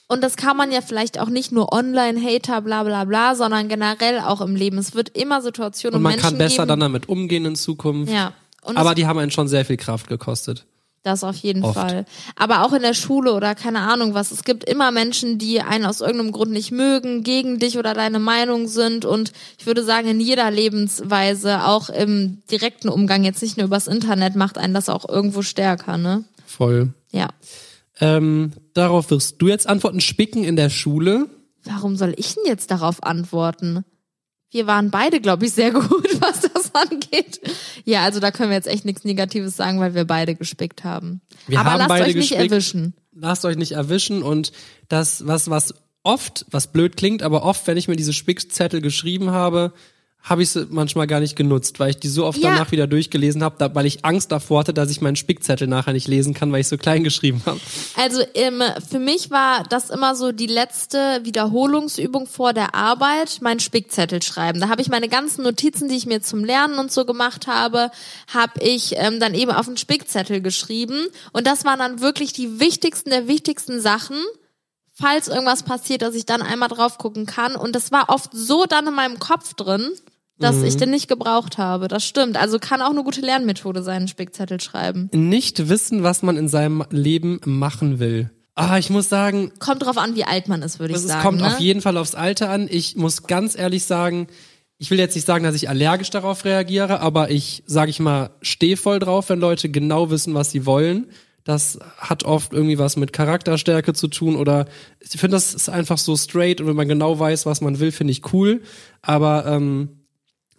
Und 0.08 0.22
das 0.22 0.36
kann 0.36 0.58
man 0.58 0.72
ja 0.72 0.82
vielleicht 0.82 1.20
auch 1.20 1.30
nicht 1.30 1.52
nur 1.54 1.72
Online-Hater, 1.72 2.62
bla 2.62 2.84
bla 2.84 3.06
bla, 3.06 3.36
sondern 3.36 3.70
generell 3.70 4.20
auch 4.20 4.42
im 4.42 4.56
Leben. 4.56 4.78
Es 4.78 4.94
wird 4.94 5.10
immer 5.18 5.42
Situationen 5.42 5.96
Und 5.96 6.00
und 6.00 6.04
man 6.04 6.12
Menschen 6.14 6.30
kann 6.30 6.38
besser 6.38 6.64
geben, 6.64 6.68
dann 6.68 6.80
damit 6.82 7.08
umgehen 7.08 7.46
in 7.46 7.56
Zukunft. 7.56 8.12
Ja. 8.12 8.34
Und 8.64 8.76
Aber 8.78 8.94
die 8.94 9.08
haben 9.08 9.20
einen 9.20 9.32
schon 9.32 9.48
sehr 9.48 9.64
viel 9.66 9.78
Kraft 9.78 10.08
gekostet. 10.08 10.66
Das 11.04 11.24
auf 11.24 11.36
jeden 11.38 11.64
Oft. 11.64 11.76
Fall. 11.76 12.06
Aber 12.36 12.64
auch 12.66 12.74
in 12.74 12.82
der 12.82 12.94
Schule 12.94 13.34
oder 13.34 13.56
keine 13.56 13.80
Ahnung 13.80 14.14
was. 14.14 14.32
Es 14.32 14.44
gibt 14.44 14.64
immer 14.64 14.92
Menschen, 14.92 15.38
die 15.38 15.62
einen 15.62 15.86
aus 15.86 16.02
irgendeinem 16.02 16.32
Grund 16.32 16.52
nicht 16.52 16.72
mögen, 16.72 17.24
gegen 17.24 17.60
dich 17.60 17.78
oder 17.78 17.94
deine 17.94 18.20
Meinung 18.20 18.68
sind. 18.68 19.06
Und 19.06 19.32
ich 19.58 19.66
würde 19.66 19.84
sagen, 19.84 20.08
in 20.08 20.20
jeder 20.20 20.50
Lebensweise, 20.52 21.66
auch 21.66 21.90
im 21.90 22.44
direkten 22.52 22.90
Umgang, 22.90 23.24
jetzt 23.24 23.42
nicht 23.42 23.58
nur 23.58 23.66
übers 23.66 23.88
Internet, 23.88 24.36
macht 24.36 24.58
einen 24.58 24.74
das 24.74 24.90
auch 24.90 25.08
irgendwo 25.08 25.42
stärker, 25.42 25.98
ne? 25.98 26.24
Voll. 26.46 26.94
Ja. 27.12 27.30
Ähm, 28.00 28.52
darauf 28.74 29.10
wirst 29.12 29.42
du 29.42 29.48
jetzt 29.48 29.68
antworten. 29.68 30.02
Spicken 30.02 30.44
in 30.44 30.56
der 30.56 30.70
Schule. 30.70 31.28
Warum 31.64 31.96
soll 31.96 32.14
ich 32.18 32.36
denn 32.36 32.46
jetzt 32.46 32.72
darauf 32.72 33.04
antworten? 33.04 33.86
Wir 34.52 34.68
waren 34.68 34.92
beide, 34.92 35.22
glaube 35.22 35.46
ich, 35.46 35.54
sehr 35.54 35.72
gut, 35.72 36.22
was 36.22 36.42
das 36.42 36.76
angeht. 36.76 37.42
Ja, 37.86 38.04
also 38.04 38.20
da 38.20 38.32
können 38.32 38.50
wir 38.50 38.58
jetzt 38.58 38.68
echt 38.68 38.86
nichts 38.86 39.04
Negatives 39.04 39.56
sagen, 39.56 39.80
weil 39.80 39.96
wir 39.96 40.06
beide 40.06 40.36
gespickt 40.36 40.84
haben. 40.84 41.22
Wir 41.48 41.60
Aber 41.60 41.72
haben 41.72 41.78
lasst 41.80 41.90
beide 41.90 42.04
euch 42.06 42.16
nicht 42.16 42.30
gespickt. 42.30 42.52
erwischen. 42.52 42.94
lasst 43.14 43.46
euch 43.46 43.58
nicht 43.58 43.72
erwischen 43.74 44.22
und 44.24 44.52
das, 44.90 45.26
was, 45.26 45.50
was 45.50 45.74
oft, 46.04 46.46
was 46.52 46.72
blöd 46.72 46.98
klingt, 46.98 47.24
aber 47.24 47.44
oft, 47.44 47.66
wenn 47.68 47.78
ich 47.78 47.88
mir 47.88 47.96
diese 47.96 48.14
Spickzettel 48.14 48.82
geschrieben 48.82 49.32
habe, 49.32 49.74
habe 50.24 50.44
ich 50.44 50.52
sie 50.52 50.68
manchmal 50.70 51.08
gar 51.08 51.20
nicht 51.20 51.36
genutzt, 51.36 51.80
weil 51.80 51.90
ich 51.90 51.98
die 51.98 52.08
so 52.08 52.26
oft 52.26 52.38
Ja. 52.38 52.52
danach 52.52 52.72
wieder 52.72 52.86
durchgelesen 52.86 53.44
habe, 53.44 53.56
da, 53.58 53.74
weil 53.74 53.88
ich 53.88 54.06
Angst 54.06 54.32
davor 54.32 54.60
hatte, 54.60 54.74
dass 54.74 54.92
ich 54.92 55.02
meinen 55.02 55.16
Spickzettel 55.16 55.68
nachher 55.68 55.94
nicht 55.94 56.08
lesen 56.08 56.34
kann, 56.36 56.52
weil 56.52 56.62
ich 56.62 56.68
so 56.68 56.78
klein 56.78 57.04
geschrieben 57.04 57.42
habe. 57.46 57.60
Also 57.98 58.22
ähm, 58.36 58.62
für 58.88 59.00
mich 59.00 59.32
war 59.32 59.64
das 59.64 59.90
immer 59.90 60.16
so 60.16 60.32
die 60.32 60.48
letzte 60.48 61.22
Wiederholungsübung 61.24 62.28
vor 62.28 62.54
der 62.54 62.76
Arbeit, 62.76 63.40
mein 63.42 63.60
Spickzettel 63.60 64.22
schreiben. 64.22 64.60
Da 64.60 64.70
habe 64.70 64.82
ich 64.82 64.90
meine 64.90 65.10
ganzen 65.10 65.44
Notizen, 65.44 65.90
die 65.90 65.96
ich 65.96 66.06
mir 66.06 66.22
zum 66.22 66.44
Lernen 66.46 66.78
und 66.78 66.92
so 66.92 67.04
gemacht 67.06 67.48
habe, 67.48 67.90
habe 68.32 68.62
ich 68.62 68.94
ähm, 68.98 69.20
dann 69.20 69.34
eben 69.34 69.52
auf 69.52 69.66
den 69.66 69.78
Spickzettel 69.78 70.40
geschrieben. 70.42 71.08
Und 71.34 71.48
das 71.48 71.66
waren 71.66 71.80
dann 71.80 72.00
wirklich 72.00 72.32
die 72.32 72.60
wichtigsten 72.60 73.10
der 73.10 73.28
wichtigsten 73.28 73.82
Sachen, 73.82 74.18
falls 74.94 75.28
irgendwas 75.28 75.64
passiert, 75.64 76.04
dass 76.04 76.14
ich 76.14 76.26
dann 76.28 76.42
einmal 76.44 76.70
drauf 76.70 77.00
gucken 77.00 77.26
kann. 77.26 77.56
Und 77.56 77.76
das 77.76 77.92
war 77.92 78.10
oft 78.10 78.30
so 78.34 78.66
dann 78.66 78.86
in 78.88 78.94
meinem 78.94 79.18
Kopf 79.20 79.56
drin, 79.56 79.90
dass 80.42 80.58
Mhm. 80.58 80.66
ich 80.66 80.78
den 80.78 80.90
nicht 80.92 81.08
gebraucht 81.08 81.58
habe. 81.58 81.88
Das 81.88 82.04
stimmt. 82.04 82.38
Also 82.38 82.60
kann 82.60 82.82
auch 82.82 82.90
eine 82.92 83.04
gute 83.04 83.22
Lernmethode 83.22 83.84
sein, 83.84 84.08
Spickzettel 84.08 84.60
schreiben. 84.60 85.10
Nicht 85.14 85.70
wissen, 85.70 86.04
was 86.04 86.22
man 86.24 86.38
in 86.38 86.48
seinem 86.48 86.84
Leben 86.90 87.40
machen 87.46 88.00
will. 88.00 88.30
Ah, 88.56 88.78
ich 88.78 88.90
muss 88.90 89.08
sagen, 89.08 89.52
Kommt 89.60 89.84
drauf 89.86 89.98
an, 89.98 90.16
wie 90.16 90.26
alt 90.26 90.48
man 90.50 90.62
ist, 90.62 90.80
würde 90.80 90.94
ich 90.94 91.00
es 91.00 91.08
sagen. 91.08 91.22
kommt 91.22 91.42
ne? 91.42 91.48
auf 91.48 91.60
jeden 91.60 91.82
Fall 91.82 91.96
aufs 91.98 92.16
Alter 92.16 92.50
an. 92.50 92.68
Ich 92.70 92.98
muss 92.98 93.24
ganz 93.24 93.58
ehrlich 93.58 93.86
sagen, 93.86 94.28
ich 94.78 94.92
will 94.92 95.00
jetzt 95.00 95.16
nicht 95.16 95.26
sagen, 95.26 95.44
dass 95.46 95.56
ich 95.56 95.70
allergisch 95.70 96.10
darauf 96.10 96.44
reagiere, 96.44 97.00
aber 97.00 97.32
ich, 97.32 97.64
sage 97.66 97.90
ich 97.92 98.00
mal, 98.00 98.32
stehe 98.42 98.76
voll 98.78 99.00
drauf, 99.00 99.30
wenn 99.30 99.40
Leute 99.40 99.70
genau 99.70 100.10
wissen, 100.10 100.34
was 100.34 100.52
sie 100.52 100.66
wollen. 100.66 101.08
Das 101.44 101.80
hat 101.98 102.24
oft 102.24 102.52
irgendwie 102.54 102.78
was 102.78 102.98
mit 102.98 103.14
Charakterstärke 103.14 103.94
zu 103.94 104.08
tun 104.10 104.36
oder 104.36 104.66
ich 105.00 105.12
finde, 105.12 105.38
das 105.38 105.54
ist 105.56 105.70
einfach 105.70 105.98
so 105.98 106.16
straight 106.18 106.62
und 106.62 106.68
wenn 106.68 106.76
man 106.76 106.88
genau 106.88 107.18
weiß, 107.18 107.46
was 107.46 107.62
man 107.62 107.80
will, 107.80 107.92
finde 107.92 108.12
ich 108.12 108.34
cool. 108.34 108.62
Aber 109.02 109.46
ähm, 109.48 110.01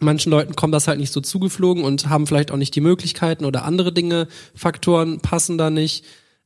manchen 0.03 0.29
Leuten 0.29 0.55
kommt 0.55 0.73
das 0.73 0.87
halt 0.87 0.99
nicht 0.99 1.13
so 1.13 1.21
zugeflogen 1.21 1.83
und 1.83 2.09
haben 2.09 2.27
vielleicht 2.27 2.51
auch 2.51 2.57
nicht 2.57 2.75
die 2.75 2.81
Möglichkeiten 2.81 3.45
oder 3.45 3.65
andere 3.65 3.91
Dinge, 3.91 4.27
Faktoren 4.55 5.19
passen 5.19 5.57
da 5.57 5.69
nicht. 5.69 6.05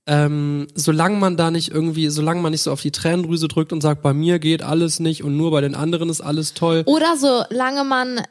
Ähm, 0.10 0.67
solange 0.74 1.17
man 1.17 1.36
da 1.36 1.52
nicht 1.52 1.70
irgendwie, 1.70 2.08
solange 2.08 2.41
man 2.41 2.54
nicht 2.54 2.62
so 2.62 2.72
auf 2.72 2.82
die 2.82 2.91
Tränendrüse 2.91 3.50
drückt 3.50 3.74
und 3.74 3.82
sagt, 3.82 4.02
bei 4.02 4.13
mir 4.13 4.39
geht 4.39 4.63
alles 4.63 5.02
nicht 5.02 5.22
und 5.22 5.36
nur 5.36 5.52
bei 5.52 5.60
den 5.60 5.76
anderen 5.76 6.10
ist 6.10 6.22
alles 6.22 6.54
toll. 6.54 6.84
Oder 6.86 7.17
solange 7.17 7.84
man, 7.84 8.22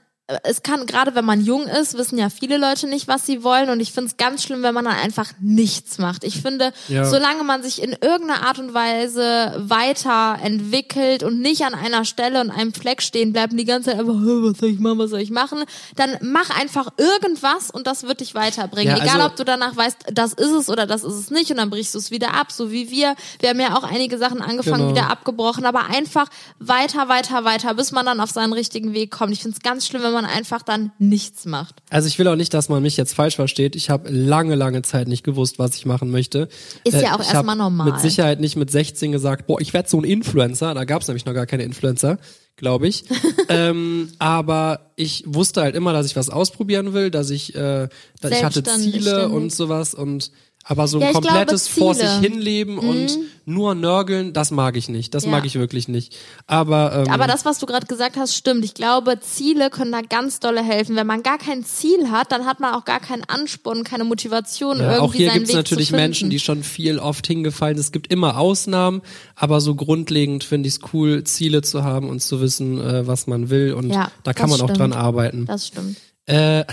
es 0.42 0.64
kann, 0.64 0.86
gerade 0.86 1.14
wenn 1.14 1.24
man 1.24 1.40
jung 1.40 1.68
ist, 1.68 1.96
wissen 1.96 2.18
ja 2.18 2.30
viele 2.30 2.56
Leute 2.58 2.88
nicht, 2.88 3.06
was 3.06 3.24
sie 3.24 3.44
wollen. 3.44 3.70
Und 3.70 3.78
ich 3.78 3.92
finde 3.92 4.10
es 4.10 4.16
ganz 4.16 4.42
schlimm, 4.42 4.62
wenn 4.64 4.74
man 4.74 4.84
dann 4.84 4.96
einfach 4.96 5.28
nichts 5.40 5.98
macht. 5.98 6.24
Ich 6.24 6.42
finde, 6.42 6.72
Ja. 6.88 7.04
solange 7.04 7.44
man 7.44 7.62
sich 7.62 7.80
in 7.80 7.92
irgendeiner 7.92 8.42
Art 8.44 8.58
und 8.58 8.74
Weise 8.74 9.54
weiterentwickelt 9.58 11.22
und 11.22 11.40
nicht 11.40 11.62
an 11.64 11.74
einer 11.74 12.04
Stelle 12.04 12.40
und 12.40 12.50
einem 12.50 12.72
Fleck 12.74 13.02
stehen 13.02 13.32
bleibt 13.32 13.52
und 13.52 13.58
die 13.58 13.64
ganze 13.64 13.90
Zeit 13.90 14.00
einfach, 14.00 14.14
"Hä, 14.14 14.50
was 14.50 14.58
soll 14.58 14.68
ich 14.70 14.78
machen, 14.80 14.98
was 14.98 15.10
soll 15.10 15.20
ich 15.20 15.30
machen, 15.30 15.64
dann 15.94 16.16
mach 16.22 16.50
einfach 16.58 16.88
irgendwas 16.96 17.70
und 17.70 17.86
das 17.86 18.02
wird 18.04 18.20
dich 18.20 18.34
weiterbringen. 18.34 18.96
Ja, 18.96 19.02
Egal, 19.04 19.16
also- 19.20 19.26
ob 19.28 19.36
du 19.36 19.44
danach 19.44 19.76
weißt, 19.76 19.98
das 20.12 20.32
ist 20.32 20.50
es 20.50 20.68
oder 20.68 20.86
das 20.86 21.04
ist 21.04 21.14
es 21.14 21.30
nicht 21.30 21.50
und 21.50 21.58
dann 21.58 21.70
brichst 21.70 21.94
du 21.94 21.98
es 21.98 22.10
wieder 22.10 22.34
ab, 22.34 22.50
so 22.52 22.70
wie 22.72 22.90
wir. 22.90 23.14
Wir 23.40 23.50
haben 23.50 23.60
ja 23.60 23.76
auch 23.76 23.84
einige 23.84 24.18
Sachen 24.18 24.42
angefangen, 24.42 24.88
Genau. 24.88 24.90
wieder 24.90 25.10
abgebrochen, 25.10 25.64
aber 25.66 25.86
einfach 25.86 26.26
weiter, 26.58 27.08
weiter, 27.08 27.44
weiter, 27.44 27.74
bis 27.74 27.92
man 27.92 28.04
dann 28.06 28.20
auf 28.20 28.30
seinen 28.30 28.52
richtigen 28.52 28.92
Weg 28.92 29.10
kommt. 29.12 29.32
Ich 29.32 29.42
finde 29.42 29.56
es 29.56 29.62
ganz 29.62 29.86
schlimm, 29.86 30.02
wenn 30.02 30.15
man 30.16 30.24
einfach 30.24 30.62
dann 30.62 30.92
nichts 30.98 31.44
macht. 31.44 31.76
Also 31.90 32.08
ich 32.08 32.18
will 32.18 32.26
auch 32.28 32.36
nicht, 32.36 32.54
dass 32.54 32.68
man 32.68 32.82
mich 32.82 32.96
jetzt 32.96 33.14
falsch 33.14 33.36
versteht. 33.36 33.76
Ich 33.76 33.90
habe 33.90 34.08
lange, 34.10 34.54
lange 34.54 34.82
Zeit 34.82 35.08
nicht 35.08 35.22
gewusst, 35.22 35.58
was 35.58 35.76
ich 35.76 35.84
machen 35.84 36.10
möchte. 36.10 36.48
Ist 36.84 37.00
ja 37.00 37.14
auch 37.14 37.20
erstmal 37.20 37.56
normal. 37.56 37.92
Mit 37.92 38.00
Sicherheit 38.00 38.40
nicht 38.40 38.56
mit 38.56 38.70
16 38.70 39.12
gesagt, 39.12 39.46
boah, 39.46 39.60
ich 39.60 39.74
werde 39.74 39.88
so 39.88 40.00
ein 40.00 40.04
Influencer. 40.04 40.72
Da 40.74 40.84
gab 40.84 41.02
es 41.02 41.08
nämlich 41.08 41.26
noch 41.26 41.34
gar 41.34 41.46
keine 41.46 41.64
Influencer, 41.64 42.18
glaube 42.56 42.88
ich. 42.88 43.04
ähm, 43.48 44.10
aber 44.18 44.92
ich 44.96 45.24
wusste 45.26 45.60
halt 45.60 45.76
immer, 45.76 45.92
dass 45.92 46.06
ich 46.06 46.16
was 46.16 46.30
ausprobieren 46.30 46.94
will, 46.94 47.10
dass 47.10 47.30
ich, 47.30 47.54
äh, 47.54 47.88
dass 48.20 48.32
ich 48.32 48.42
hatte 48.42 48.62
Ziele 48.62 49.28
und 49.28 49.52
sowas 49.52 49.92
und 49.94 50.30
Aber 50.68 50.88
so 50.88 50.98
ein 50.98 51.02
Ja, 51.02 51.12
komplettes 51.12 51.66
glaube, 51.66 51.80
vor 51.80 51.94
sich 51.94 52.02
Ziele. 52.08 52.18
Mhm. 52.18 52.22
hinleben 52.22 52.78
und 52.78 53.18
nur 53.44 53.76
nörgeln, 53.76 54.32
das 54.32 54.50
mag 54.50 54.76
ich 54.76 54.88
nicht. 54.88 55.14
Das 55.14 55.24
Ja. 55.24 55.30
mag 55.30 55.46
ich 55.46 55.54
wirklich 55.54 55.86
nicht. 55.86 56.16
Aber, 56.48 57.04
ähm, 57.06 57.12
Aber 57.12 57.28
das, 57.28 57.44
was 57.44 57.60
du 57.60 57.66
gerade 57.66 57.86
gesagt 57.86 58.16
hast, 58.16 58.34
stimmt. 58.34 58.64
Ich 58.64 58.74
glaube, 58.74 59.20
Ziele 59.20 59.70
können 59.70 59.92
da 59.92 60.00
ganz 60.00 60.40
dolle 60.40 60.64
helfen. 60.64 60.96
Wenn 60.96 61.06
man 61.06 61.22
gar 61.22 61.38
kein 61.38 61.64
Ziel 61.64 62.10
hat, 62.10 62.32
dann 62.32 62.46
hat 62.46 62.58
man 62.58 62.74
auch 62.74 62.84
gar 62.84 62.98
keinen 62.98 63.22
Ansporn, 63.22 63.84
keine 63.84 64.02
Motivation, 64.02 64.78
Ja, 64.78 64.94
irgendwie 64.94 65.00
auch 65.00 65.14
hier 65.14 65.30
gibt's 65.30 65.50
Weg 65.50 65.54
natürlich. 65.56 65.92
Menschen, 65.92 66.30
die 66.30 66.40
schon 66.40 66.64
viel 66.64 66.98
oft 66.98 67.24
hingefallen 67.28 67.76
sind. 67.76 67.84
Es 67.84 67.92
gibt 67.92 68.12
immer 68.12 68.36
Ausnahmen, 68.36 69.02
aber 69.36 69.60
so 69.60 69.76
grundlegend 69.76 70.42
finde 70.42 70.66
ich 70.68 70.74
es 70.74 70.80
cool, 70.92 71.22
Ziele 71.22 71.62
zu 71.62 71.84
haben 71.84 72.08
und 72.08 72.20
zu 72.22 72.40
wissen, 72.40 72.80
äh, 72.80 73.06
was 73.06 73.28
man 73.28 73.50
will. 73.50 73.72
Und 73.72 73.90
Ja, 73.90 74.10
da 74.24 74.32
kann 74.32 74.50
man 74.50 74.60
auch 74.60 74.64
stimmt. 74.64 74.80
dran 74.80 74.92
arbeiten. 74.92 75.46
Das 75.46 75.68
stimmt. 75.68 75.96
Äh, 76.26 76.64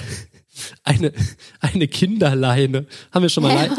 eine, 0.84 1.12
eine 1.62 1.88
Kinderleine. 1.88 2.86
Haben 3.12 3.22
wir 3.24 3.30
schon 3.30 3.44
mal. 3.44 3.58
Hä, 3.58 3.70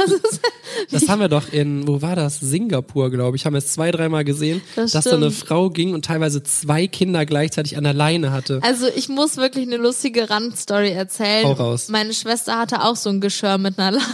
Das 0.90 1.08
haben 1.08 1.20
wir 1.20 1.28
doch 1.28 1.52
in, 1.52 1.86
wo 1.86 2.02
war 2.02 2.16
das? 2.16 2.40
Singapur, 2.40 3.10
glaube 3.10 3.36
ich. 3.36 3.46
Haben 3.46 3.52
wir 3.54 3.58
es 3.58 3.72
zwei, 3.72 3.90
dreimal 3.90 4.24
gesehen, 4.24 4.60
Das 4.76 4.92
dass 4.92 5.04
da 5.04 5.12
eine 5.12 5.30
stimmt. 5.30 5.48
Frau 5.48 5.70
ging 5.70 5.94
und 5.94 6.04
teilweise 6.04 6.42
zwei 6.42 6.86
Kinder 6.88 7.24
gleichzeitig 7.26 7.76
an 7.76 7.84
der 7.84 7.94
Leine 7.94 8.32
hatte. 8.32 8.60
Also 8.62 8.86
ich 8.94 9.08
muss 9.08 9.36
wirklich 9.36 9.66
eine 9.66 9.76
lustige 9.76 10.28
Randstory 10.30 10.90
erzählen. 10.90 11.44
Hau 11.46 11.52
raus. 11.52 11.88
Meine 11.88 12.12
Schwester 12.12 12.58
hatte 12.58 12.82
auch 12.82 12.96
so 12.96 13.08
ein 13.10 13.20
Geschirr 13.20 13.58
mit 13.58 13.78
einer 13.78 13.92
Leine. 13.98 14.06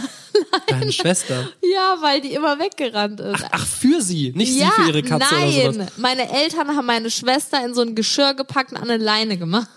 Deine 0.67 0.91
Schwester. 0.91 1.49
Ja, 1.61 1.97
weil 2.01 2.21
die 2.21 2.33
immer 2.33 2.57
weggerannt 2.59 3.19
ist. 3.19 3.43
Ach, 3.51 3.65
für 3.65 4.01
sie, 4.01 4.31
nicht 4.35 4.55
ja, 4.57 4.71
sie 4.75 4.81
für 4.83 4.87
ihre 4.89 5.03
Katze 5.03 5.25
nein. 5.33 5.49
oder 5.49 5.73
sowas. 5.73 5.87
Meine 5.97 6.31
Eltern 6.31 6.69
haben 6.69 6.85
meine 6.85 7.09
Schwester 7.11 7.63
in 7.65 7.73
so 7.73 7.81
ein 7.81 7.95
Geschirr 7.95 8.33
gepackt 8.33 8.71
und 8.71 8.77
an 8.77 8.89
eine 8.89 9.03
Leine 9.03 9.37
gemacht. 9.37 9.67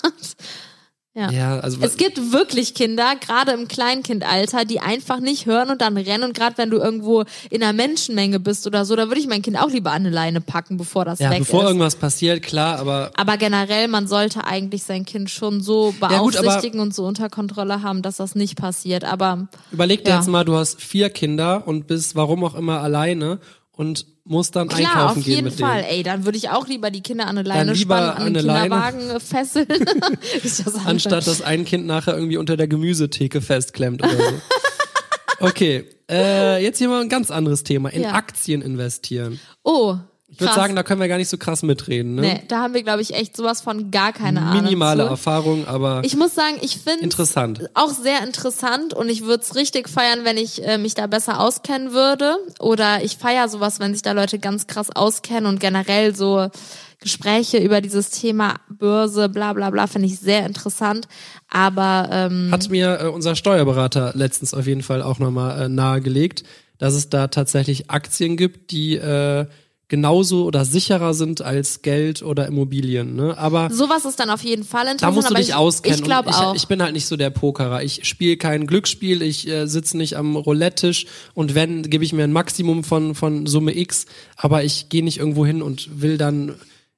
Ja. 1.17 1.31
Ja, 1.31 1.61
also 1.61 1.79
Es 1.81 1.97
gibt 1.97 2.33
wirklich 2.33 2.75
Kinder, 2.75 3.15
gerade 3.21 3.53
im 3.53 3.69
Kleinkindalter, 3.69 4.65
die 4.65 4.81
einfach 4.81 5.21
nicht 5.21 5.47
hören 5.47 5.71
und 5.71 5.81
dann 5.81 5.97
rennen. 5.97 6.25
Und 6.25 6.35
gerade 6.37 6.59
wenn 6.59 6.71
du 6.71 6.79
irgendwo 6.79 7.23
in 7.51 7.63
einer 7.63 7.73
Menschenmenge 7.73 8.41
bist 8.41 8.67
oder 8.67 8.85
so, 8.85 8.97
da 8.97 9.07
würde 9.07 9.21
ich 9.21 9.29
mein 9.29 9.41
Kind 9.41 9.57
auch 9.57 9.71
lieber 9.71 9.91
an 9.93 9.99
eine 10.07 10.11
Leine 10.11 10.41
packen, 10.41 10.77
bevor 10.77 11.05
das 11.05 11.21
ja, 11.21 11.31
weg 11.31 11.39
bevor 11.39 11.63
ist. 11.63 11.67
irgendwas 11.69 11.95
passiert, 11.97 12.43
klar, 12.43 12.81
aber 12.81 13.13
Aber 13.17 13.37
generell, 13.37 13.87
man 13.87 14.09
sollte 14.09 14.45
eigentlich 14.45 14.83
sein 14.83 15.05
Kind 15.05 15.31
schon 15.31 15.61
so 15.61 15.95
Ja, 16.01 16.19
gut, 16.19 16.35
beaufsichtigen 16.35 16.81
und 16.81 16.93
so 16.93 17.05
unter 17.07 17.29
Kontrolle 17.29 17.83
haben, 17.83 18.03
dass 18.03 18.17
das 18.17 18.35
nicht 18.35 18.57
passiert. 18.57 19.05
Aber 19.05 19.47
überleg 19.71 20.03
dir 20.05 20.11
Ja. 20.11 20.17
jetzt 20.17 20.29
mal, 20.29 20.45
du 20.45 20.57
hast 20.57 20.81
vier 20.83 21.11
Kinder 21.11 21.63
und 21.67 21.87
bist 21.87 22.17
warum 22.17 22.43
auch 22.43 22.57
immer 22.57 22.81
alleine 22.81 23.39
und 23.77 24.07
musst 24.25 24.57
dann 24.57 24.69
klar, 24.69 24.79
einkaufen 24.81 25.19
auf 25.19 25.25
gehen 25.25 25.35
jeden 25.35 25.45
mit 25.47 25.55
Fall. 25.55 25.83
denen. 25.83 25.91
Ey, 25.93 26.03
dann 26.03 26.25
würde 26.25 26.39
ich 26.39 26.49
auch 26.51 26.67
lieber 26.69 26.91
die 26.91 27.03
Kinder 27.03 27.27
an 27.27 27.37
eine 27.39 27.47
Leine 27.49 27.73
lieber 27.73 27.97
spannen, 27.97 28.11
an 28.17 28.27
an 28.27 28.35
den 28.35 28.51
eine 28.51 28.69
Leine. 28.69 28.93
Kinderwagen 28.93 29.11
äh, 29.11 29.21
fesseln. 29.21 29.69
Das 30.43 30.87
Anstatt 30.87 31.27
dass 31.27 31.43
ein 31.43 31.65
Kind 31.65 31.87
nachher 31.87 32.15
irgendwie 32.15 32.37
unter 32.37 32.57
der 32.57 32.69
Gemüsetheke 32.69 33.41
festklemmt 33.41 34.03
oder 34.03 34.17
so. 34.17 34.23
Okay, 35.41 35.85
äh, 36.09 36.63
jetzt 36.63 36.79
hier 36.79 36.89
mal 36.89 37.03
ein 37.03 37.09
ganz 37.09 37.31
anderes 37.31 37.65
Thema. 37.65 37.89
In 37.91 38.03
Ja. 38.03 38.13
Aktien 38.13 38.63
investieren. 38.63 39.41
Oh, 39.65 39.97
Ich 40.35 40.41
würde 40.41 40.55
sagen, 40.55 40.75
da 40.75 40.83
können 40.83 41.01
wir 41.01 41.09
gar 41.09 41.19
nicht 41.19 41.29
so 41.29 41.39
krass 41.39 41.63
mitreden. 41.63 42.17
Ne? 42.17 42.21
nee, 42.23 42.43
da 42.49 42.63
haben 42.63 42.75
wir, 42.75 42.83
glaube 42.83 43.03
ich, 43.03 43.15
echt 43.15 43.37
sowas 43.37 43.61
von 43.61 43.91
gar 43.91 44.13
keine 44.13 44.43
Ahnung. 44.43 44.65
Minimale. 44.65 45.05
Erfahrung, 45.05 45.67
aber 45.69 46.03
Ich 46.05 46.17
muss 46.17 46.35
sagen, 46.35 46.57
ich 46.61 46.79
finde 46.79 47.05
interessant. 47.05 47.71
auch 47.75 47.91
sehr 47.91 48.23
interessant 48.25 48.95
und 48.95 49.09
ich 49.09 49.23
würde 49.23 49.45
es 49.45 49.55
richtig 49.55 49.89
feiern, 49.89 50.25
wenn 50.25 50.37
ich 50.37 50.65
äh, 50.67 50.77
mich 50.77 50.95
da 50.95 51.07
besser 51.07 51.41
auskennen 51.41 51.93
würde. 51.93 52.37
Oder 52.59 53.05
ich 53.05 53.17
feiere 53.17 53.49
sowas, 53.49 53.79
wenn 53.79 53.93
sich 53.93 54.03
da 54.03 54.13
Leute 54.13 54.39
ganz 54.39 54.67
krass 54.67 54.91
auskennen 54.95 55.47
und 55.47 55.61
generell 55.61 56.15
so 56.15 56.49
Gespräche 57.01 57.59
über 57.59 57.81
dieses 57.81 58.11
Thema 58.11 58.57
Börse, 58.69 59.29
bla 59.29 59.53
bla 59.53 59.71
bla, 59.71 59.87
finde 59.87 60.09
ich 60.09 60.19
sehr 60.19 60.47
interessant. 60.47 61.07
Aber 61.51 62.09
ähm, 62.11 62.49
Hat 62.51 62.69
mir 62.71 62.99
äh, 63.01 63.07
unser 63.07 63.37
Steuerberater 63.37 64.13
letztens 64.15 64.55
auf 64.55 64.67
jeden 64.67 64.83
Fall 64.83 65.03
auch 65.03 65.19
nochmal 65.19 65.63
äh, 65.63 65.69
nahegelegt, 65.69 66.43
dass 66.79 66.95
es 66.95 67.09
da 67.11 67.29
tatsächlich 67.29 67.91
Aktien 67.91 68.37
gibt, 68.37 68.73
die 68.73 68.97
äh, 68.97 69.47
genauso 69.89 70.45
oder 70.45 70.65
sicherer 70.65 71.15
sind 71.15 71.43
als 71.43 71.83
Geld 71.83 72.23
oder 72.23 72.47
Immobilien. 72.47 73.15
Ne? 73.15 73.37
Aber 73.37 73.71
sowas 73.71 74.05
ist 74.05 74.19
dann 74.19 74.31
auf 74.31 74.43
jeden 74.43 74.65
Fall 74.65 74.87
interessant. 74.87 75.03
da 75.03 75.11
musst 75.11 75.31
du 75.31 75.35
dich 75.35 75.49
ich, 75.49 75.55
auskennen. 75.55 75.99
Ich 75.99 76.05
glaube 76.05 76.31
auch. 76.31 76.55
ich 76.55 76.67
bin 76.69 76.83
halt 76.83 76.95
nicht 76.95 77.07
so 77.07 77.17
der 77.17 77.31
Pokerer. 77.31 77.83
Ich 77.83 78.07
spiele 78.07 78.37
kein 78.37 78.67
Glücksspiel, 78.67 79.23
ich 79.23 79.47
äh, 79.49 79.67
sitze 79.67 79.97
nicht 79.97 80.17
am 80.17 80.37
Roulette-Tisch 80.37 81.07
und 81.35 81.55
wenn, 81.55 81.83
gebe 81.83 82.05
ich 82.05 82.13
mir 82.13 82.25
ein 82.25 82.33
Maximum 82.33 82.83
von, 82.85 83.15
von 83.15 83.47
Summe 83.47 83.77
X, 83.77 84.07
aber 84.37 84.65
ich 84.65 84.89
gehe 84.89 85.05
nicht 85.05 85.19
irgendwo 85.19 85.45
hin 85.45 85.61
und 85.61 86.01
will 86.01 86.17
dann, 86.17 86.55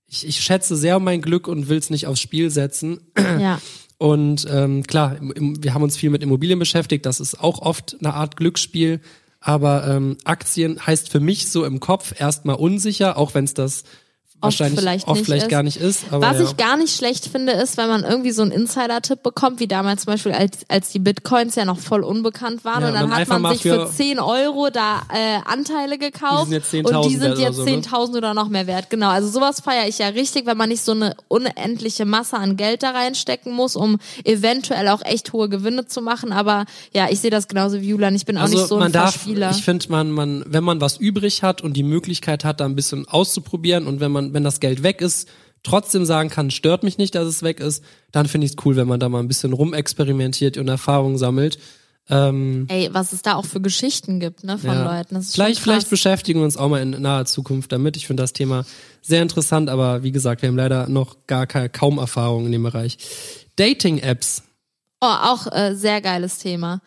ich, 0.06 0.26
ich 0.26 0.40
schätze 0.40 0.76
sehr 0.76 1.00
mein 1.00 1.22
Glück 1.22 1.48
und 1.48 1.68
will 1.68 1.78
es 1.78 1.90
nicht 1.90 2.06
aufs 2.06 2.20
Spiel 2.20 2.50
setzen. 2.50 3.00
ja. 3.18 3.60
Und 3.98 4.46
ähm, 4.50 4.82
klar, 4.82 5.16
im, 5.16 5.32
im, 5.32 5.64
wir 5.64 5.74
haben 5.74 5.82
uns 5.82 5.96
viel 5.96 6.10
mit 6.10 6.22
Immobilien 6.22 6.58
beschäftigt. 6.58 7.06
Das 7.06 7.18
ist 7.18 7.40
auch 7.40 7.60
oft 7.62 7.96
eine 7.98 8.12
Art 8.12 8.36
Glücksspiel. 8.36 9.00
Aber 9.46 9.86
ähm, 9.86 10.16
Aktien 10.24 10.84
heißt 10.84 11.08
für 11.08 11.20
mich 11.20 11.48
so 11.52 11.64
im 11.64 11.78
Kopf 11.78 12.20
erstmal 12.20 12.56
unsicher, 12.56 13.16
auch 13.16 13.34
wenn 13.34 13.44
es 13.44 13.54
das 13.54 13.84
wahrscheinlich 14.40 14.80
vielleicht 14.80 15.08
oft 15.08 15.24
vielleicht 15.24 15.44
ist. 15.44 15.50
gar 15.50 15.62
nicht 15.62 15.76
ist. 15.78 16.04
Was 16.10 16.38
ja. 16.38 16.44
ich 16.44 16.56
gar 16.56 16.76
nicht 16.76 16.94
schlecht 16.94 17.26
finde, 17.26 17.52
ist, 17.52 17.76
wenn 17.76 17.88
man 17.88 18.04
irgendwie 18.04 18.30
so 18.32 18.42
einen 18.42 18.50
Insider-Tipp 18.52 19.22
bekommt, 19.22 19.60
wie 19.60 19.66
damals 19.66 20.04
zum 20.04 20.12
Beispiel, 20.12 20.32
als, 20.32 20.58
als 20.68 20.90
die 20.90 20.98
Bitcoins 20.98 21.54
ja 21.54 21.64
noch 21.64 21.78
voll 21.78 22.02
unbekannt 22.04 22.64
waren 22.64 22.82
Ja, 22.82 22.88
und 22.88 22.94
dann 22.94 23.10
dann 23.10 23.18
hat 23.18 23.28
man 23.40 23.52
sich 23.52 23.62
für 23.62 23.86
für- 23.86 23.92
10 23.92 24.18
Euro 24.20 24.68
da 24.70 25.02
äh, 25.12 25.38
Anteile 25.44 25.98
gekauft 25.98 26.48
Die 26.50 26.54
jetzt 26.54 26.72
und 26.74 26.86
10.000 26.86 27.08
die 27.08 27.14
sind 27.16 27.22
wert 27.22 27.32
oder 27.38 27.42
jetzt 27.42 27.56
so, 27.56 27.64
ne? 27.64 27.70
10.000 27.70 28.16
oder 28.16 28.34
noch 28.34 28.48
mehr 28.48 28.66
wert. 28.66 28.90
Genau, 28.90 29.08
also 29.08 29.28
sowas 29.28 29.60
feiere 29.60 29.88
ich 29.88 29.98
ja 29.98 30.08
richtig, 30.08 30.46
wenn 30.46 30.56
man 30.56 30.68
nicht 30.68 30.82
so 30.82 30.92
eine 30.92 31.14
unendliche 31.28 32.04
Masse 32.04 32.36
an 32.36 32.56
Geld 32.56 32.82
da 32.82 32.90
reinstecken 32.90 33.52
muss, 33.52 33.76
um 33.76 33.98
eventuell 34.24 34.88
auch 34.88 35.02
echt 35.04 35.32
hohe 35.32 35.48
Gewinne 35.48 35.86
zu 35.86 36.02
machen. 36.02 36.32
Aber 36.32 36.64
ja, 36.92 37.08
ich 37.10 37.20
sehe 37.20 37.30
das 37.30 37.48
genauso 37.48 37.80
wie 37.80 37.88
Julian. 37.88 38.14
Ich 38.14 38.26
bin 38.26 38.36
auch 38.36 38.42
also 38.42 38.56
nicht 38.58 38.68
so 38.68 38.76
ein 38.78 38.92
darf, 38.92 39.14
Verspieler. 39.14 39.50
ich 39.50 39.62
finde, 39.64 39.86
man, 39.90 40.10
man, 40.10 40.44
wenn 40.46 40.64
man 40.64 40.80
was 40.80 40.96
übrig 40.98 41.42
hat 41.42 41.62
und 41.62 41.74
die 41.74 41.82
Möglichkeit 41.82 42.44
hat, 42.44 42.60
da 42.60 42.64
ein 42.64 42.74
bisschen 42.76 43.06
auszuprobieren 43.08 43.86
und 43.86 44.00
wenn 44.00 44.12
man, 44.12 44.25
wenn 44.34 44.44
das 44.44 44.60
Geld 44.60 44.82
weg 44.82 45.00
ist, 45.00 45.28
trotzdem 45.62 46.04
sagen 46.04 46.28
kann, 46.28 46.50
stört 46.50 46.82
mich 46.82 46.98
nicht, 46.98 47.14
dass 47.14 47.26
es 47.26 47.42
weg 47.42 47.60
ist, 47.60 47.82
dann 48.12 48.26
finde 48.26 48.46
ich 48.46 48.52
es 48.52 48.64
cool, 48.64 48.76
wenn 48.76 48.86
man 48.86 49.00
da 49.00 49.08
mal 49.08 49.20
ein 49.20 49.28
bisschen 49.28 49.52
rumexperimentiert 49.52 50.58
und 50.58 50.68
Erfahrung 50.68 51.18
sammelt. 51.18 51.58
Ähm, 52.08 52.66
Ey, 52.68 52.88
was 52.92 53.12
es 53.12 53.22
da 53.22 53.34
auch 53.34 53.44
für 53.44 53.60
Geschichten 53.60 54.20
gibt, 54.20 54.44
ne, 54.44 54.58
von 54.58 54.70
Ja. 54.70 54.96
Leuten. 54.96 55.20
Vielleicht, 55.22 55.58
vielleicht 55.60 55.90
beschäftigen 55.90 56.38
wir 56.38 56.44
uns 56.44 56.56
auch 56.56 56.68
mal 56.68 56.80
in 56.80 56.90
naher 56.90 57.24
Zukunft 57.24 57.72
damit. 57.72 57.96
Ich 57.96 58.06
finde 58.06 58.22
das 58.22 58.32
Thema 58.32 58.64
sehr 59.02 59.22
interessant, 59.22 59.68
aber 59.68 60.04
wie 60.04 60.12
gesagt, 60.12 60.42
wir 60.42 60.48
haben 60.48 60.56
leider 60.56 60.88
noch 60.88 61.26
gar 61.26 61.48
keine, 61.48 61.68
kaum 61.68 61.98
Erfahrung 61.98 62.46
in 62.46 62.52
dem 62.52 62.62
Bereich. 62.62 62.98
Dating-Apps. 63.56 64.42
Oh, 65.00 65.06
auch 65.06 65.46
äh, 65.52 65.74
sehr 65.74 66.00
geiles 66.00 66.38
Thema. 66.38 66.80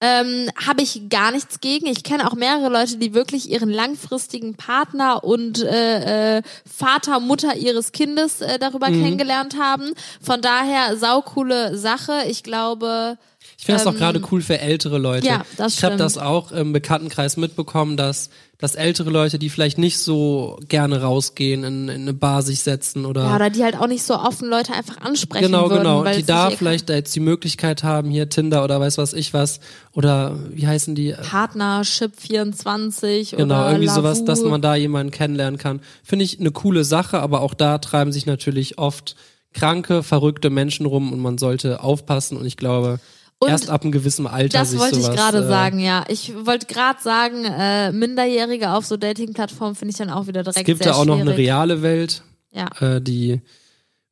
Ähm, 0.00 0.50
Habe 0.66 0.82
ich 0.82 1.08
gar 1.08 1.30
nichts 1.30 1.60
gegen. 1.60 1.86
Ich 1.86 2.02
kenne 2.04 2.26
auch 2.30 2.34
mehrere 2.34 2.68
Leute, 2.68 2.98
die 2.98 3.14
wirklich 3.14 3.50
ihren 3.50 3.70
langfristigen 3.70 4.54
Partner 4.54 5.24
und 5.24 5.62
äh, 5.62 6.38
äh, 6.38 6.42
Vater, 6.70 7.18
Mutter 7.18 7.56
ihres 7.56 7.92
Kindes 7.92 8.42
äh, 8.42 8.58
darüber 8.58 8.90
Mhm. 8.90 9.02
kennengelernt 9.02 9.58
haben. 9.58 9.94
Von 10.20 10.42
daher 10.42 10.96
saukoole 10.98 11.78
Sache. 11.78 12.24
Ich 12.28 12.42
glaube, 12.42 13.16
Ich 13.58 13.64
finde 13.64 13.78
das 13.78 13.86
auch 13.86 13.92
Ähm, 13.92 13.98
gerade 13.98 14.20
cool 14.30 14.42
für 14.42 14.58
ältere 14.60 14.98
Leute. 14.98 15.26
ja, 15.26 15.44
das 15.56 15.74
ich 15.74 15.82
habe 15.84 15.96
das 15.96 16.18
auch 16.18 16.52
im 16.52 16.72
Bekanntenkreis 16.74 17.38
mitbekommen, 17.38 17.96
dass, 17.96 18.28
dass 18.58 18.74
ältere 18.74 19.08
Leute, 19.08 19.38
die 19.38 19.48
vielleicht 19.48 19.78
nicht 19.78 19.98
so 19.98 20.58
gerne 20.68 21.00
rausgehen, 21.00 21.64
in, 21.64 21.88
in 21.88 22.02
eine 22.02 22.12
Bar 22.12 22.42
sich 22.42 22.60
setzen 22.60 23.06
oder, 23.06 23.24
ja, 23.24 23.34
oder 23.36 23.48
die 23.48 23.64
halt 23.64 23.76
auch 23.80 23.86
nicht 23.86 24.02
so 24.02 24.14
offen 24.14 24.48
Leute 24.50 24.74
einfach 24.74 24.98
ansprechen 25.00 25.46
genau, 25.46 25.70
würden. 25.70 25.78
genau, 25.84 26.04
die 26.04 26.22
da 26.22 26.50
vielleicht 26.50 26.90
jetzt 26.90 27.16
die 27.16 27.20
Möglichkeit 27.20 27.82
haben, 27.82 28.10
hier 28.10 28.28
Tinder 28.28 28.62
oder 28.62 28.78
weiß 28.78 28.98
was 28.98 29.14
ich 29.14 29.32
was 29.32 29.60
oder 29.92 30.36
wie 30.50 30.66
heißen 30.66 30.94
die? 30.94 31.14
Partnership 31.28 32.12
24 32.20 33.32
Genau, 33.32 33.44
oder 33.44 33.68
irgendwie 33.70 33.86
Lavu. 33.86 33.96
sowas, 34.00 34.24
dass 34.24 34.42
man 34.42 34.60
da 34.60 34.74
jemanden 34.74 35.10
kennenlernen 35.12 35.58
kann. 35.58 35.80
Finde 36.02 36.24
ich 36.24 36.38
eine 36.40 36.50
coole 36.50 36.84
Sache, 36.84 37.20
aber 37.20 37.40
auch 37.40 37.54
da 37.54 37.78
treiben 37.78 38.12
sich 38.12 38.26
natürlich 38.26 38.78
oft 38.78 39.16
kranke, 39.54 40.02
verrückte 40.02 40.50
Menschen 40.50 40.84
rum 40.86 41.12
und 41.12 41.20
man 41.20 41.38
sollte 41.38 41.82
aufpassen 41.82 42.36
und 42.36 42.44
ich 42.44 42.56
glaube, 42.58 42.98
Und 43.38 43.50
erst 43.50 43.68
ab 43.68 43.82
einem 43.82 43.92
gewissen 43.92 44.26
Alter 44.26 44.58
Das 44.58 44.78
wollte 44.78 44.98
ich 44.98 45.06
gerade 45.10 45.38
äh, 45.44 45.46
sagen, 45.46 45.78
ja. 45.78 46.04
Ich 46.08 46.32
wollte 46.46 46.66
gerade 46.66 47.02
sagen, 47.02 47.44
äh, 47.44 47.92
Minderjährige 47.92 48.70
auf 48.70 48.86
so 48.86 48.96
Dating-Plattformen 48.96 49.74
finde 49.74 49.92
ich 49.92 49.98
dann 49.98 50.08
auch 50.10 50.26
wieder 50.26 50.42
direkt 50.42 50.58
Es 50.60 50.64
gibt 50.64 50.86
da 50.86 50.94
auch 50.94 51.04
noch 51.04 51.16
eine 51.16 51.32
schwierig. 51.32 51.48
reale 51.50 51.82
Welt, 51.82 52.22
Ja. 52.50 52.68
äh, 52.80 53.00
die, 53.02 53.42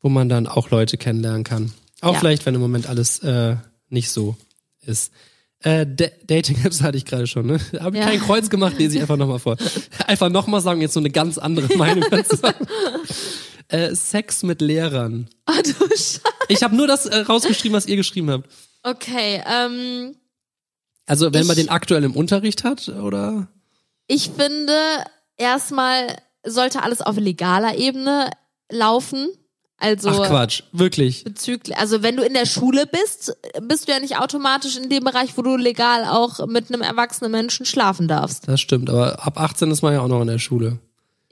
wo 0.02 0.10
man 0.10 0.28
dann 0.28 0.46
auch 0.46 0.68
Leute 0.70 0.98
kennenlernen 0.98 1.42
kann. 1.42 1.72
Auch 2.02 2.12
Ja. 2.14 2.18
vielleicht, 2.20 2.44
wenn 2.44 2.54
im 2.54 2.60
Moment 2.60 2.87
alles 2.87 3.20
äh, 3.20 3.56
nicht 3.88 4.10
so 4.10 4.37
ist. 4.82 5.10
Äh, 5.60 5.87
Da- 5.87 6.08
Dating-Apps 6.26 6.82
hatte 6.82 6.98
ich 6.98 7.06
gerade 7.06 7.26
schon, 7.26 7.46
ne? 7.46 7.58
Habe 7.80 7.96
ich 7.96 8.02
Ja. 8.04 8.10
kein 8.10 8.20
Kreuz 8.20 8.50
gemacht, 8.50 8.74
lese 8.78 8.96
ich 8.96 9.00
einfach 9.00 9.16
nochmal 9.16 9.38
vor. 9.38 9.56
Einfach 10.06 10.28
nochmal 10.28 10.60
sagen, 10.60 10.82
jetzt 10.82 10.92
so 10.92 11.00
eine 11.00 11.08
ganz 11.10 11.38
andere 11.38 11.74
Meinung 11.78 12.04
dazu. 12.10 12.37
Äh, 13.68 13.94
Sex 13.94 14.42
mit 14.42 14.60
Lehrern. 14.60 15.28
Ah, 15.46 15.54
du 15.62 15.72
Scheiße. 15.88 16.20
Ich 16.48 16.62
habe 16.62 16.76
nur 16.76 16.87
das 16.87 17.06
äh, 17.06 17.16
rausgeschrieben, 17.20 17.74
was 17.74 17.87
ihr 17.87 17.96
geschrieben 17.96 18.28
habt. 18.30 18.50
Okay, 18.85 19.42
ähm, 19.47 20.14
Also 21.07 21.33
wenn 21.33 21.47
man 21.47 21.57
Ich- 21.59 21.64
den 21.64 21.70
aktuell 21.70 22.05
im 22.05 22.14
Unterricht 22.14 22.64
hat, 22.64 22.88
oder? 22.88 23.49
ich 24.07 24.31
finde, 24.31 24.79
erstmal 25.37 26.16
sollte 26.47 26.83
alles 26.83 27.01
auf 27.01 27.16
legaler 27.16 27.77
Ebene 27.77 28.31
laufen. 28.70 29.29
Also 29.79 30.09
Ach 30.11 30.29
Quatsch, 30.29 30.62
wirklich. 30.73 31.25
bezüglich, 31.25 31.77
also 31.77 32.03
wenn 32.03 32.16
du 32.16 32.23
in 32.23 32.33
der 32.35 32.47
Schule 32.47 32.87
bist, 32.87 33.37
bist 33.62 33.88
du 33.88 33.92
ja 33.92 33.99
nicht 34.01 34.18
automatisch 34.18 34.77
in 34.77 34.88
dem 34.88 35.03
Bereich, 35.05 35.37
wo 35.37 35.42
du 35.42 35.57
legal 35.57 36.05
auch 36.05 36.47
mit 36.47 36.70
einem 36.73 36.81
erwachsenen 36.83 37.33
Menschen 37.33 37.66
schlafen 37.66 38.07
darfst. 38.07 38.47
Das 38.49 38.61
stimmt, 38.61 38.88
aber 38.88 39.27
ab 39.27 39.38
18 39.40 39.70
ist 39.70 39.83
man 39.83 39.92
ja 39.94 40.01
auch 40.01 40.09
noch 40.09 40.20
in 40.20 40.29
der 40.29 40.38
Schule. 40.38 40.79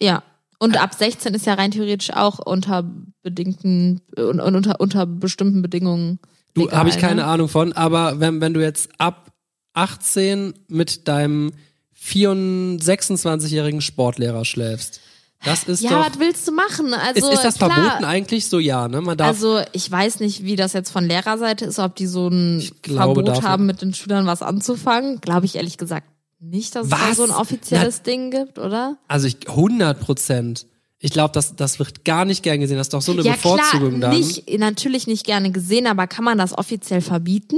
Ja. 0.01 0.23
Und 0.59 0.77
ab 0.81 0.93
16 0.95 1.35
ist 1.35 1.47
ja 1.47 1.55
rein 1.55 1.71
theoretisch 1.71 2.13
auch 2.13 2.39
unter 2.41 2.85
bedingten 3.23 4.01
und, 4.17 4.41
und 4.41 4.55
unter, 4.57 4.81
unter 4.81 5.07
bestimmten 5.07 5.61
Bedingungen. 5.63 6.19
Du 6.55 6.71
habe 6.71 6.89
ich 6.89 6.99
keine 6.99 7.23
ne? 7.23 7.25
Ahnung 7.27 7.49
von, 7.49 7.73
aber 7.73 8.21
wenn, 8.21 8.41
wenn 8.41 8.55
du 8.55 8.61
jetzt 8.61 8.91
ab 8.99 9.33
18 9.75 10.55
mit 10.69 11.09
deinem 11.09 11.53
24, 11.93 13.19
26-jährigen 13.19 13.81
Sportlehrer 13.81 14.45
schläfst, 14.45 15.01
das 15.45 15.65
ist 15.65 15.83
Ja, 15.83 15.91
doch. 15.91 16.11
was 16.11 16.21
willst 16.21 16.47
du 16.47 16.53
machen? 16.53 16.95
Also 16.95 17.27
ist, 17.29 17.35
ist 17.35 17.45
das 17.45 17.57
klar, 17.57 17.71
verboten 17.73 18.05
eigentlich? 18.05 18.49
So 18.49 18.59
ja, 18.59 18.87
ne? 18.87 19.01
Man 19.01 19.17
darf. 19.17 19.29
Also 19.29 19.61
ich 19.73 19.91
weiß 19.91 20.21
nicht, 20.21 20.45
wie 20.45 20.57
das 20.57 20.73
jetzt 20.73 20.91
von 20.91 21.05
Lehrerseite 21.05 21.65
ist, 21.65 21.79
ob 21.79 21.97
die 21.97 22.07
so 22.07 22.29
ein 22.29 22.63
glaube, 22.83 23.25
Verbot 23.25 23.43
haben, 23.43 23.67
mit 23.67 23.83
den 23.83 23.93
Schülern 23.95 24.27
was 24.27 24.43
anzufangen. 24.43 25.21
Glaube 25.21 25.47
ich 25.47 25.57
ehrlich 25.57 25.79
gesagt 25.79 26.07
nicht, 26.39 26.75
dass 26.75 26.85
es 26.87 26.91
da 26.91 26.99
Was? 27.09 27.17
so 27.17 27.25
ein 27.25 27.31
offizielles 27.31 28.03
Ding 28.03 28.31
gibt, 28.31 28.59
oder? 28.59 28.99
also 29.09 29.27
ich 29.27 29.49
100 29.49 29.99
Prozent. 30.01 30.67
Ich 31.05 31.11
glaube, 31.11 31.33
das, 31.35 31.57
das 31.57 31.79
wird 31.81 32.05
gar 32.05 32.25
nicht 32.25 32.43
gern 32.45 32.61
gesehen. 32.61 32.77
Das 32.79 32.87
ist 32.87 32.95
doch 32.95 33.03
so 33.03 33.11
eine 33.13 33.23
ja 33.23 33.35
klar, 33.37 33.57
Bevorzugung 33.57 34.01
dann. 34.01 34.17
nicht, 34.17 34.49
natürlich 34.59 35.07
nicht 35.09 35.27
gerne 35.27 35.51
gesehen, 35.51 35.87
aber 35.89 36.07
kann 36.07 36.25
man 36.25 36.39
das 36.39 36.57
offiziell 36.57 37.01
verbieten? 37.01 37.57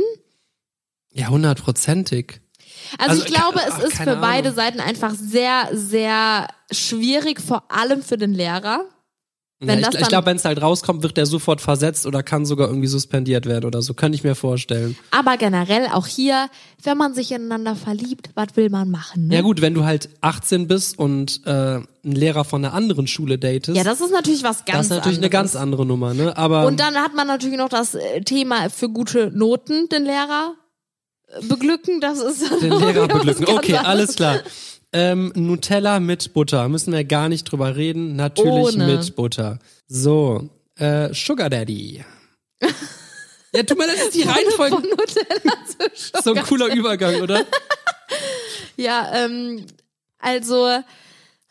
Ja, 1.12 1.28
hundertprozentig. 1.28 2.40
Also, 2.98 3.22
Also, 3.22 3.24
ich 3.26 3.32
glaube, 3.34 3.58
ke- 3.58 3.64
es 3.68 3.74
ach, 3.74 3.82
ist 3.82 3.96
für 3.98 4.16
beide 4.16 4.48
Ahnung. 4.48 4.56
Seiten 4.56 4.80
einfach 4.80 5.14
sehr, 5.14 5.68
sehr 5.72 6.48
schwierig, 6.72 7.40
vor 7.40 7.70
allem 7.70 8.02
für 8.02 8.16
den 8.16 8.32
Lehrer. 8.32 8.84
Ja, 9.60 9.68
Wenn 9.68 9.78
ich 9.78 9.84
das 9.86 9.94
ich 9.94 10.00
dann- 10.00 10.08
glaube, 10.08 10.26
wenn 10.26 10.36
es 10.36 10.44
halt 10.44 10.60
rauskommt, 10.60 11.02
wird 11.04 11.16
der 11.16 11.26
sofort 11.26 11.60
versetzt 11.60 12.06
oder 12.06 12.22
kann 12.24 12.44
sogar 12.44 12.66
irgendwie 12.68 12.88
suspendiert 12.88 13.46
werden 13.46 13.64
oder 13.64 13.82
so. 13.82 13.94
Könnte 13.94 14.16
ich 14.16 14.24
mir 14.24 14.34
vorstellen. 14.34 14.96
Aber 15.12 15.36
generell 15.36 15.86
auch 15.92 16.06
hier, 16.08 16.48
wenn 16.82 16.98
man 16.98 17.14
sich 17.14 17.30
ineinander 17.30 17.76
verliebt, 17.76 18.30
was 18.34 18.48
will 18.56 18.68
man 18.68 18.90
machen? 18.90 19.28
Ne? 19.28 19.36
Ja 19.36 19.40
gut, 19.42 19.60
wenn 19.60 19.72
du 19.72 19.84
halt 19.84 20.08
18 20.22 20.66
bist 20.66 20.98
und 20.98 21.40
äh, 21.46 21.50
einen 21.50 21.86
Lehrer 22.02 22.44
von 22.44 22.64
einer 22.64 22.74
anderen 22.74 23.06
Schule 23.06 23.38
datest, 23.38 23.76
Ja, 23.76 23.84
das 23.84 24.00
ist 24.00 24.10
natürlich 24.10 24.42
was 24.42 24.64
ganz 24.64 24.76
das 24.78 24.86
ist 24.86 24.90
natürlich 24.90 25.18
eine 25.18 25.26
anderes. 25.28 25.52
ganz 25.52 25.56
andere 25.62 25.86
Nummer, 25.86 26.14
ne? 26.14 26.36
Aber 26.36 26.66
Und 26.66 26.80
dann 26.80 26.96
hat 26.96 27.14
man 27.14 27.26
natürlich 27.28 27.56
noch 27.56 27.68
das 27.68 27.94
äh, 27.94 28.20
Thema 28.22 28.68
für 28.70 28.88
gute 28.88 29.30
Noten 29.32 29.88
den 29.88 30.02
Lehrer 30.04 30.54
äh, 31.28 31.46
beglücken. 31.46 32.00
Das 32.00 32.18
ist 32.18 32.42
den 32.60 32.72
Lehrer 32.80 33.06
beglücken. 33.06 33.44
Okay, 33.46 33.76
anderes. 33.76 33.86
alles 33.86 34.16
klar. 34.16 34.40
Ähm, 34.94 35.32
Nutella 35.34 35.98
mit 36.00 36.32
Butter. 36.34 36.68
Müssen 36.68 36.92
wir 36.92 37.04
gar 37.04 37.28
nicht 37.28 37.44
drüber 37.44 37.74
reden. 37.76 38.14
Natürlich 38.16 38.74
Ohne. 38.76 38.86
mit 38.86 39.16
Butter. 39.16 39.58
So, 39.88 40.48
äh, 40.76 41.12
Sugar 41.12 41.50
Daddy. 41.50 42.04
ja, 43.52 43.62
tut 43.64 43.76
mir 43.76 43.86
leid, 43.86 43.96
das 43.98 44.04
ist 44.06 44.14
die 44.14 44.22
Reihenfolge. 44.22 44.76
Von 44.76 44.82
Nutella 44.84 45.52
zu 46.14 46.22
So 46.22 46.34
ein 46.34 46.42
cooler 46.44 46.72
Übergang, 46.74 47.20
oder? 47.22 47.44
Ja, 48.76 49.10
ähm, 49.14 49.66
also 50.18 50.68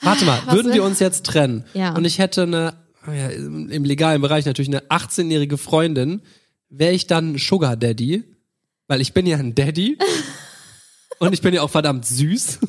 Warte 0.02 0.26
mal, 0.26 0.42
Was 0.46 0.56
würden 0.56 0.74
wir 0.74 0.84
uns 0.84 1.00
jetzt 1.00 1.26
trennen 1.26 1.64
Ja. 1.74 1.94
und 1.96 2.04
ich 2.06 2.20
hätte 2.20 2.44
eine, 2.44 2.74
ja, 3.08 3.28
im 3.30 3.70
im 3.70 3.84
legalen 3.86 4.22
Bereich 4.22 4.46
natürlich 4.46 4.70
eine 4.70 4.82
18-jährige 4.90 5.58
Freundin, 5.58 6.22
wäre 6.70 6.94
ich 6.94 7.08
dann 7.08 7.34
ein 7.34 7.38
Sugar 7.38 7.76
Daddy? 7.78 8.24
Weil 8.88 9.00
ich 9.02 9.14
bin 9.14 9.26
ja 9.26 9.38
ein 9.38 9.56
Daddy 9.56 9.98
und 11.20 11.34
ich 11.34 11.42
bin 11.42 11.54
ja 11.54 11.62
auch 11.62 11.70
verdammt 11.70 12.06
süß. 12.06 12.60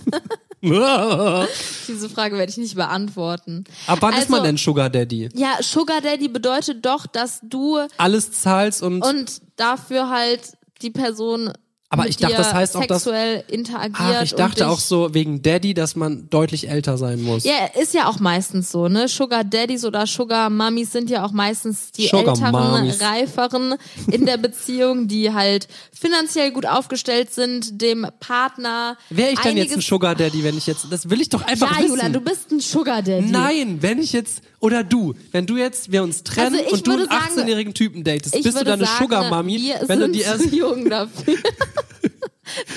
Ab 0.72 1.48
diese 1.88 2.08
Frage 2.08 2.36
werde 2.36 2.50
ich 2.50 2.56
nicht 2.56 2.74
beantworten. 2.74 3.64
wann 3.86 4.14
ist 4.14 4.30
man 4.30 4.40
Also- 4.40 4.46
denn 4.46 4.56
Sugar 4.56 4.90
Daddy? 4.90 5.28
Ja, 5.34 5.58
Sugar 5.62 6.00
Daddy 6.00 6.28
bedeutet 6.28 6.84
doch, 6.84 7.06
dass 7.06 7.40
du 7.42 7.78
Alles 7.96 8.32
zahlst 8.32 8.82
und, 8.82 9.02
und 9.02 9.40
dafür 9.56 10.08
halt 10.10 10.40
die 10.82 10.90
Person 10.90 11.52
Aber 11.90 12.08
ich 12.08 12.16
dachte, 12.16 12.34
das 12.34 12.52
heißt 12.52 12.76
auch, 12.76 12.86
dass- 12.86 13.04
sexuell 13.04 13.44
interagiert. 13.46 13.94
ach, 14.00 14.22
ich 14.22 14.34
dachte 14.34 14.68
auch 14.68 14.80
so 14.80 15.14
wegen 15.14 15.42
Daddy, 15.42 15.74
dass 15.74 15.94
man 15.94 16.28
deutlich 16.28 16.68
älter 16.68 16.98
sein 16.98 17.22
muss. 17.22 17.44
Ja, 17.44 17.52
ist 17.80 17.94
ja 17.94 18.08
auch 18.08 18.18
meistens 18.18 18.72
so, 18.72 18.88
ne? 18.88 19.06
Sugar 19.06 19.44
Daddies 19.44 19.84
oder 19.84 20.04
Sugar 20.06 20.50
Mummies 20.50 20.90
sind 20.90 21.08
ja 21.08 21.24
auch 21.24 21.30
meistens 21.30 21.92
die 21.92 22.08
Sugar 22.08 22.34
älteren, 22.34 22.50
Mummies. 22.80 23.00
reiferen 23.00 23.74
in 24.10 24.26
der 24.26 24.38
Beziehung, 24.38 25.06
die 25.06 25.32
halt 25.32 25.68
finanziell 25.92 26.50
gut 26.50 26.66
aufgestellt 26.66 27.32
sind, 27.32 27.80
dem 27.80 28.06
Partner. 28.18 28.96
Wäre 29.10 29.30
ich 29.30 29.38
dann 29.38 29.56
jetzt 29.56 29.74
ein 29.74 29.80
Sugar 29.80 30.16
Daddy, 30.16 30.42
wenn 30.42 30.58
ich 30.58 30.66
jetzt, 30.66 30.86
das 30.90 31.08
will 31.10 31.20
ich 31.20 31.28
doch 31.28 31.42
einfach 31.46 31.70
Ja, 31.70 31.78
wissen. 31.78 31.90
Julian, 31.90 32.12
du 32.12 32.20
bist 32.20 32.50
ein 32.50 32.58
Sugar 32.60 33.02
Daddy. 33.02 33.26
Nein, 33.30 33.78
wenn 33.82 34.00
ich 34.00 34.12
jetzt, 34.12 34.42
oder 34.58 34.82
du, 34.82 35.14
wenn 35.30 35.46
du 35.46 35.56
jetzt, 35.58 35.92
wir 35.92 36.02
uns 36.02 36.24
trennen 36.24 36.56
Also 36.58 36.74
und 36.74 36.86
du 36.86 36.90
einen 36.92 37.00
würde 37.02 37.14
sagen- 37.14 37.38
18-jährigen 37.40 37.74
Typen 37.74 38.02
datest, 38.02 38.34
bist 38.42 38.46
du 38.58 38.64
dann 38.64 38.80
eine 38.80 38.86
sagen, 38.86 38.98
Sugar 39.04 39.30
wir 39.46 39.80
wenn 39.86 40.00
du 40.00 40.08
die 40.08 40.20
erst, 40.22 40.50
jung 40.52 40.88
dafür. 40.90 41.36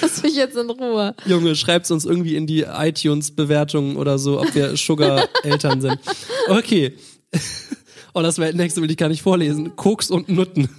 Lass 0.01 0.23
mich 0.23 0.35
jetzt 0.35 0.55
in 0.55 0.69
Ruhe. 0.69 1.15
Junge, 1.25 1.55
schreib's 1.55 1.91
uns 1.91 2.05
irgendwie 2.05 2.35
in 2.35 2.47
die 2.47 2.61
iTunes-Bewertungen 2.61 3.97
oder 3.97 4.17
so, 4.17 4.39
ob 4.39 4.55
wir 4.55 4.75
Sugar-Eltern 4.75 5.81
sind. 5.81 5.99
Okay. 6.47 6.93
Oh, 8.13 8.21
das 8.21 8.39
wäre 8.39 8.55
nächste 8.55 8.81
will 8.81 8.89
ich 8.89 8.97
gar 8.97 9.09
nicht 9.09 9.21
vorlesen. 9.21 9.75
Koks 9.75 10.09
und 10.09 10.29
Nutten. 10.29 10.69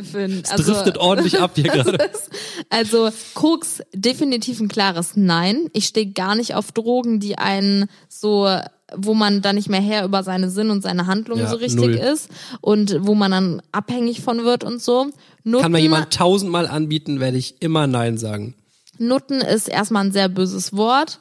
Finn. 0.00 0.42
Es 0.44 0.64
driftet 0.64 0.96
ordentlich 0.96 1.40
ab 1.40 1.52
hier 1.54 1.64
gerade. 1.72 2.10
Also 2.70 3.10
Koks 3.34 3.82
definitiv 3.92 4.60
ein 4.60 4.68
klares 4.68 5.12
Nein. 5.16 5.68
Ich 5.72 5.86
stehe 5.86 6.12
gar 6.12 6.34
nicht 6.34 6.54
auf 6.54 6.72
Drogen, 6.72 7.20
die 7.20 7.36
einen 7.36 7.90
so, 8.08 8.48
wo 8.96 9.14
man 9.14 9.42
dann 9.42 9.56
nicht 9.56 9.68
mehr 9.68 9.80
Herr 9.80 10.04
über 10.04 10.22
seine 10.22 10.50
Sinn 10.50 10.70
und 10.70 10.82
seine 10.82 11.06
Handlungen 11.06 11.42
Ja, 11.42 11.50
so 11.50 11.56
richtig 11.56 11.76
null. 11.80 11.94
ist 11.94 12.28
und 12.60 12.96
wo 13.00 13.14
man 13.14 13.30
dann 13.30 13.62
abhängig 13.72 14.20
von 14.22 14.44
wird 14.44 14.64
und 14.64 14.80
so. 14.82 15.10
Nutten, 15.44 15.62
Kann 15.62 15.72
mir 15.72 15.80
jemand 15.80 16.12
tausendmal 16.12 16.66
anbieten, 16.66 17.20
werde 17.20 17.36
ich 17.38 17.60
immer 17.60 17.86
Nein 17.86 18.18
sagen. 18.18 18.54
Nutten 18.98 19.40
ist 19.40 19.68
erstmal 19.68 20.04
ein 20.06 20.12
sehr 20.12 20.28
böses 20.28 20.74
Wort. 20.76 21.20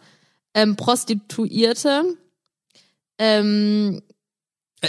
Ähm, 0.53 0.75
Prostituierte. 0.75 2.03
Ähm, 3.19 4.01
Äh, 4.06 4.06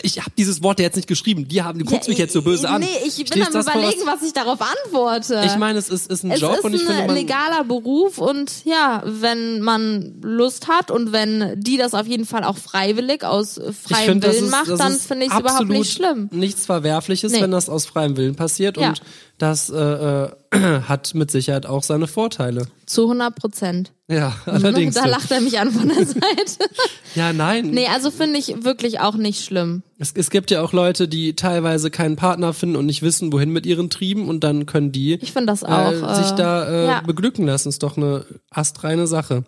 Ich 0.02 0.18
habe 0.20 0.32
dieses 0.36 0.62
Wort 0.62 0.80
ja 0.80 0.84
jetzt 0.84 0.96
nicht 0.96 1.08
geschrieben. 1.08 1.48
Die 1.48 1.62
haben, 1.62 1.78
du 1.78 1.84
guckst 1.86 2.08
ja, 2.08 2.10
mich 2.10 2.18
jetzt 2.18 2.34
so 2.34 2.42
böse 2.42 2.68
an. 2.68 2.82
Nee, 2.82 2.88
ich 3.06 3.24
bin 3.24 3.42
am 3.42 3.48
überlegen, 3.48 4.02
was 4.04 4.22
ich 4.22 4.34
darauf 4.34 4.58
antworte. 4.60 5.42
Ich 5.46 5.56
meine, 5.56 5.78
es 5.78 5.88
ist, 5.88 6.10
ist 6.10 6.24
ein 6.24 6.30
es 6.30 6.40
Job 6.40 6.56
ist 6.56 6.64
und 6.64 6.74
ich 6.74 6.82
ein 6.82 6.86
finde, 6.88 7.06
man, 7.06 7.16
legaler 7.16 7.64
Beruf 7.64 8.18
und 8.18 8.66
ja, 8.66 9.02
wenn 9.06 9.62
man 9.62 10.20
Lust 10.20 10.68
hat 10.68 10.90
und 10.90 11.12
wenn 11.12 11.58
die 11.58 11.78
das 11.78 11.94
auf 11.94 12.06
jeden 12.06 12.26
Fall 12.26 12.44
auch 12.44 12.58
freiwillig 12.58 13.24
aus 13.24 13.54
freiem 13.54 14.04
finde, 14.20 14.26
das 14.26 14.36
Willen 14.36 14.44
ist, 14.44 14.50
macht, 14.50 14.68
dann 14.78 14.92
ist 14.92 15.06
finde 15.06 15.24
ich 15.24 15.32
es 15.32 15.38
überhaupt 15.38 15.68
nicht 15.68 15.92
schlimm. 15.94 16.28
Nichts 16.32 16.66
Verwerfliches, 16.66 17.32
Nee. 17.32 17.40
wenn 17.40 17.50
das 17.50 17.70
aus 17.70 17.86
freiem 17.86 18.18
Willen 18.18 18.36
passiert 18.36 18.76
Ja. 18.76 18.90
und 18.90 19.00
das 19.38 19.70
äh, 19.70 19.74
äh, 19.78 20.30
hat 20.86 21.14
mit 21.14 21.30
Sicherheit 21.30 21.64
auch 21.64 21.82
seine 21.82 22.08
Vorteile. 22.08 22.66
Zu 22.88 23.02
100 23.02 23.34
Prozent. 23.34 23.92
Ja, 24.10 24.34
allerdings. 24.46 24.94
Da 24.94 25.04
lacht 25.04 25.30
er 25.30 25.42
mich 25.42 25.58
an 25.58 25.70
von 25.70 25.88
der 25.88 26.06
Seite. 26.06 26.20
Ja, 27.14 27.32
nein. 27.32 27.70
nee, 27.70 27.86
also 27.88 28.10
finde 28.10 28.38
ich 28.38 28.64
wirklich 28.64 29.00
auch 29.00 29.16
nicht 29.16 29.44
schlimm. 29.44 29.82
Es, 29.98 30.12
es 30.14 30.30
gibt 30.30 30.50
ja 30.50 30.62
auch 30.62 30.72
Leute, 30.72 31.08
die 31.08 31.34
teilweise 31.34 31.90
keinen 31.90 32.16
Partner 32.16 32.52
finden 32.52 32.76
und 32.76 32.86
nicht 32.86 33.02
wissen, 33.02 33.32
wohin 33.32 33.50
mit 33.50 33.66
ihren 33.66 33.90
Trieben 33.90 34.28
und 34.28 34.44
dann 34.44 34.66
können 34.66 34.92
die 34.92 35.14
Ich 35.14 35.32
das 35.32 35.64
auch. 35.64 35.90
äh, 35.90 36.14
sich 36.22 36.30
da 36.32 36.68
äh, 36.68 36.86
ja. 36.86 37.00
beglücken 37.00 37.46
lassen. 37.46 37.70
Ist 37.70 37.82
doch 37.82 37.96
eine 37.96 38.24
astreine 38.50 39.06
Sache. 39.06 39.44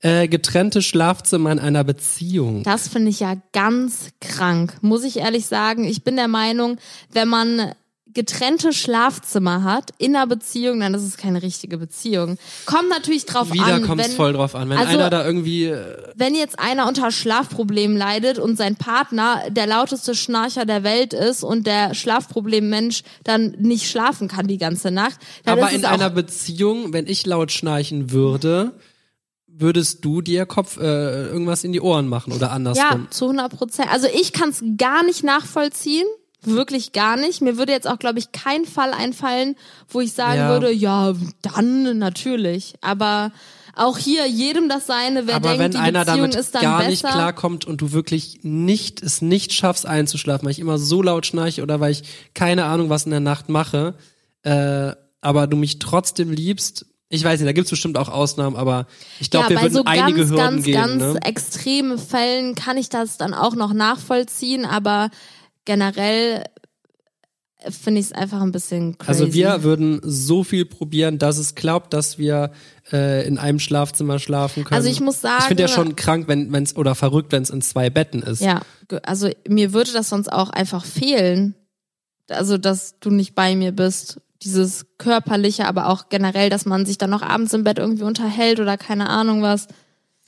Äh, 0.00 0.28
getrennte 0.28 0.82
Schlafzimmer 0.82 1.50
in 1.52 1.60
einer 1.60 1.84
Beziehung. 1.84 2.62
Das 2.64 2.88
finde 2.88 3.10
ich 3.10 3.20
ja 3.20 3.36
ganz 3.52 4.10
krank, 4.20 4.74
muss 4.82 5.04
ich 5.04 5.18
ehrlich 5.18 5.46
sagen. 5.46 5.84
Ich 5.84 6.04
bin 6.04 6.16
der 6.16 6.28
Meinung, 6.28 6.76
wenn 7.12 7.28
man 7.28 7.72
getrennte 8.14 8.72
Schlafzimmer 8.72 9.64
hat 9.64 9.90
in 9.98 10.14
einer 10.16 10.26
Beziehung, 10.26 10.80
dann 10.80 10.94
ist 10.94 11.02
es 11.02 11.16
keine 11.16 11.42
richtige 11.42 11.78
Beziehung. 11.78 12.38
Kommt 12.64 12.88
natürlich 12.88 13.26
drauf 13.26 13.52
Wieder 13.52 13.66
an, 13.66 13.86
kommt 13.86 14.00
es 14.00 14.08
wenn, 14.10 14.16
voll 14.16 14.32
drauf 14.32 14.54
an. 14.54 14.70
Wenn 14.70 14.78
also- 14.78 14.90
einer 14.92 15.10
da 15.10 15.24
irgendwie 15.24 15.64
äh, 15.66 15.84
wenn 16.14 16.34
jetzt 16.34 16.58
einer 16.58 16.86
unter 16.88 17.10
Schlafproblemen 17.10 17.96
leidet 17.96 18.38
und 18.38 18.56
sein 18.56 18.76
Partner 18.76 19.42
der 19.50 19.66
lauteste 19.66 20.14
Schnarcher 20.14 20.64
der 20.64 20.84
Welt 20.84 21.12
ist 21.12 21.42
und 21.42 21.66
der 21.66 21.94
Schlafproblemmensch 21.94 23.02
dann 23.24 23.56
nicht 23.58 23.90
schlafen 23.90 24.28
kann 24.28 24.46
die 24.46 24.58
ganze 24.58 24.90
Nacht, 24.90 25.18
Aber 25.44 25.70
in 25.70 25.84
einer 25.84 26.10
Beziehung, 26.10 26.92
wenn 26.92 27.06
ich 27.06 27.26
laut 27.26 27.52
schnarchen 27.52 28.12
würde, 28.12 28.72
würdest 29.46 30.04
du 30.04 30.20
dir 30.20 30.46
Kopf 30.46 30.76
äh, 30.78 31.26
irgendwas 31.26 31.64
in 31.64 31.72
die 31.72 31.80
Ohren 31.80 32.08
machen 32.08 32.32
oder 32.32 32.46
Ja, 32.46 32.52
andersrum? 32.52 33.08
zu 33.10 33.26
100 33.26 33.56
Prozent. 33.56 33.92
Also 33.92 34.08
ich 34.12 34.32
kann 34.32 34.50
es 34.50 34.62
gar 34.76 35.04
nicht 35.04 35.22
nachvollziehen. 35.22 36.06
Wirklich 36.46 36.92
gar 36.92 37.16
nicht. 37.16 37.40
Mir 37.40 37.58
würde 37.58 37.72
jetzt 37.72 37.88
auch, 37.88 37.98
glaube 37.98 38.18
ich, 38.18 38.32
kein 38.32 38.64
Fall 38.64 38.92
einfallen, 38.92 39.56
wo 39.88 40.00
ich 40.00 40.12
sagen 40.12 40.38
Ja. 40.38 40.48
würde, 40.50 40.72
ja, 40.72 41.14
dann 41.42 41.98
natürlich. 41.98 42.74
Aber 42.80 43.32
auch 43.76 43.98
hier 43.98 44.26
jedem 44.26 44.68
das 44.68 44.86
seine. 44.86 45.26
Wer 45.26 45.36
Aber 45.36 45.48
denkt, 45.48 45.62
wenn 45.64 45.70
die 45.72 45.78
einer 45.78 46.04
Beziehung 46.04 46.18
damit 46.30 46.34
ist 46.36 46.54
dann 46.54 46.62
gar 46.62 46.78
besser. 46.78 46.90
nicht 46.90 47.02
klarkommt 47.02 47.64
und 47.64 47.80
du 47.80 47.92
wirklich 47.92 48.40
nicht 48.42 49.02
es 49.02 49.22
nicht 49.22 49.52
schaffst 49.52 49.86
einzuschlafen, 49.86 50.44
weil 50.46 50.52
ich 50.52 50.60
immer 50.60 50.78
so 50.78 51.02
laut 51.02 51.26
schnarche 51.26 51.62
oder 51.62 51.80
weil 51.80 51.92
ich 51.92 52.04
keine 52.34 52.66
Ahnung 52.66 52.88
was 52.88 53.04
in 53.04 53.10
der 53.10 53.20
Nacht 53.20 53.48
mache, 53.48 53.94
äh, 54.42 54.92
aber 55.20 55.46
du 55.46 55.56
mich 55.56 55.78
trotzdem 55.78 56.30
liebst. 56.30 56.86
Ich 57.10 57.22
weiß 57.22 57.38
nicht, 57.38 57.48
da 57.48 57.52
gibt's 57.52 57.70
bestimmt 57.70 57.96
auch 57.96 58.08
Ausnahmen, 58.08 58.56
aber 58.56 58.86
ich 59.20 59.30
glaube, 59.30 59.44
ja, 59.44 59.50
wir 59.50 59.56
bei 59.56 59.62
würden 59.62 59.74
so 59.74 59.84
einige 59.84 60.18
ganz, 60.20 60.30
Hürden 60.30 60.36
ganz, 60.36 60.64
geben. 60.64 60.78
ganz 60.78 61.02
ne? 61.14 61.22
extremen 61.22 61.98
Fällen 61.98 62.54
kann 62.54 62.76
ich 62.76 62.88
das 62.88 63.18
dann 63.18 63.34
auch 63.34 63.54
noch 63.54 63.72
nachvollziehen, 63.72 64.64
aber 64.64 65.10
generell 65.64 66.44
finde 67.70 68.00
ich 68.00 68.06
es 68.06 68.12
einfach 68.12 68.42
ein 68.42 68.52
bisschen 68.52 68.98
crazy. 68.98 69.22
Also 69.22 69.32
wir 69.34 69.62
würden 69.62 70.00
so 70.02 70.44
viel 70.44 70.66
probieren, 70.66 71.18
dass 71.18 71.38
es 71.38 71.54
klappt, 71.54 71.94
dass 71.94 72.18
wir 72.18 72.50
äh, 72.92 73.26
in 73.26 73.38
einem 73.38 73.58
Schlafzimmer 73.58 74.18
schlafen 74.18 74.64
können. 74.64 74.76
Also 74.76 74.90
ich 74.90 75.00
muss 75.00 75.22
sagen- 75.22 75.36
ich 75.40 75.44
finde 75.46 75.62
ja 75.62 75.68
schon 75.68 75.96
krank, 75.96 76.28
wenn 76.28 76.52
wenn's 76.52 76.76
oder 76.76 76.94
verrückt, 76.94 77.32
wenn 77.32 77.42
es 77.42 77.48
in 77.50 77.62
zwei 77.62 77.88
Betten 77.88 78.22
ist. 78.22 78.42
Ja, 78.42 78.60
also 79.04 79.30
mir 79.48 79.72
würde 79.72 79.92
das 79.92 80.10
sonst 80.10 80.30
auch 80.30 80.50
einfach 80.50 80.84
fehlen. 80.84 81.54
Also, 82.28 82.58
dass 82.58 82.98
du 83.00 83.10
nicht 83.10 83.34
bei 83.34 83.54
mir 83.56 83.72
bist. 83.72 84.20
Dieses 84.42 84.86
körperliche, 84.98 85.66
aber 85.66 85.88
auch 85.88 86.10
generell, 86.10 86.50
dass 86.50 86.66
man 86.66 86.84
sich 86.84 86.98
dann 86.98 87.08
noch 87.10 87.22
abends 87.22 87.54
im 87.54 87.64
Bett 87.64 87.78
irgendwie 87.78 88.02
unterhält 88.02 88.60
oder 88.60 88.76
keine 88.76 89.08
Ahnung 89.08 89.40
was. 89.40 89.68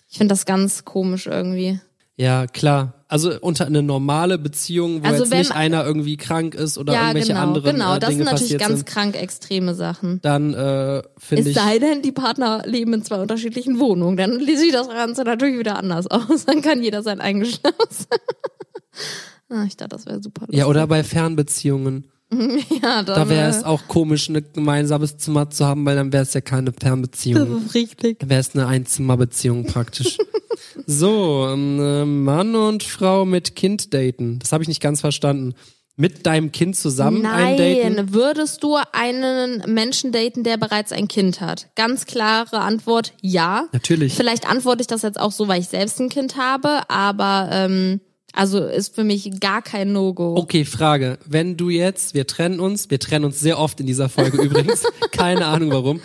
Ich 0.08 0.16
finde 0.16 0.32
das 0.32 0.46
ganz 0.46 0.84
komisch 0.86 1.26
irgendwie. 1.26 1.80
Ja, 2.16 2.46
klar. 2.46 2.95
Also 3.08 3.38
unter 3.40 3.66
eine 3.66 3.82
normale 3.84 4.36
Beziehung, 4.36 5.02
wo 5.02 5.06
Also 5.06 5.22
jetzt 5.22 5.30
wenn- 5.30 5.38
nicht 5.38 5.52
einer 5.54 5.84
irgendwie 5.84 6.16
krank 6.16 6.56
ist 6.56 6.76
oder 6.76 6.92
ja, 6.92 7.00
irgendwelche 7.02 7.28
genau, 7.28 7.40
anderen 7.42 7.76
genau. 7.76 7.94
äh, 7.94 7.98
Das 8.00 8.10
Dinge 8.10 8.24
sind 8.24 8.32
natürlich 8.32 8.58
ganz 8.58 8.78
sind, 8.78 8.86
krank 8.86 9.14
extreme 9.16 9.74
Sachen. 9.74 10.20
dann 10.22 10.54
äh, 10.54 11.02
finde 11.16 11.42
Es 11.42 11.46
ich 11.48 11.54
sei 11.54 11.78
denn, 11.78 12.02
die 12.02 12.10
Partner 12.10 12.62
leben 12.66 12.92
in 12.94 13.02
zwei 13.04 13.20
unterschiedlichen 13.20 13.78
Wohnungen. 13.78 14.16
Dann 14.16 14.40
sieht 14.44 14.74
das 14.74 14.88
Ganze 14.88 15.22
natürlich 15.22 15.58
wieder 15.58 15.76
anders 15.78 16.08
aus. 16.08 16.46
Dann 16.46 16.62
kann 16.62 16.82
jeder 16.82 17.02
sein 17.04 17.20
eigenes 17.20 17.50
Schloss. 17.54 18.08
ah, 19.50 19.64
ich 19.66 19.76
dachte, 19.76 19.90
das 19.96 20.06
wäre 20.06 20.20
super. 20.22 20.42
Lustig. 20.42 20.58
ja 20.58 20.66
oder 20.66 20.86
bei 20.88 21.04
Fernbeziehungen. 21.04 22.08
ja, 22.82 23.02
dann, 23.02 23.06
Da 23.06 23.28
wäre 23.28 23.48
es 23.48 23.62
äh, 23.62 23.64
auch 23.64 23.86
komisch, 23.88 24.28
ein 24.28 24.44
gemeinsames 24.52 25.16
Zimmer 25.16 25.48
zu 25.50 25.64
haben, 25.64 25.84
weil 25.84 25.96
dann 25.96 26.12
wäre 26.12 26.22
es 26.22 26.34
ja 26.34 26.40
keine 26.40 26.72
Das 26.72 26.82
Fernbeziehung. 26.82 27.64
ist 27.66 27.74
richtig. 27.74 28.18
Dann 28.18 28.30
wäre 28.30 28.40
es 28.40 28.54
eine 28.54 28.66
Einzimmerbeziehung 28.66 29.66
praktisch. 29.66 30.18
so, 30.86 31.48
ähm, 31.50 31.80
äh, 31.80 32.04
Mann 32.04 32.54
und 32.54 32.82
Frau 32.82 33.24
mit 33.24 33.54
Kind 33.54 33.94
daten. 33.94 34.38
Das 34.40 34.52
habe 34.52 34.62
ich 34.62 34.68
nicht 34.68 34.82
ganz 34.82 35.00
verstanden. 35.00 35.54
Mit 35.98 36.26
deinem 36.26 36.52
Kind 36.52 36.76
zusammen 36.76 37.24
ein 37.24 37.56
Daten? 37.56 37.94
Nein, 37.94 38.12
würdest 38.12 38.62
du 38.62 38.76
einen 38.92 39.62
Menschen 39.72 40.12
daten, 40.12 40.42
der 40.44 40.58
bereits 40.58 40.92
ein 40.92 41.08
Kind 41.08 41.40
hat? 41.40 41.68
Ganz 41.74 42.04
klare 42.04 42.58
Antwort, 42.58 43.14
ja. 43.22 43.66
Natürlich. 43.72 44.12
Vielleicht 44.12 44.46
antworte 44.46 44.82
ich 44.82 44.88
das 44.88 45.00
jetzt 45.00 45.18
auch 45.18 45.32
so, 45.32 45.48
weil 45.48 45.60
ich 45.60 45.68
selbst 45.68 45.98
ein 45.98 46.10
Kind 46.10 46.36
habe, 46.36 46.82
aber 46.90 47.48
ähm, 47.50 48.00
also 48.36 48.64
ist 48.66 48.94
für 48.94 49.04
mich 49.04 49.40
gar 49.40 49.62
kein 49.62 49.92
No-Go. 49.92 50.36
Okay, 50.36 50.64
Frage. 50.64 51.18
Wenn 51.26 51.56
du 51.56 51.70
jetzt, 51.70 52.14
wir 52.14 52.26
trennen 52.26 52.60
uns, 52.60 52.90
wir 52.90 52.98
trennen 53.00 53.24
uns 53.24 53.40
sehr 53.40 53.58
oft 53.58 53.80
in 53.80 53.86
dieser 53.86 54.08
Folge 54.08 54.36
übrigens, 54.42 54.84
keine 55.10 55.46
Ahnung 55.46 55.70
warum. 55.70 56.00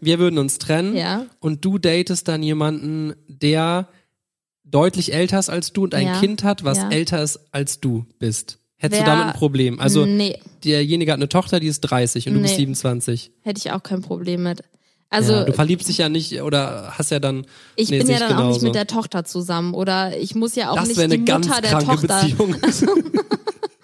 Wir 0.00 0.18
würden 0.18 0.38
uns 0.38 0.58
trennen 0.58 0.96
Ja. 0.96 1.26
und 1.40 1.64
du 1.64 1.78
datest 1.78 2.28
dann 2.28 2.42
jemanden, 2.42 3.14
der 3.28 3.88
deutlich 4.64 5.12
älter 5.14 5.38
ist 5.38 5.48
als 5.48 5.72
du 5.72 5.84
und 5.84 5.94
ein 5.94 6.06
Ja. 6.06 6.20
Kind 6.20 6.42
hat, 6.44 6.64
was 6.64 6.78
Ja. 6.78 6.90
älter 6.90 7.22
ist 7.22 7.40
als 7.52 7.80
du 7.80 8.04
bist. 8.18 8.58
Hättest 8.78 9.00
du 9.02 9.06
Wer- 9.06 9.14
damit 9.16 9.26
ein 9.34 9.38
Problem? 9.38 9.80
Also 9.80 10.04
nee, 10.04 10.38
derjenige 10.64 11.12
hat 11.12 11.18
eine 11.18 11.28
Tochter, 11.30 11.60
die 11.60 11.68
ist 11.68 11.80
30 11.80 12.28
und 12.28 12.34
du 12.34 12.40
bist 12.40 12.54
Nee. 12.54 12.58
27. 12.66 13.30
hätte 13.42 13.58
ich 13.64 13.72
auch 13.72 13.82
kein 13.82 14.02
Problem 14.02 14.42
mit. 14.42 14.62
Also 15.08 15.32
ja, 15.32 15.44
du 15.44 15.52
verliebst 15.52 15.88
dich 15.88 15.98
ja 15.98 16.08
nicht 16.08 16.42
oder 16.42 16.92
hast 16.98 17.10
ja 17.10 17.20
dann. 17.20 17.46
ich 17.76 17.90
nee, 17.90 17.98
bin 17.98 18.08
ja 18.08 18.18
dann 18.18 18.32
auch 18.32 18.48
nicht 18.48 18.60
genauso. 18.60 18.66
mit 18.66 18.74
der 18.74 18.86
Tochter 18.86 19.24
zusammen 19.24 19.74
oder 19.74 20.16
ich 20.18 20.34
muss 20.34 20.56
ja 20.56 20.70
auch 20.70 20.76
Das 20.76 20.88
nicht 20.88 20.98
wäre 20.98 21.08
die 21.08 21.14
eine 21.16 21.24
ganz 21.24 21.46
Mutter 21.46 21.60
der 21.60 21.78
Tochter. 21.78 22.22
Beziehung. 22.22 22.56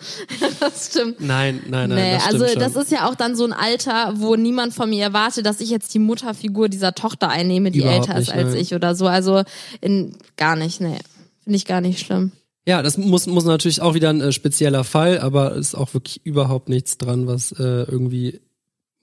Das 0.61 0.87
stimmt. 0.87 1.21
nein, 1.21 1.63
nein, 1.69 1.89
nein. 1.89 1.99
Nee, 1.99 2.15
das 2.15 2.27
also 2.27 2.47
schon. 2.47 2.59
das 2.59 2.77
ist 2.77 2.91
ja 2.91 3.09
auch 3.09 3.15
dann 3.15 3.37
so 3.37 3.45
ein 3.45 3.53
Alter, 3.53 4.15
wo 4.17 4.37
niemand 4.37 4.75
von 4.75 4.91
mir 4.91 5.03
erwartet, 5.03 5.47
dass 5.47 5.61
ich 5.61 5.71
jetzt 5.71 5.95
die 5.95 5.99
Mutterfigur 5.99 6.69
dieser 6.69 6.95
Tochter 6.95 7.29
einnehme, 7.29 7.71
die 7.71 7.81
Überhaupt 7.81 8.09
älter 8.09 8.19
ist 8.19 8.29
nicht, 8.29 8.37
als 8.37 8.55
nee. 8.55 8.61
ich 8.61 8.75
oder 8.75 8.95
so. 8.95 9.07
Also 9.07 9.43
in 9.81 10.17
gar 10.37 10.57
nicht, 10.57 10.81
nee. 10.81 10.99
Finde 11.45 11.57
ich 11.57 11.67
gar 11.67 11.81
nicht 11.81 12.01
schlimm. 12.01 12.33
Ja, 12.67 12.83
das 12.83 12.97
muss, 12.97 13.27
muss 13.27 13.45
natürlich 13.45 13.83
auch 13.83 13.95
wieder 13.95 14.11
ein 14.11 14.21
äh, 14.21 14.33
spezieller 14.33 14.85
Fall, 14.85 15.19
aber 15.19 15.55
ist 15.55 15.75
auch 15.75 15.95
wirklich 15.95 16.25
überhaupt 16.25 16.69
nichts 16.69 16.97
dran, 16.97 17.27
was 17.27 17.53
äh, 17.53 17.83
irgendwie 17.83 18.41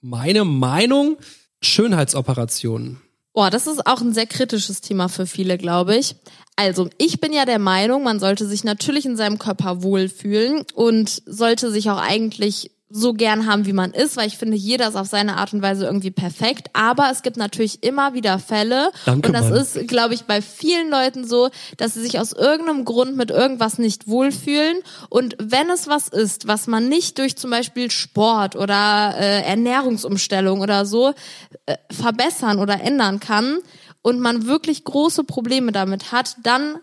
meine 0.00 0.44
Meinung 0.44 1.18
Schönheitsoperationen. 1.60 3.00
Boah, 3.32 3.50
das 3.50 3.66
ist 3.66 3.86
auch 3.86 4.00
ein 4.00 4.12
sehr 4.12 4.26
kritisches 4.26 4.80
Thema 4.80 5.08
für 5.08 5.26
viele, 5.26 5.56
glaube 5.56 5.96
ich. 5.96 6.16
Also, 6.56 6.90
ich 6.98 7.20
bin 7.20 7.32
ja 7.32 7.44
der 7.44 7.58
Meinung, 7.58 8.02
man 8.02 8.18
sollte 8.18 8.46
sich 8.46 8.64
natürlich 8.64 9.06
in 9.06 9.16
seinem 9.16 9.38
Körper 9.38 9.82
wohlfühlen 9.82 10.64
und 10.74 11.22
sollte 11.26 11.70
sich 11.70 11.90
auch 11.90 12.00
eigentlich 12.00 12.72
so 12.90 13.12
gern 13.14 13.46
haben, 13.46 13.66
wie 13.66 13.72
man 13.72 13.92
ist, 13.92 14.16
weil 14.16 14.26
ich 14.26 14.36
finde, 14.36 14.56
jeder 14.56 14.88
ist 14.88 14.96
auf 14.96 15.06
seine 15.06 15.36
Art 15.36 15.52
und 15.52 15.62
Weise 15.62 15.86
irgendwie 15.86 16.10
perfekt. 16.10 16.68
Aber 16.72 17.08
es 17.10 17.22
gibt 17.22 17.36
natürlich 17.36 17.84
immer 17.84 18.14
wieder 18.14 18.38
Fälle, 18.40 18.90
Danke, 19.06 19.28
und 19.28 19.34
das 19.34 19.48
Mann. 19.50 19.58
ist, 19.60 19.88
glaube 19.88 20.14
ich, 20.14 20.24
bei 20.24 20.42
vielen 20.42 20.90
Leuten 20.90 21.26
so, 21.26 21.50
dass 21.76 21.94
sie 21.94 22.02
sich 22.02 22.18
aus 22.18 22.32
irgendeinem 22.32 22.84
Grund 22.84 23.16
mit 23.16 23.30
irgendwas 23.30 23.78
nicht 23.78 24.08
wohlfühlen. 24.08 24.78
Und 25.08 25.36
wenn 25.38 25.70
es 25.70 25.86
was 25.86 26.08
ist, 26.08 26.48
was 26.48 26.66
man 26.66 26.88
nicht 26.88 27.18
durch 27.18 27.36
zum 27.36 27.50
Beispiel 27.50 27.90
Sport 27.90 28.56
oder 28.56 29.14
äh, 29.16 29.42
Ernährungsumstellung 29.42 30.60
oder 30.60 30.84
so 30.84 31.14
äh, 31.66 31.76
verbessern 31.92 32.58
oder 32.58 32.80
ändern 32.80 33.20
kann 33.20 33.58
und 34.02 34.18
man 34.18 34.46
wirklich 34.46 34.84
große 34.84 35.22
Probleme 35.24 35.70
damit 35.70 36.10
hat, 36.10 36.36
dann 36.42 36.78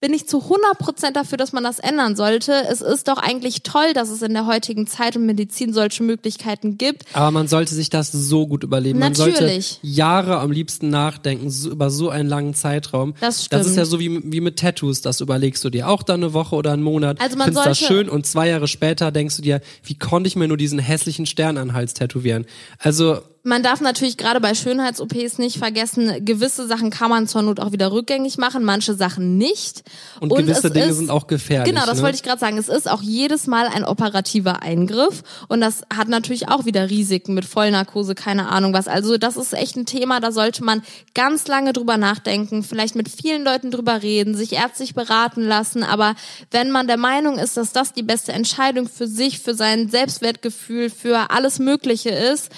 bin 0.00 0.12
ich 0.14 0.28
zu 0.28 0.38
100% 0.38 1.12
dafür, 1.12 1.36
dass 1.38 1.52
man 1.52 1.64
das 1.64 1.80
ändern 1.80 2.14
sollte. 2.14 2.52
Es 2.70 2.80
ist 2.80 3.08
doch 3.08 3.16
eigentlich 3.18 3.62
toll, 3.64 3.92
dass 3.94 4.10
es 4.10 4.22
in 4.22 4.32
der 4.32 4.46
heutigen 4.46 4.86
Zeit 4.86 5.16
und 5.16 5.26
Medizin 5.26 5.72
solche 5.72 6.04
Möglichkeiten 6.04 6.78
gibt. 6.78 7.04
Aber 7.14 7.32
man 7.32 7.48
sollte 7.48 7.74
sich 7.74 7.90
das 7.90 8.12
so 8.12 8.46
gut 8.46 8.62
überlegen. 8.62 8.98
Man 9.00 9.12
Natürlich. 9.12 9.36
sollte 9.66 9.86
Jahre 9.86 10.38
am 10.38 10.52
liebsten 10.52 10.88
nachdenken, 10.90 11.50
so, 11.50 11.70
über 11.70 11.90
so 11.90 12.10
einen 12.10 12.28
langen 12.28 12.54
Zeitraum. 12.54 13.14
Das 13.20 13.48
Das 13.48 13.62
ist 13.66 13.72
stimmt. 13.72 13.76
ja 13.76 13.84
so 13.86 13.98
wie, 13.98 14.20
wie 14.32 14.40
mit 14.40 14.58
Tattoos. 14.60 15.00
Das 15.02 15.20
überlegst 15.20 15.64
du 15.64 15.70
dir 15.70 15.88
auch 15.88 16.04
dann 16.04 16.22
eine 16.22 16.32
Woche 16.32 16.54
oder 16.54 16.72
einen 16.72 16.82
Monat. 16.84 17.20
Also 17.20 17.36
man 17.36 17.46
findest 17.46 17.66
das 17.66 17.78
sollte- 17.80 17.94
schön 17.94 18.08
und 18.08 18.24
zwei 18.24 18.48
Jahre 18.48 18.68
später 18.68 19.10
denkst 19.10 19.36
du 19.36 19.42
dir, 19.42 19.60
wie 19.82 19.96
konnte 19.98 20.28
ich 20.28 20.36
mir 20.36 20.46
nur 20.46 20.56
diesen 20.56 20.78
hässlichen 20.78 21.26
Stern 21.26 21.58
an 21.58 21.68
den 21.68 21.74
Hals 21.74 21.94
tätowieren? 21.94 22.46
Also 22.78 23.18
Man 23.48 23.62
darf 23.62 23.80
natürlich 23.80 24.18
gerade 24.18 24.40
bei 24.40 24.54
Schönheits-OPs 24.54 25.38
nicht 25.38 25.56
vergessen, 25.56 26.22
gewisse 26.22 26.66
Sachen 26.66 26.90
kann 26.90 27.08
man 27.08 27.26
zur 27.26 27.40
Not 27.40 27.60
auch 27.60 27.72
wieder 27.72 27.90
rückgängig 27.92 28.36
machen, 28.36 28.62
manche 28.62 28.92
Sachen 28.92 29.38
nicht. 29.38 29.84
Und 30.20 30.36
gewisse 30.36 30.66
es 30.66 30.72
Dinge 30.74 30.86
ist, 30.86 30.98
sind 30.98 31.10
auch 31.10 31.26
gefährlich. 31.26 31.72
Genau, 31.72 31.86
das 31.86 31.96
ne? 31.96 32.02
wollte 32.02 32.16
ich 32.16 32.22
gerade 32.22 32.38
sagen. 32.38 32.58
Es 32.58 32.68
ist 32.68 32.90
auch 32.90 33.00
jedes 33.00 33.46
Mal 33.46 33.66
ein 33.68 33.84
operativer 33.84 34.62
Eingriff 34.62 35.22
und 35.48 35.62
das 35.62 35.80
hat 35.88 36.08
natürlich 36.08 36.50
auch 36.50 36.66
wieder 36.66 36.90
Risiken 36.90 37.32
mit 37.32 37.46
Vollnarkose, 37.46 38.14
keine 38.14 38.50
Ahnung 38.50 38.74
was. 38.74 38.86
Also 38.86 39.16
das 39.16 39.38
ist 39.38 39.54
echt 39.54 39.76
ein 39.76 39.86
Thema, 39.86 40.20
da 40.20 40.30
sollte 40.30 40.62
man 40.62 40.82
ganz 41.14 41.48
lange 41.48 41.72
drüber 41.72 41.96
nachdenken, 41.96 42.62
vielleicht 42.62 42.96
mit 42.96 43.08
vielen 43.08 43.44
Leuten 43.44 43.70
drüber 43.70 44.02
reden, 44.02 44.34
sich 44.34 44.52
ärztlich 44.52 44.92
beraten 44.92 45.42
lassen. 45.42 45.84
Aber 45.84 46.16
wenn 46.50 46.70
man 46.70 46.86
der 46.86 46.98
Meinung 46.98 47.38
ist, 47.38 47.56
dass 47.56 47.72
das 47.72 47.94
die 47.94 48.02
beste 48.02 48.32
Entscheidung 48.32 48.86
für 48.86 49.06
sich, 49.06 49.38
für 49.38 49.54
sein 49.54 49.88
Selbstwertgefühl, 49.88 50.90
für 50.90 51.30
alles 51.30 51.58
Mögliche 51.58 52.10
ist, 52.10 52.52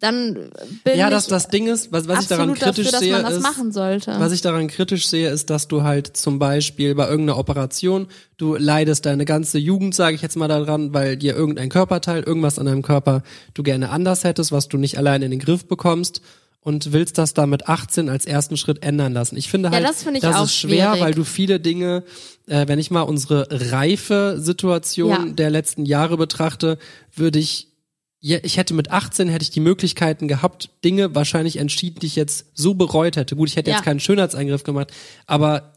dann 0.00 0.50
bin 0.82 0.98
Ja, 0.98 1.10
das, 1.10 1.26
das 1.26 1.48
Ding 1.48 1.68
ist, 1.68 1.92
was, 1.92 2.08
was 2.08 2.22
ich 2.22 2.28
daran 2.28 2.54
kritisch 2.54 2.90
dafür, 2.90 2.98
sehe, 2.98 3.18
ist, 3.18 3.44
was 4.06 4.32
ich 4.32 4.40
daran 4.40 4.66
kritisch 4.68 5.06
sehe, 5.06 5.28
ist, 5.30 5.50
dass 5.50 5.68
du 5.68 5.82
halt 5.82 6.16
zum 6.16 6.38
Beispiel 6.38 6.94
bei 6.94 7.08
irgendeiner 7.08 7.38
Operation, 7.38 8.06
du 8.38 8.56
leidest 8.56 9.06
deine 9.06 9.24
ganze 9.26 9.58
Jugend, 9.58 9.94
sage 9.94 10.16
ich 10.16 10.22
jetzt 10.22 10.36
mal 10.36 10.48
daran, 10.48 10.94
weil 10.94 11.16
dir 11.16 11.36
irgendein 11.36 11.68
Körperteil, 11.68 12.22
irgendwas 12.22 12.58
an 12.58 12.66
deinem 12.66 12.82
Körper 12.82 13.22
du 13.54 13.62
gerne 13.62 13.90
anders 13.90 14.24
hättest, 14.24 14.52
was 14.52 14.68
du 14.68 14.78
nicht 14.78 14.96
allein 14.98 15.22
in 15.22 15.30
den 15.30 15.40
Griff 15.40 15.66
bekommst 15.66 16.22
und 16.62 16.92
willst 16.92 17.16
das 17.18 17.32
da 17.34 17.46
mit 17.46 17.68
18 17.68 18.08
als 18.08 18.26
ersten 18.26 18.56
Schritt 18.56 18.82
ändern 18.82 19.12
lassen. 19.12 19.36
Ich 19.36 19.48
finde 19.50 19.68
Ja, 19.68 19.74
halt, 19.74 19.84
das 19.86 20.02
finde 20.02 20.18
ich 20.18 20.22
das 20.22 20.36
auch 20.36 20.44
ist 20.44 20.56
schwer, 20.56 20.90
schwierig. 20.92 21.00
weil 21.02 21.14
du 21.14 21.24
viele 21.24 21.58
Dinge, 21.60 22.04
äh, 22.46 22.68
wenn 22.68 22.78
ich 22.78 22.90
mal 22.90 23.02
unsere 23.02 23.46
reife 23.50 24.36
Situation 24.38 25.10
Ja. 25.10 25.24
der 25.32 25.50
letzten 25.50 25.84
Jahre 25.86 26.16
betrachte, 26.16 26.78
würde 27.14 27.38
ich 27.38 27.62
ja, 27.62 27.69
ich 28.20 28.56
hätte 28.58 28.74
mit 28.74 28.90
18 28.90 29.28
hätte 29.28 29.42
ich 29.42 29.50
die 29.50 29.60
Möglichkeiten 29.60 30.28
gehabt, 30.28 30.68
Dinge 30.84 31.14
wahrscheinlich 31.14 31.56
entschieden, 31.56 32.00
die 32.00 32.06
ich 32.06 32.16
jetzt 32.16 32.46
so 32.54 32.74
bereut 32.74 33.16
hätte. 33.16 33.34
Gut, 33.36 33.48
ich 33.48 33.56
hätte 33.56 33.70
Ja. 33.70 33.76
jetzt 33.76 33.84
keinen 33.84 34.00
Schönheitseingriff 34.00 34.62
gemacht, 34.62 34.92
aber 35.26 35.72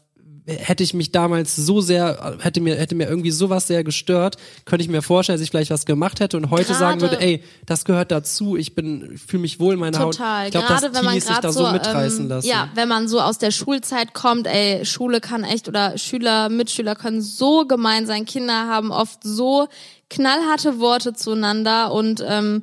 hätte 0.46 0.82
ich 0.82 0.92
mich 0.92 1.10
damals 1.10 1.56
so 1.56 1.80
sehr, 1.80 2.36
hätte 2.40 2.60
mir, 2.60 2.76
hätte 2.76 2.94
mir 2.94 3.08
irgendwie 3.08 3.30
sowas 3.30 3.66
sehr 3.66 3.82
gestört, 3.82 4.36
könnte 4.66 4.84
ich 4.84 4.90
mir 4.90 5.00
vorstellen, 5.00 5.38
dass 5.38 5.42
ich 5.44 5.50
vielleicht 5.50 5.70
was 5.70 5.86
gemacht 5.86 6.20
hätte 6.20 6.36
und 6.36 6.50
heute 6.50 6.66
Gerade- 6.66 6.78
sagen 6.78 7.00
würde, 7.00 7.20
ey, 7.20 7.42
das 7.64 7.84
gehört 7.84 8.10
dazu, 8.10 8.56
ich 8.56 8.74
bin, 8.74 9.16
fühle 9.16 9.40
mich 9.40 9.58
wohl 9.58 9.74
in 9.74 9.80
meiner 9.80 9.98
Total. 9.98 10.40
Haut. 10.40 10.46
Ich 10.46 10.50
glaube, 10.52 10.66
dass 10.68 10.80
Gerade 10.82 10.94
wenn 10.94 11.04
man 11.04 11.18
gerade 11.18 11.40
da 11.40 11.52
so, 11.52 11.64
so 11.64 11.72
mitreißen 11.72 12.20
ähm, 12.24 12.28
lassen. 12.28 12.46
ja, 12.46 12.68
wenn 12.74 12.88
man 12.88 13.08
so 13.08 13.20
aus 13.20 13.38
der 13.38 13.52
Schulzeit 13.52 14.12
kommt, 14.12 14.46
ey, 14.46 14.84
Schule 14.84 15.20
kann 15.20 15.44
echt 15.44 15.66
oder 15.66 15.96
Schüler, 15.96 16.50
Mitschüler 16.50 16.94
können 16.94 17.22
so 17.22 17.66
gemein 17.66 18.06
sein. 18.06 18.26
Kinder 18.26 18.66
haben 18.68 18.90
oft 18.90 19.20
so 19.22 19.68
knallharte 20.10 20.78
Worte 20.78 21.14
zueinander 21.14 21.92
und 21.92 22.22
ähm, 22.26 22.62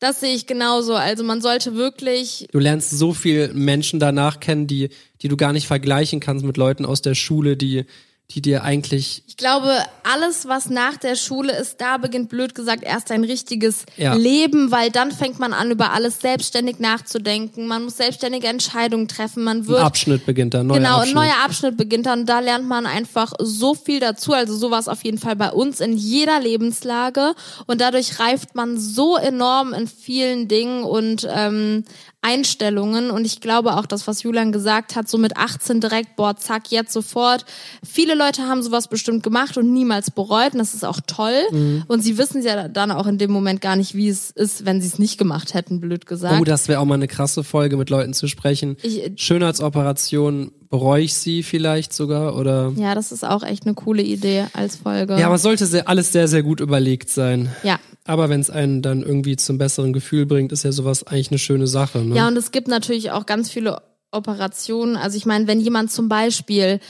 das 0.00 0.20
sehe 0.20 0.34
ich 0.34 0.46
genauso. 0.46 0.94
Also 0.94 1.22
man 1.22 1.40
sollte 1.40 1.76
wirklich 1.76 2.48
Du 2.50 2.58
lernst 2.58 2.90
so 2.90 3.12
viel 3.12 3.52
Menschen 3.52 4.00
danach 4.00 4.40
kennen, 4.40 4.66
die, 4.66 4.88
die 5.22 5.28
du 5.28 5.36
gar 5.36 5.52
nicht 5.52 5.66
vergleichen 5.66 6.20
kannst 6.20 6.44
mit 6.44 6.56
Leuten 6.56 6.84
aus 6.84 7.02
der 7.02 7.14
Schule, 7.14 7.56
die, 7.56 7.84
die 8.30 8.40
dir 8.42 8.62
eigentlich 8.64 9.22
Ich 9.26 9.36
glaube, 9.36 9.72
alles, 10.02 10.46
was 10.46 10.68
nach 10.70 10.96
der 10.96 11.16
Schule 11.16 11.56
ist, 11.56 11.80
da 11.80 11.96
beginnt 11.96 12.28
blöd 12.28 12.54
gesagt 12.54 12.82
erst 12.84 13.10
ein 13.10 13.24
richtiges 13.24 13.84
Ja. 13.96 14.14
Leben, 14.14 14.70
weil 14.70 14.90
dann 14.90 15.12
fängt 15.12 15.38
man 15.38 15.52
an, 15.52 15.70
über 15.70 15.92
alles 15.92 16.20
selbstständig 16.20 16.78
nachzudenken. 16.78 17.66
Man 17.66 17.84
muss 17.84 17.96
selbstständige 17.96 18.46
Entscheidungen 18.48 19.08
treffen. 19.08 19.42
Man 19.44 19.58
ein 19.58 19.66
wird 19.68 19.80
Abschnitt 19.80 20.26
beginnt, 20.26 20.54
ein 20.54 20.66
neuer 20.66 20.78
Genau, 20.78 20.96
Abschnitt. 20.98 21.16
ein 21.16 21.22
neuer 21.22 21.44
Abschnitt 21.44 21.76
beginnt 21.76 22.06
dann. 22.06 22.26
Da 22.26 22.40
lernt 22.40 22.68
man 22.68 22.86
einfach 22.86 23.32
so 23.40 23.74
viel 23.74 24.00
dazu. 24.00 24.32
Also 24.32 24.54
sowas 24.56 24.88
auf 24.88 25.02
jeden 25.04 25.18
Fall 25.18 25.36
bei 25.36 25.50
uns 25.50 25.80
in 25.80 25.96
jeder 25.96 26.38
Lebenslage. 26.40 27.34
Und 27.66 27.80
dadurch 27.80 28.18
reift 28.20 28.54
man 28.54 28.78
so 28.78 29.16
enorm 29.16 29.72
in 29.72 29.86
vielen 29.88 30.48
Dingen 30.48 30.84
und 30.84 31.26
ähm, 31.34 31.84
Einstellungen. 32.22 33.10
Und 33.10 33.24
ich 33.24 33.40
glaube 33.40 33.76
auch, 33.76 33.86
das, 33.86 34.06
was 34.06 34.22
Julian 34.22 34.52
gesagt 34.52 34.94
hat, 34.96 35.08
so 35.08 35.18
mit 35.18 35.36
18 35.36 35.80
direkt, 35.80 36.16
boah, 36.16 36.36
zack, 36.36 36.70
jetzt 36.70 36.92
sofort. 36.92 37.44
Viele 37.88 38.14
Leute 38.14 38.42
haben 38.42 38.62
sowas 38.62 38.88
bestimmt 38.88 39.22
gemacht 39.22 39.56
und 39.56 39.72
niemals 39.72 40.10
bereut. 40.10 40.52
Und 40.52 40.58
das 40.58 40.74
ist 40.74 40.84
auch 40.84 41.00
toll. 41.06 41.42
Mhm. 41.50 41.84
Und 41.88 42.02
sie 42.02 42.18
wissen 42.18 42.42
ja 42.42 42.68
dann 42.68 42.90
auch 42.90 43.06
in 43.06 43.18
dem 43.18 43.30
Moment 43.30 43.60
gar 43.60 43.76
nicht, 43.76 43.94
wie 43.94 44.08
es 44.08 44.30
ist, 44.30 44.64
wenn 44.66 44.80
sie 44.80 44.88
es 44.88 44.98
nicht 44.98 45.18
gemacht 45.18 45.54
hätten, 45.54 45.80
blöd 45.80 46.06
gesagt. 46.06 46.40
Oh, 46.40 46.44
das 46.44 46.68
wäre 46.68 46.80
auch 46.80 46.84
mal 46.84 46.94
eine 46.94 47.08
krasse 47.08 47.42
Folge, 47.44 47.76
mit 47.76 47.90
Leuten 47.90 48.12
zu 48.14 48.28
sprechen. 48.28 48.76
Ich- 48.82 49.12
Schönheitsoperation, 49.16 50.52
bereue 50.70 51.02
ich 51.02 51.14
sie 51.14 51.42
vielleicht 51.42 51.92
sogar 51.92 52.36
oder. 52.36 52.72
ja, 52.76 52.94
das 52.94 53.12
ist 53.12 53.24
auch 53.24 53.42
echt 53.42 53.66
eine 53.66 53.74
coole 53.74 54.02
Idee 54.02 54.46
als 54.52 54.76
Folge. 54.76 55.18
Ja, 55.18 55.26
aber 55.26 55.34
es 55.34 55.42
sollte 55.42 55.66
sehr, 55.66 55.88
alles 55.88 56.12
sehr, 56.12 56.28
sehr 56.28 56.42
gut 56.42 56.60
überlegt 56.60 57.10
sein. 57.10 57.50
ja. 57.62 57.78
Aber 58.06 58.28
wenn 58.28 58.40
es 58.40 58.50
einen 58.50 58.80
dann 58.80 59.02
irgendwie 59.02 59.36
zum 59.36 59.58
besseren 59.58 59.92
Gefühl 59.92 60.26
bringt, 60.26 60.52
ist 60.52 60.64
ja 60.64 60.72
sowas 60.72 61.06
eigentlich 61.06 61.30
eine 61.30 61.38
schöne 61.38 61.66
Sache. 61.66 61.98
Ne? 61.98 62.16
Ja, 62.16 62.26
und 62.26 62.36
es 62.36 62.50
gibt 62.50 62.66
natürlich 62.66 63.10
auch 63.10 63.26
ganz 63.26 63.50
viele 63.50 63.82
Operationen. 64.10 64.96
Also 64.96 65.16
ich 65.16 65.26
meine, 65.26 65.46
wenn 65.46 65.60
jemand 65.60 65.92
zum 65.92 66.08
Beispiel 66.08 66.80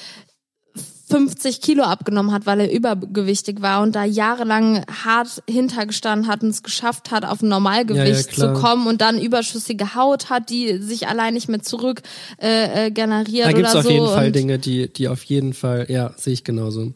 50 1.10 1.60
Kilo 1.60 1.82
abgenommen 1.82 2.32
hat, 2.32 2.46
weil 2.46 2.60
er 2.60 2.72
übergewichtig 2.72 3.60
war 3.60 3.82
und 3.82 3.94
da 3.94 4.04
jahrelang 4.04 4.84
hart 5.04 5.42
hintergestanden 5.48 6.28
hat 6.28 6.42
und 6.42 6.50
es 6.50 6.62
geschafft 6.62 7.10
hat, 7.10 7.24
auf 7.24 7.42
ein 7.42 7.48
Normalgewicht 7.48 8.36
Ja, 8.36 8.46
ja, 8.46 8.54
zu 8.54 8.60
kommen 8.60 8.86
und 8.86 9.00
dann 9.00 9.20
überschüssige 9.20 9.94
Haut 9.94 10.30
hat, 10.30 10.50
die 10.50 10.78
sich 10.78 11.08
allein 11.08 11.34
nicht 11.34 11.48
mehr 11.48 11.62
zurück 11.62 12.02
äh, 12.40 12.86
äh, 12.86 12.90
generiert 12.90 13.46
Da 13.46 13.52
gibt's 13.52 13.70
oder 13.72 13.80
auf 13.80 13.84
so. 13.84 13.90
jeden 13.90 14.06
Fall 14.06 14.32
Dinge, 14.32 14.58
die, 14.58 14.92
die 14.92 15.08
auf 15.08 15.22
jeden 15.24 15.52
Fall, 15.54 15.86
ja, 15.88 16.12
sehe 16.16 16.32
ich 16.32 16.44
genauso. 16.44 16.92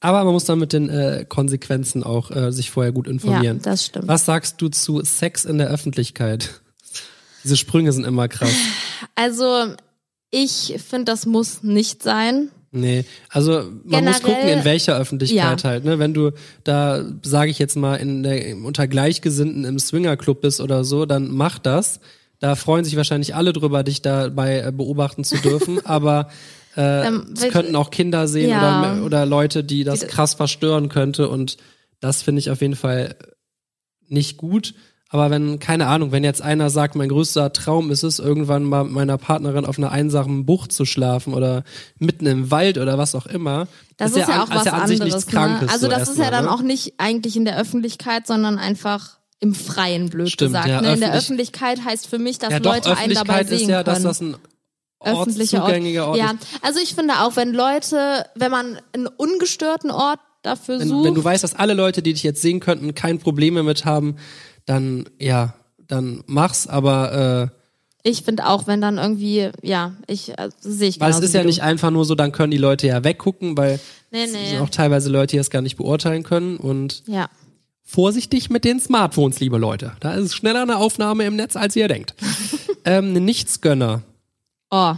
Aber 0.00 0.24
man 0.24 0.32
muss 0.32 0.44
dann 0.44 0.58
mit 0.58 0.72
den 0.72 0.88
äh, 0.88 1.26
Konsequenzen 1.28 2.02
auch 2.02 2.30
äh, 2.30 2.52
sich 2.52 2.70
vorher 2.70 2.92
gut 2.92 3.06
ja, 3.06 3.12
informieren. 3.12 3.60
das 3.62 3.84
stimmt. 3.84 4.08
Was 4.08 4.24
sagst 4.24 4.60
du 4.62 4.68
zu 4.68 5.02
Sex 5.04 5.44
in 5.44 5.58
der 5.58 5.68
Öffentlichkeit? 5.68 6.60
Diese 7.44 7.56
Sprünge 7.56 7.92
sind 7.92 8.04
immer 8.04 8.28
krass. 8.28 8.54
Also 9.14 9.74
ich 10.30 10.74
finde, 10.86 11.06
das 11.06 11.26
muss 11.26 11.62
nicht 11.62 12.02
sein. 12.02 12.50
Nee, 12.72 13.04
also 13.28 13.64
man 13.84 14.04
muss 14.04 14.20
Generell- 14.20 14.20
gucken, 14.22 14.48
in 14.48 14.64
welcher 14.64 14.96
Öffentlichkeit 14.96 15.62
Ja. 15.62 15.68
halt. 15.68 15.84
Ne? 15.84 15.98
Wenn 15.98 16.14
du 16.14 16.30
da, 16.62 17.04
sage 17.22 17.50
ich 17.50 17.58
jetzt 17.58 17.76
mal, 17.76 17.96
in 17.96 18.22
der, 18.22 18.56
unter 18.58 18.86
Gleichgesinnten 18.86 19.64
im 19.64 19.78
Swingerclub 19.80 20.40
bist 20.40 20.60
oder 20.60 20.84
so, 20.84 21.04
dann 21.04 21.30
mach 21.32 21.58
das. 21.58 21.98
Da 22.38 22.54
freuen 22.54 22.84
sich 22.84 22.96
wahrscheinlich 22.96 23.34
alle 23.34 23.52
drüber, 23.52 23.82
dich 23.82 24.02
dabei 24.02 24.60
äh, 24.60 24.72
beobachten 24.72 25.24
zu 25.24 25.36
dürfen. 25.38 25.80
aber 25.84 26.30
äh, 26.76 27.08
Ähm, 27.08 27.34
es 27.34 27.48
könnten 27.48 27.74
auch 27.74 27.90
Kinder 27.90 28.28
sehen 28.28 28.50
Ja. 28.50 28.92
oder, 28.94 29.04
oder 29.04 29.26
Leute, 29.26 29.64
die 29.64 29.82
das 29.82 30.06
krass 30.06 30.34
verstören 30.34 30.88
könnte. 30.88 31.28
Und 31.28 31.56
das 31.98 32.22
finde 32.22 32.38
ich 32.38 32.50
auf 32.50 32.60
jeden 32.60 32.76
Fall 32.76 33.16
nicht 34.08 34.36
gut. 34.36 34.74
Aber 35.12 35.28
wenn, 35.28 35.58
keine 35.58 35.88
Ahnung, 35.88 36.12
wenn 36.12 36.22
jetzt 36.22 36.40
einer 36.40 36.70
sagt, 36.70 36.94
mein 36.94 37.08
größter 37.08 37.52
Traum 37.52 37.90
ist 37.90 38.04
es, 38.04 38.20
irgendwann 38.20 38.62
mal 38.62 38.84
mit 38.84 38.92
meiner 38.92 39.18
Partnerin 39.18 39.64
auf 39.66 39.76
einer 39.76 39.90
einsamen 39.90 40.46
Bucht 40.46 40.70
zu 40.70 40.84
schlafen 40.84 41.34
oder 41.34 41.64
mitten 41.98 42.26
im 42.26 42.52
Wald 42.52 42.78
oder 42.78 42.96
was 42.96 43.16
auch 43.16 43.26
immer. 43.26 43.66
Das 43.96 44.12
ist, 44.12 44.18
ja, 44.18 44.26
an- 44.26 44.40
auch 44.42 44.50
was 44.50 44.66
an 44.68 44.86
sich 44.86 45.00
anderes. 45.00 45.14
nichts 45.16 45.26
Krankes. 45.26 45.66
ne? 45.66 45.72
Also 45.72 45.86
so 45.86 45.90
das 45.90 46.02
ist 46.08 46.16
ja 46.16 46.24
erstmal, 46.24 46.30
dann 46.30 46.44
ne? 46.44 46.52
auch 46.52 46.62
nicht 46.62 46.94
eigentlich 46.98 47.36
in 47.36 47.44
der 47.44 47.58
Öffentlichkeit, 47.58 48.28
sondern 48.28 48.56
einfach 48.58 49.18
im 49.40 49.52
Freien, 49.54 50.10
blöd 50.10 50.30
Stimmt, 50.30 50.52
gesagt. 50.52 50.68
ja, 50.68 50.80
ne? 50.80 50.92
In 50.94 51.00
der 51.00 51.08
öffentlich- 51.08 51.18
Öffentlichkeit 51.18 51.84
heißt 51.84 52.06
für 52.06 52.18
mich, 52.20 52.38
dass 52.38 52.52
ja, 52.52 52.60
doch, 52.60 52.74
Leute 52.74 52.96
einen 52.96 53.12
dabei 53.14 53.40
Öffentlichkeit 53.40 53.48
sehen 53.48 53.56
ist 53.62 53.68
ja, 53.68 53.82
können. 53.82 53.94
dass 53.96 54.02
das 54.04 54.20
ein 54.20 54.36
Öffentlicher 55.02 55.64
Ort. 55.64 55.72
Ort 55.72 56.16
ja, 56.18 56.30
ist. 56.32 56.46
also 56.62 56.78
ich 56.80 56.94
finde 56.94 57.14
auch, 57.20 57.34
wenn 57.36 57.52
Leute, 57.52 58.26
wenn 58.36 58.50
man 58.50 58.78
einen 58.92 59.06
ungestörten 59.06 59.90
Ort 59.90 60.20
dafür 60.42 60.78
Wenn, 60.78 60.88
sucht, 60.88 61.04
wenn 61.06 61.14
du 61.14 61.24
weißt, 61.24 61.42
dass 61.42 61.54
alle 61.54 61.74
Leute, 61.74 62.02
die 62.02 62.12
dich 62.12 62.22
jetzt 62.22 62.42
sehen 62.42 62.60
könnten, 62.60 62.94
kein 62.94 63.18
Problem 63.18 63.54
damit 63.54 63.84
haben, 63.84 64.16
dann, 64.66 65.08
ja, 65.18 65.54
dann 65.88 66.22
mach's, 66.26 66.66
aber 66.66 67.50
äh, 67.52 67.56
ich 68.02 68.22
finde 68.22 68.46
auch, 68.46 68.66
wenn 68.66 68.80
dann 68.80 68.96
irgendwie, 68.96 69.50
ja, 69.62 69.92
ich 70.06 70.30
äh, 70.38 70.48
sehe 70.60 70.88
ich 70.88 71.00
weil 71.00 71.10
es 71.10 71.20
ist 71.20 71.34
ja 71.34 71.42
du. 71.42 71.46
nicht 71.46 71.62
einfach 71.62 71.90
nur 71.90 72.04
so, 72.06 72.14
dann 72.14 72.32
können 72.32 72.50
die 72.50 72.56
Leute 72.56 72.86
ja 72.86 73.04
weggucken, 73.04 73.56
weil 73.56 73.78
Nee, 74.10 74.24
es 74.24 74.32
nee. 74.32 74.46
sind 74.50 74.60
auch 74.60 74.70
teilweise 74.70 75.10
Leute, 75.10 75.32
die 75.32 75.36
das 75.36 75.50
gar 75.50 75.60
nicht 75.62 75.76
beurteilen 75.76 76.22
können 76.22 76.56
und 76.56 77.02
Ja. 77.06 77.28
vorsichtig 77.84 78.48
mit 78.50 78.64
den 78.64 78.80
Smartphones, 78.80 79.38
liebe 79.40 79.58
Leute. 79.58 79.92
Da 80.00 80.14
ist 80.14 80.34
schneller 80.34 80.62
eine 80.62 80.78
Aufnahme 80.78 81.24
im 81.26 81.36
Netz, 81.36 81.56
als 81.56 81.76
ihr 81.76 81.88
denkt. 81.88 82.14
ähm, 82.84 83.12
Nichtsgönner. 83.12 84.02
Oh, 84.70 84.94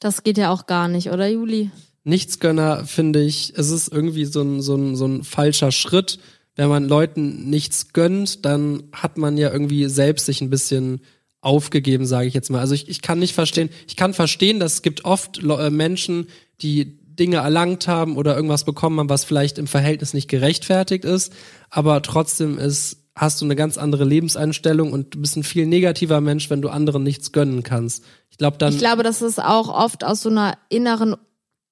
das 0.00 0.22
geht 0.24 0.38
ja 0.38 0.50
auch 0.50 0.66
gar 0.66 0.88
nicht, 0.88 1.10
oder 1.10 1.28
Juli? 1.28 1.70
Nichtsgönner 2.04 2.84
finde 2.86 3.20
ich, 3.22 3.52
es 3.56 3.70
ist 3.70 3.92
irgendwie 3.92 4.24
so 4.24 4.40
ein, 4.42 4.60
so, 4.62 4.74
ein, 4.74 4.96
so 4.96 5.06
ein 5.06 5.22
falscher 5.22 5.70
Schritt. 5.70 6.18
Wenn 6.54 6.68
man 6.68 6.88
Leuten 6.88 7.48
nichts 7.48 7.92
gönnt, 7.92 8.44
dann 8.44 8.84
hat 8.92 9.16
man 9.16 9.36
ja 9.36 9.50
irgendwie 9.50 9.88
selbst 9.88 10.26
sich 10.26 10.40
ein 10.40 10.50
bisschen 10.50 11.00
aufgegeben, 11.40 12.06
sage 12.06 12.28
ich 12.28 12.34
jetzt 12.34 12.50
mal. 12.50 12.60
Also 12.60 12.74
ich, 12.74 12.88
ich 12.88 13.02
kann 13.02 13.18
nicht 13.18 13.34
verstehen, 13.34 13.70
ich 13.88 13.96
kann 13.96 14.14
verstehen, 14.14 14.60
dass 14.60 14.74
es 14.74 14.82
gibt 14.82 15.04
oft 15.04 15.42
äh, 15.42 15.70
Menschen, 15.70 16.28
die 16.60 16.98
Dinge 17.14 17.38
erlangt 17.38 17.88
haben 17.88 18.16
oder 18.16 18.34
irgendwas 18.34 18.64
bekommen 18.64 18.98
haben, 18.98 19.08
was 19.08 19.24
vielleicht 19.24 19.58
im 19.58 19.66
Verhältnis 19.66 20.14
nicht 20.14 20.28
gerechtfertigt 20.28 21.04
ist, 21.04 21.32
aber 21.68 22.00
trotzdem 22.02 22.58
ist, 22.58 22.98
hast 23.14 23.40
du 23.40 23.44
eine 23.44 23.56
ganz 23.56 23.76
andere 23.76 24.04
Lebenseinstellung 24.04 24.92
und 24.92 25.14
du 25.14 25.20
bist 25.20 25.36
ein 25.36 25.44
viel 25.44 25.66
negativer 25.66 26.20
Mensch, 26.20 26.48
wenn 26.48 26.62
du 26.62 26.70
anderen 26.70 27.02
nichts 27.02 27.32
gönnen 27.32 27.62
kannst. 27.62 28.04
Ich 28.30 28.38
glaube 28.38 28.56
dann 28.56 28.72
Ich 28.72 28.78
glaube, 28.78 29.02
dass 29.02 29.20
es 29.20 29.38
auch 29.38 29.68
oft 29.68 30.04
aus 30.04 30.22
so 30.22 30.30
einer 30.30 30.56
inneren 30.70 31.16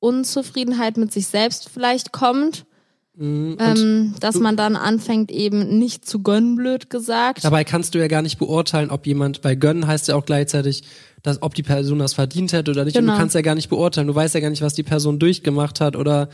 Unzufriedenheit 0.01 0.97
mit 0.97 1.13
sich 1.13 1.27
selbst 1.27 1.71
vielleicht 1.73 2.13
kommt. 2.13 2.67
Mhm. 3.21 3.59
ähm, 3.61 4.15
dass 4.19 4.37
man 4.37 4.57
dann 4.57 4.77
anfängt 4.77 5.31
eben 5.31 5.79
nicht 5.79 6.09
zu 6.09 6.23
gönnen, 6.23 6.57
blöd 6.57 6.89
gesagt. 6.89 7.45
Dabei 7.45 7.65
kannst 7.65 7.95
du 7.95 7.99
ja 7.99 8.09
gar 8.09 8.23
nicht 8.23 8.39
beurteilen, 8.39 8.89
ob 8.89 9.07
jemand, 9.07 9.45
weil 9.45 9.57
gönnen 9.57 9.87
heißt 9.87 10.09
ja 10.09 10.17
auch 10.17 10.25
gleichzeitig, 10.25 10.85
dass, 11.23 11.43
ob 11.43 11.55
die 11.55 11.63
Person 11.63 11.99
das 11.99 12.15
verdient 12.15 12.55
hätte 12.55 12.71
oder 12.71 12.87
nicht. 12.87 12.97
Und 12.97 13.03
Genau. 13.03 13.13
du 13.13 13.19
kannst 13.19 13.35
ja 13.35 13.43
gar 13.43 13.55
nicht 13.55 13.69
beurteilen. 13.69 14.07
Du 14.07 14.15
weißt 14.15 14.35
ja 14.35 14.41
gar 14.41 14.49
nicht, 14.49 14.63
was 14.63 14.73
die 14.73 14.83
Person 14.85 15.19
durchgemacht 15.19 15.83
hat 15.83 15.97
oder 15.97 16.31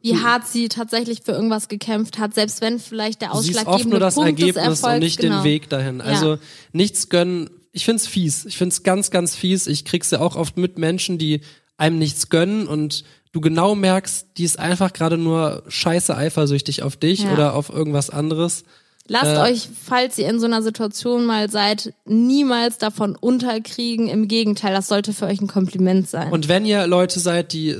Wie 0.00 0.16
hart 0.16 0.46
sie 0.46 0.68
tatsächlich 0.68 1.22
für 1.24 1.32
irgendwas 1.32 1.66
gekämpft 1.66 2.20
hat, 2.20 2.32
selbst 2.32 2.60
wenn 2.60 2.78
vielleicht 2.78 3.20
der 3.20 3.34
ausschlaggebende 3.34 3.74
oft 3.74 3.86
nur 3.86 3.98
das 3.98 4.14
Punkt 4.14 4.28
Ergebnis 4.28 4.54
des 4.54 4.64
Erfolgs, 4.64 4.94
und 4.94 5.00
nicht 5.00 5.18
genau. 5.18 5.38
den 5.38 5.44
Weg 5.44 5.68
dahin. 5.68 6.00
Also 6.00 6.38
nichts 6.72 7.08
gönnen. 7.08 7.50
Ich 7.72 7.84
find's 7.84 8.06
fies. 8.06 8.44
Ich 8.44 8.56
find's 8.56 8.84
ganz, 8.84 9.10
ganz 9.10 9.34
fies. 9.34 9.66
Ich 9.66 9.84
krieg's 9.84 10.12
ja 10.12 10.20
auch 10.20 10.36
oft 10.36 10.56
mit 10.58 10.78
Menschen, 10.78 11.18
die 11.18 11.40
einem 11.76 11.98
nichts 11.98 12.28
gönnen 12.28 12.68
und 12.68 13.02
du 13.32 13.40
genau 13.40 13.74
merkst, 13.74 14.26
die 14.36 14.44
ist 14.44 14.58
einfach 14.58 14.92
gerade 14.92 15.18
nur 15.18 15.62
scheiße 15.68 16.16
eifersüchtig 16.16 16.82
auf 16.82 16.96
dich 16.96 17.24
Ja. 17.24 17.32
oder 17.32 17.54
auf 17.54 17.68
irgendwas 17.70 18.10
anderes. 18.10 18.64
Lasst 19.10 19.36
Äh, 19.36 19.52
euch, 19.52 19.68
falls 19.86 20.18
ihr 20.18 20.28
in 20.28 20.38
so 20.38 20.44
einer 20.44 20.62
Situation 20.62 21.24
mal 21.24 21.50
seid, 21.50 21.94
niemals 22.04 22.76
davon 22.76 23.16
unterkriegen. 23.16 24.06
Im 24.08 24.28
Gegenteil, 24.28 24.74
das 24.74 24.86
sollte 24.88 25.14
für 25.14 25.24
euch 25.24 25.40
ein 25.40 25.46
Kompliment 25.46 26.08
sein. 26.10 26.30
Und 26.30 26.48
wenn 26.48 26.66
ihr 26.66 26.86
Leute 26.86 27.18
seid, 27.18 27.54
die 27.54 27.74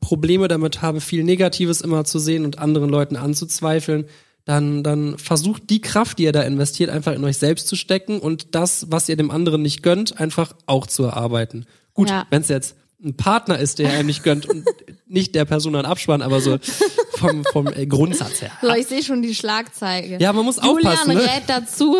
Probleme 0.00 0.46
damit 0.46 0.80
haben, 0.80 1.00
viel 1.00 1.24
Negatives 1.24 1.80
immer 1.80 2.04
zu 2.04 2.20
sehen 2.20 2.44
und 2.44 2.60
anderen 2.60 2.90
Leuten 2.90 3.16
anzuzweifeln, 3.16 4.04
dann, 4.44 4.82
dann 4.84 5.18
versucht 5.18 5.68
die 5.68 5.80
Kraft, 5.80 6.18
die 6.18 6.22
ihr 6.22 6.32
da 6.32 6.42
investiert, 6.42 6.90
einfach 6.90 7.12
in 7.12 7.24
euch 7.24 7.36
selbst 7.38 7.66
zu 7.68 7.74
stecken 7.76 8.18
und 8.20 8.54
das, 8.54 8.86
was 8.88 9.08
ihr 9.08 9.16
dem 9.16 9.30
anderen 9.32 9.62
nicht 9.62 9.82
gönnt, 9.82 10.18
einfach 10.20 10.54
auch 10.66 10.86
zu 10.86 11.02
erarbeiten. 11.04 11.66
Gut, 11.92 12.08
Ja. 12.08 12.24
wenn 12.30 12.40
es 12.42 12.48
jetzt 12.48 12.76
ein 13.02 13.16
Partner 13.16 13.58
ist, 13.58 13.78
der 13.78 13.92
einem 13.92 14.06
nicht 14.06 14.22
gönnt 14.22 14.46
und 14.46 14.64
nicht 15.06 15.34
der 15.34 15.44
Person 15.44 15.74
dann 15.74 15.86
abspann, 15.86 16.22
aber 16.22 16.40
so 16.40 16.58
vom, 17.16 17.44
vom 17.44 17.66
äh, 17.68 17.86
Grundsatz 17.86 18.42
her. 18.42 18.52
so, 18.60 18.72
ich 18.74 18.86
sehe 18.86 19.02
schon 19.02 19.22
die 19.22 19.34
Schlagzeile. 19.34 20.18
Ja, 20.20 20.32
man 20.32 20.44
muss 20.44 20.56
Julian 20.56 20.92
aufpassen, 20.92 21.14
ne? 21.14 21.22
rät 21.22 21.44
dazu, 21.46 21.96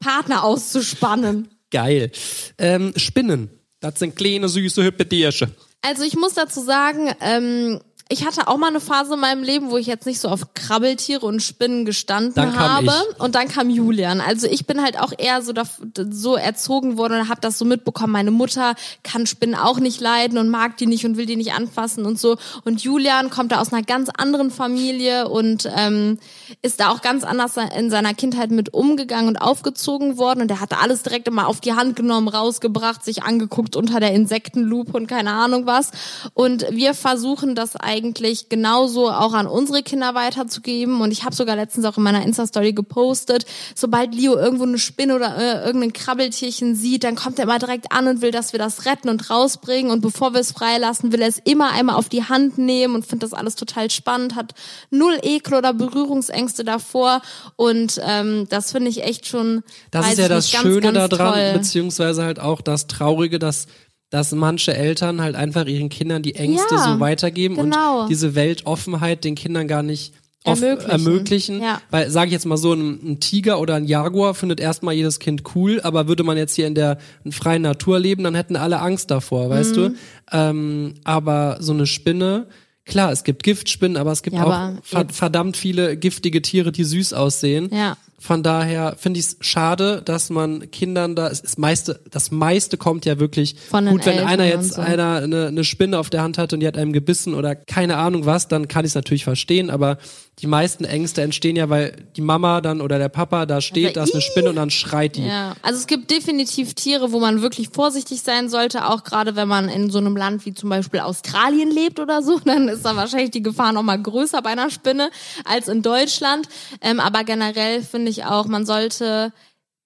Partner 0.00 0.44
auszuspannen. 0.44 1.48
Geil. 1.70 2.10
Ähm, 2.58 2.92
Spinnen. 2.96 3.50
Das 3.80 3.98
sind 3.98 4.16
kleine, 4.16 4.48
süße, 4.48 4.82
hübsche 4.82 5.08
Tierchen. 5.08 5.54
Also 5.82 6.02
ich 6.04 6.16
muss 6.16 6.34
dazu 6.34 6.62
sagen, 6.62 7.12
ähm, 7.20 7.80
ich 8.10 8.26
hatte 8.26 8.48
auch 8.48 8.58
mal 8.58 8.68
eine 8.68 8.80
Phase 8.80 9.14
in 9.14 9.20
meinem 9.20 9.42
Leben, 9.42 9.70
wo 9.70 9.78
ich 9.78 9.86
jetzt 9.86 10.04
nicht 10.04 10.20
so 10.20 10.28
auf 10.28 10.52
Krabbeltiere 10.52 11.24
und 11.24 11.42
Spinnen 11.42 11.86
gestanden 11.86 12.34
Dann 12.34 12.58
habe. 12.58 12.86
ich. 12.86 13.20
Und 13.20 13.34
dann 13.34 13.48
kam 13.48 13.70
Julian. 13.70 14.20
Also 14.20 14.46
ich 14.46 14.66
bin 14.66 14.82
halt 14.82 15.00
auch 15.00 15.12
eher 15.16 15.40
so, 15.40 15.54
da, 15.54 15.62
so 16.10 16.36
erzogen 16.36 16.98
worden 16.98 17.20
und 17.20 17.28
habe 17.30 17.40
das 17.40 17.56
so 17.56 17.64
mitbekommen. 17.64 18.12
Meine 18.12 18.30
Mutter 18.30 18.74
kann 19.02 19.26
Spinnen 19.26 19.54
auch 19.54 19.80
nicht 19.80 20.02
leiden 20.02 20.36
und 20.36 20.50
mag 20.50 20.76
die 20.76 20.86
nicht 20.86 21.06
und 21.06 21.16
will 21.16 21.24
die 21.24 21.36
nicht 21.36 21.54
anfassen 21.54 22.04
und 22.04 22.18
so. 22.18 22.36
Und 22.66 22.82
Julian 22.82 23.30
kommt 23.30 23.52
da 23.52 23.60
aus 23.60 23.72
einer 23.72 23.82
ganz 23.82 24.10
anderen 24.10 24.50
Familie 24.50 25.30
und 25.30 25.66
ähm, 25.74 26.18
ist 26.60 26.80
da 26.80 26.90
auch 26.90 27.00
ganz 27.00 27.24
anders 27.24 27.54
in 27.74 27.88
seiner 27.88 28.12
Kindheit 28.12 28.50
mit 28.50 28.74
umgegangen 28.74 29.28
und 29.28 29.38
aufgezogen 29.38 30.18
worden. 30.18 30.42
Und 30.42 30.48
der 30.48 30.60
hatte 30.60 30.78
alles 30.78 31.04
direkt 31.04 31.26
immer 31.26 31.48
auf 31.48 31.62
die 31.62 31.72
Hand 31.72 31.96
genommen, 31.96 32.28
rausgebracht, 32.28 33.02
sich 33.02 33.22
angeguckt 33.22 33.76
unter 33.76 33.98
der 33.98 34.12
Insektenlupe 34.12 34.92
und 34.92 35.06
keine 35.06 35.32
Ahnung 35.32 35.64
was. 35.64 35.90
Und 36.34 36.66
wir 36.70 36.92
versuchen 36.92 37.54
das 37.54 37.76
eigentlich 37.76 37.93
eigentlich 37.94 38.48
genauso 38.48 39.10
auch 39.10 39.32
an 39.32 39.46
unsere 39.46 39.82
Kinder 39.82 40.14
weiterzugeben. 40.14 41.00
Und 41.00 41.12
ich 41.12 41.24
habe 41.24 41.34
sogar 41.34 41.56
letztens 41.56 41.86
auch 41.86 41.96
in 41.96 42.02
meiner 42.02 42.22
Insta-Story 42.22 42.72
gepostet, 42.72 43.46
sobald 43.74 44.14
Leo 44.14 44.36
irgendwo 44.36 44.64
eine 44.64 44.78
Spinne 44.78 45.14
oder 45.14 45.36
äh, 45.36 45.64
irgendein 45.64 45.92
Krabbeltierchen 45.92 46.74
sieht, 46.74 47.04
dann 47.04 47.14
kommt 47.14 47.38
er 47.38 47.44
immer 47.44 47.58
direkt 47.58 47.92
an 47.92 48.08
und 48.08 48.20
will, 48.20 48.30
dass 48.30 48.52
wir 48.52 48.58
das 48.58 48.86
retten 48.86 49.08
und 49.08 49.30
rausbringen. 49.30 49.90
Und 49.90 50.00
bevor 50.00 50.32
wir 50.34 50.40
es 50.40 50.52
freilassen, 50.52 51.12
will 51.12 51.22
er 51.22 51.28
es 51.28 51.38
immer 51.38 51.72
einmal 51.72 51.96
auf 51.96 52.08
die 52.08 52.24
Hand 52.24 52.58
nehmen 52.58 52.94
und 52.94 53.06
findet 53.06 53.30
das 53.30 53.38
alles 53.38 53.54
total 53.54 53.90
spannend, 53.90 54.34
hat 54.34 54.54
null 54.90 55.18
Ekel 55.22 55.54
oder 55.54 55.72
Berührungsängste 55.72 56.64
davor. 56.64 57.22
Und 57.56 58.00
ähm, 58.04 58.46
das 58.48 58.72
finde 58.72 58.90
ich 58.90 59.04
echt 59.04 59.26
schon. 59.26 59.62
Das 59.90 60.10
ist 60.10 60.18
ja 60.18 60.28
das 60.28 60.50
ganz, 60.50 60.64
Schöne 60.64 60.92
ganz 60.92 61.10
daran, 61.10 61.34
toll. 61.34 61.52
beziehungsweise 61.54 62.24
halt 62.24 62.40
auch 62.40 62.60
das 62.60 62.86
Traurige, 62.86 63.38
dass 63.38 63.66
dass 64.14 64.30
manche 64.32 64.76
Eltern 64.76 65.20
halt 65.20 65.34
einfach 65.34 65.66
ihren 65.66 65.88
Kindern 65.88 66.22
die 66.22 66.36
Ängste 66.36 66.76
Ja, 66.76 66.84
so 66.94 67.00
weitergeben 67.00 67.56
genau. 67.56 68.02
und 68.02 68.10
diese 68.10 68.36
Weltoffenheit 68.36 69.24
den 69.24 69.34
Kindern 69.34 69.66
gar 69.66 69.82
nicht 69.82 70.12
Ermöglichen. 70.44 70.90
ermöglichen. 70.90 71.62
Ja. 71.62 71.80
Weil, 71.90 72.10
sage 72.10 72.26
ich 72.28 72.32
jetzt 72.32 72.44
mal 72.46 72.56
so, 72.58 72.74
ein, 72.74 73.00
ein 73.02 73.18
Tiger 73.20 73.58
oder 73.60 73.74
ein 73.74 73.86
Jaguar 73.86 74.34
findet 74.34 74.60
erstmal 74.60 74.94
jedes 74.94 75.18
Kind 75.18 75.42
cool, 75.56 75.80
aber 75.82 76.06
würde 76.06 76.22
man 76.22 76.36
jetzt 76.36 76.54
hier 76.54 76.66
in 76.68 76.74
der 76.76 76.98
freien 77.30 77.62
Natur 77.62 77.98
leben, 77.98 78.22
dann 78.22 78.34
hätten 78.36 78.54
alle 78.54 78.78
Angst 78.80 79.10
davor, 79.10 79.50
weißt 79.50 79.74
Mhm. 79.74 79.74
du? 79.80 79.94
Ähm, 80.32 80.94
aber 81.02 81.56
so 81.60 81.72
eine 81.72 81.86
Spinne, 81.86 82.46
klar, 82.84 83.10
es 83.10 83.24
gibt 83.24 83.42
Giftspinnen, 83.42 83.96
aber 83.96 84.12
es 84.12 84.22
gibt 84.22 84.36
Ja, 84.36 84.44
auch 84.44 84.52
aber 84.52 84.78
jetzt- 84.92 85.16
verdammt 85.16 85.56
viele 85.56 85.96
giftige 85.96 86.40
Tiere, 86.42 86.70
die 86.72 86.84
süß 86.84 87.14
aussehen. 87.14 87.68
Ja. 87.72 87.96
Von 88.24 88.42
daher 88.42 88.96
finde 88.96 89.20
ich 89.20 89.26
es 89.26 89.36
schade, 89.40 90.00
dass 90.02 90.30
man 90.30 90.70
Kindern 90.70 91.14
da, 91.14 91.26
ist 91.26 91.58
meiste, 91.58 92.00
das 92.10 92.30
meiste 92.30 92.78
kommt 92.78 93.04
ja 93.04 93.18
wirklich 93.18 93.54
Von 93.68 93.84
gut, 93.84 94.06
wenn 94.06 94.14
Eltern 94.14 94.28
einer 94.28 94.44
jetzt 94.46 94.72
so. 94.72 94.80
einer 94.80 95.16
eine, 95.16 95.48
eine 95.48 95.62
Spinne 95.62 95.98
auf 95.98 96.08
der 96.08 96.22
Hand 96.22 96.38
hat 96.38 96.54
und 96.54 96.60
die 96.60 96.66
hat 96.66 96.78
einem 96.78 96.94
gebissen 96.94 97.34
oder 97.34 97.54
keine 97.54 97.98
Ahnung 97.98 98.24
was, 98.24 98.48
dann 98.48 98.66
kann 98.66 98.86
ich 98.86 98.92
es 98.92 98.94
natürlich 98.94 99.24
verstehen, 99.24 99.68
aber 99.68 99.98
die 100.40 100.46
meisten 100.48 100.84
Ängste 100.84 101.22
entstehen 101.22 101.54
ja, 101.54 101.68
weil 101.68 101.94
die 102.16 102.20
Mama 102.20 102.60
dann 102.60 102.80
oder 102.80 102.98
der 102.98 103.08
Papa 103.08 103.46
da 103.46 103.60
steht, 103.60 103.96
Also, 103.96 104.00
da 104.00 104.04
ist 104.04 104.14
eine. 104.14 104.22
Spinne 104.22 104.48
und 104.50 104.56
dann 104.56 104.70
schreit 104.70 105.16
die. 105.16 105.26
Ja, 105.26 105.54
also 105.62 105.78
es 105.78 105.86
gibt 105.86 106.10
definitiv 106.10 106.74
Tiere, 106.74 107.12
wo 107.12 107.20
man 107.20 107.40
wirklich 107.40 107.68
vorsichtig 107.68 108.22
sein 108.22 108.48
sollte, 108.48 108.88
auch 108.88 109.04
gerade 109.04 109.36
wenn 109.36 109.46
man 109.46 109.68
in 109.68 109.90
so 109.90 109.98
einem 109.98 110.16
Land 110.16 110.44
wie 110.44 110.52
zum 110.52 110.70
Beispiel 110.70 111.00
Australien 111.00 111.70
lebt 111.70 112.00
oder 112.00 112.22
so, 112.22 112.38
dann 112.44 112.68
ist 112.68 112.84
da 112.84 112.96
wahrscheinlich 112.96 113.30
die 113.30 113.42
Gefahr 113.42 113.72
noch 113.72 113.82
mal 113.82 114.00
größer 114.00 114.42
bei 114.42 114.50
einer 114.50 114.70
Spinne 114.70 115.10
als 115.44 115.68
in 115.68 115.82
Deutschland. 115.82 116.48
Ähm, 116.80 116.98
aber 116.98 117.22
generell 117.22 117.82
finde 117.82 118.10
ich 118.10 118.13
auch, 118.22 118.46
man 118.46 118.64
sollte 118.66 119.32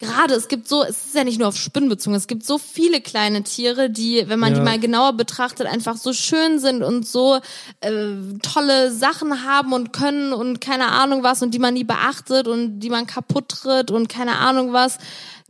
Gerade, 0.01 0.35
es 0.35 0.47
gibt 0.47 0.69
so, 0.69 0.85
es 0.85 1.07
ist 1.07 1.15
ja 1.17 1.25
nicht 1.25 1.41
nur 1.41 1.49
auf 1.49 1.57
Spinnen 1.57 1.89
bezogen, 1.89 2.15
es 2.15 2.29
gibt 2.29 2.47
so 2.47 2.57
viele 2.57 3.01
kleine 3.01 3.43
Tiere, 3.43 3.91
die, 3.91 4.23
wenn 4.29 4.39
man 4.39 4.53
Ja. 4.53 4.59
die 4.61 4.65
mal 4.65 4.79
genauer 4.79 5.15
betrachtet, 5.15 5.67
einfach 5.67 5.97
so 5.97 6.13
schön 6.13 6.61
sind 6.61 6.85
und 6.85 7.05
so 7.05 7.41
äh, 7.81 7.91
tolle 8.41 8.93
Sachen 8.93 9.43
haben 9.45 9.73
und 9.73 9.93
können 9.93 10.33
und 10.33 10.61
keine 10.61 10.87
Ahnung 10.93 11.25
was 11.25 11.43
und 11.43 11.53
die 11.53 11.59
man 11.59 11.75
nie 11.75 11.83
beachtet 11.83 12.47
und 12.47 12.79
die 12.79 12.91
man 12.91 13.09
kaputt 13.09 13.49
tritt 13.49 13.91
und 13.91 14.09
keine 14.09 14.37
Ahnung 14.37 14.73
was. 14.73 14.99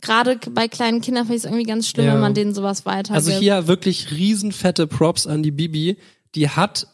Gerade 0.00 0.40
bei 0.50 0.66
kleinen 0.66 1.02
Kindern 1.02 1.24
finde 1.26 1.36
ich 1.36 1.42
es 1.42 1.50
irgendwie 1.50 1.64
ganz 1.70 1.86
schlimm, 1.86 2.06
Ja. 2.06 2.14
wenn 2.14 2.20
man 2.22 2.32
denen 2.32 2.54
sowas 2.54 2.86
weitergibt. 2.86 3.16
Also 3.16 3.32
hier 3.32 3.66
wirklich 3.68 4.12
riesenfette 4.12 4.86
Props 4.86 5.26
an 5.26 5.42
die 5.42 5.50
Bibi. 5.50 5.98
Die 6.34 6.48
hat 6.48 6.86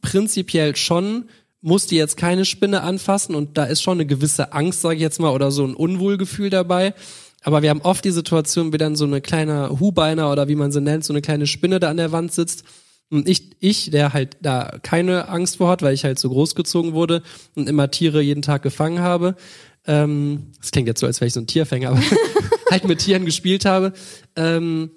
prinzipiell 0.00 0.74
schon, 0.74 1.28
muss 1.60 1.86
die 1.86 1.96
jetzt 1.96 2.16
keine 2.16 2.44
Spinne 2.44 2.82
anfassen 2.82 3.34
und 3.34 3.58
da 3.58 3.64
ist 3.64 3.82
schon 3.82 3.98
eine 3.98 4.06
gewisse 4.06 4.52
Angst, 4.52 4.80
sage 4.80 4.96
ich 4.96 5.00
jetzt 5.00 5.20
mal, 5.20 5.32
oder 5.32 5.50
so 5.50 5.64
ein 5.64 5.74
Unwohlgefühl 5.74 6.50
dabei. 6.50 6.94
Aber 7.42 7.62
wir 7.62 7.70
haben 7.70 7.82
oft 7.82 8.04
die 8.04 8.10
Situation, 8.10 8.72
wie 8.72 8.78
dann 8.78 8.96
so 8.96 9.04
eine 9.04 9.20
kleine 9.20 9.80
Hubeiner 9.80 10.30
oder 10.30 10.48
wie 10.48 10.54
man 10.54 10.72
sie 10.72 10.80
nennt, 10.80 11.04
so 11.04 11.12
eine 11.12 11.22
kleine 11.22 11.46
Spinne 11.46 11.80
da 11.80 11.88
an 11.88 11.96
der 11.96 12.12
Wand 12.12 12.32
sitzt. 12.32 12.64
Und 13.10 13.28
ich, 13.28 13.56
ich, 13.60 13.90
der 13.90 14.12
halt 14.12 14.36
da 14.42 14.78
keine 14.82 15.28
Angst 15.28 15.56
vor 15.56 15.70
hat, 15.70 15.82
weil 15.82 15.94
ich 15.94 16.04
halt 16.04 16.18
so 16.18 16.28
großgezogen 16.28 16.92
wurde 16.92 17.22
und 17.54 17.68
immer 17.68 17.90
Tiere 17.90 18.20
jeden 18.20 18.42
Tag 18.42 18.62
gefangen 18.62 19.00
habe. 19.00 19.34
Ähm, 19.86 20.52
das 20.60 20.72
klingt 20.72 20.88
jetzt 20.88 21.00
so, 21.00 21.06
als 21.06 21.20
wäre 21.20 21.28
ich 21.28 21.32
so 21.32 21.40
ein 21.40 21.46
Tierfänger, 21.46 21.90
aber 21.90 22.00
halt 22.70 22.86
mit 22.86 22.98
Tieren 22.98 23.24
gespielt 23.24 23.64
habe. 23.64 23.94
Ähm, 24.36 24.90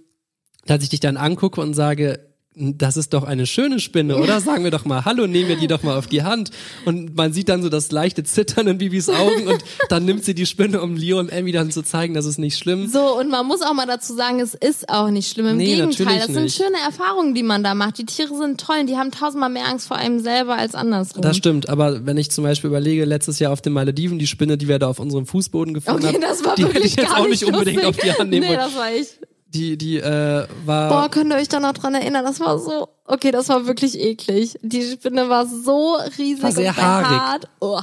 dass 0.65 0.83
ich 0.83 0.89
dich 0.89 0.99
dann 0.99 1.17
angucke 1.17 1.61
und 1.61 1.73
sage, 1.73 2.30
das 2.53 2.97
ist 2.97 3.13
doch 3.13 3.23
eine 3.23 3.45
schöne 3.45 3.79
Spinne, 3.79 4.17
oder? 4.17 4.41
Sagen 4.41 4.65
wir 4.65 4.71
doch 4.71 4.83
mal 4.83 5.05
Hallo, 5.05 5.25
nehmen 5.25 5.47
wir 5.47 5.55
die 5.55 5.67
doch 5.67 5.83
mal 5.83 5.97
auf 5.97 6.07
die 6.07 6.23
Hand. 6.23 6.51
Und 6.83 7.15
man 7.15 7.31
sieht 7.31 7.47
dann 7.47 7.63
so 7.63 7.69
das 7.69 7.91
leichte 7.91 8.23
Zittern 8.25 8.67
in 8.67 8.77
Bibis 8.77 9.07
Augen 9.07 9.47
und 9.47 9.63
dann 9.87 10.03
nimmt 10.03 10.25
sie 10.25 10.35
die 10.35 10.45
Spinne, 10.45 10.81
um 10.81 10.97
Leo 10.97 11.17
und 11.19 11.29
Emmy 11.29 11.53
dann 11.53 11.71
zu 11.71 11.81
zeigen, 11.81 12.13
das 12.13 12.25
ist 12.25 12.39
nicht 12.39 12.57
schlimm. 12.57 12.87
So, 12.89 13.17
und 13.17 13.29
man 13.29 13.45
muss 13.45 13.61
auch 13.61 13.73
mal 13.73 13.85
dazu 13.85 14.13
sagen, 14.13 14.41
es 14.41 14.53
ist 14.53 14.89
auch 14.89 15.09
nicht 15.09 15.31
schlimm. 15.31 15.47
Im 15.47 15.57
Nee, 15.57 15.75
Gegenteil, 15.77 16.17
das 16.17 16.25
sind 16.27 16.43
nicht. 16.43 16.57
schöne 16.57 16.77
Erfahrungen, 16.85 17.33
die 17.35 17.43
man 17.43 17.63
da 17.63 17.73
macht. 17.73 17.97
Die 17.99 18.05
Tiere 18.05 18.35
sind 18.35 18.59
toll 18.59 18.79
und 18.81 18.87
die 18.87 18.97
haben 18.97 19.11
tausendmal 19.11 19.49
mehr 19.49 19.67
Angst 19.69 19.87
vor 19.87 19.95
einem 19.95 20.19
selber 20.19 20.55
als 20.57 20.75
andersrum. 20.75 21.21
Das 21.21 21.37
stimmt, 21.37 21.69
aber 21.69 22.05
wenn 22.05 22.17
ich 22.17 22.31
zum 22.31 22.43
Beispiel 22.43 22.67
überlege, 22.69 23.05
letztes 23.05 23.39
Jahr 23.39 23.53
auf 23.53 23.61
den 23.61 23.71
Malediven, 23.71 24.19
die 24.19 24.27
Spinne, 24.27 24.57
die 24.57 24.67
wir 24.67 24.77
da 24.77 24.87
auf 24.89 24.99
unserem 24.99 25.25
Fußboden 25.25 25.73
gefunden 25.73 26.05
Okay, 26.05 26.19
haben, 26.21 26.55
die 26.57 26.65
hätte 26.65 26.79
ich 26.85 26.95
jetzt 26.97 27.11
auch 27.15 27.27
nicht 27.29 27.45
unbedingt 27.45 27.81
lustig. 27.81 27.85
auf 27.85 28.13
die 28.15 28.19
Hand 28.19 28.29
nehmen 28.29 28.41
Nee, 28.41 28.49
wollen. 28.49 28.59
das 28.59 28.75
war 28.75 28.91
ich. 28.93 29.07
Die, 29.53 29.77
die 29.77 29.97
äh, 29.97 30.47
war 30.65 30.89
Boah, 30.89 31.09
könnt 31.09 31.31
ihr 31.31 31.37
euch 31.37 31.49
da 31.49 31.59
noch 31.59 31.73
dran 31.73 31.93
erinnern? 31.93 32.23
Das 32.23 32.39
war 32.39 32.57
so, 32.57 32.87
okay, 33.11 33.31
das 33.31 33.49
war 33.49 33.67
wirklich 33.67 33.99
eklig. 33.99 34.57
Die 34.61 34.81
Spinne 34.81 35.29
war 35.29 35.45
so 35.45 35.97
riesig 36.17 36.43
War 36.43 36.51
sehr 36.51 36.69
und 36.69 36.77
haarig. 36.77 37.07
hart. 37.07 37.47
Oh. 37.59 37.79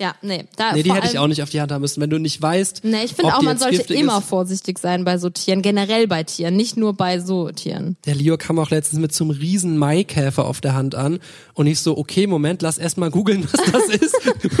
Ja, 0.00 0.14
nee. 0.22 0.46
Da 0.56 0.72
Nee, 0.72 0.82
die 0.82 0.92
hätte 0.92 1.06
ich 1.08 1.18
auch 1.18 1.26
nicht 1.26 1.42
auf 1.42 1.50
die 1.50 1.60
Hand 1.60 1.70
haben 1.70 1.82
müssen. 1.82 2.00
Wenn 2.00 2.08
du 2.08 2.18
nicht 2.18 2.40
weißt, 2.40 2.80
Nee, 2.84 3.04
ich 3.04 3.12
finde 3.14 3.34
auch, 3.36 3.42
man 3.42 3.58
sollte 3.58 3.92
immer 3.92 4.18
ist. 4.18 4.24
vorsichtig 4.28 4.78
sein 4.78 5.04
bei 5.04 5.18
so 5.18 5.28
Tieren, 5.28 5.60
generell 5.60 6.08
bei 6.08 6.22
Tieren, 6.22 6.56
nicht 6.56 6.78
nur 6.78 6.94
bei 6.94 7.20
so 7.20 7.50
Tieren. 7.50 7.96
Der 8.06 8.14
Leo 8.14 8.38
kam 8.38 8.58
auch 8.58 8.70
letztens 8.70 9.00
mit 9.00 9.12
so 9.12 9.24
einem 9.24 9.32
riesen 9.32 9.76
Maikäfer 9.76 10.46
auf 10.46 10.62
der 10.62 10.74
Hand 10.74 10.94
an 10.94 11.20
und 11.52 11.66
ich 11.66 11.80
so, 11.80 11.98
okay, 11.98 12.26
Moment, 12.26 12.62
lass 12.62 12.78
erst 12.78 12.96
mal 12.96 13.10
googeln, 13.10 13.46
was 13.52 13.72
das 13.72 13.88
ist. 14.00 14.16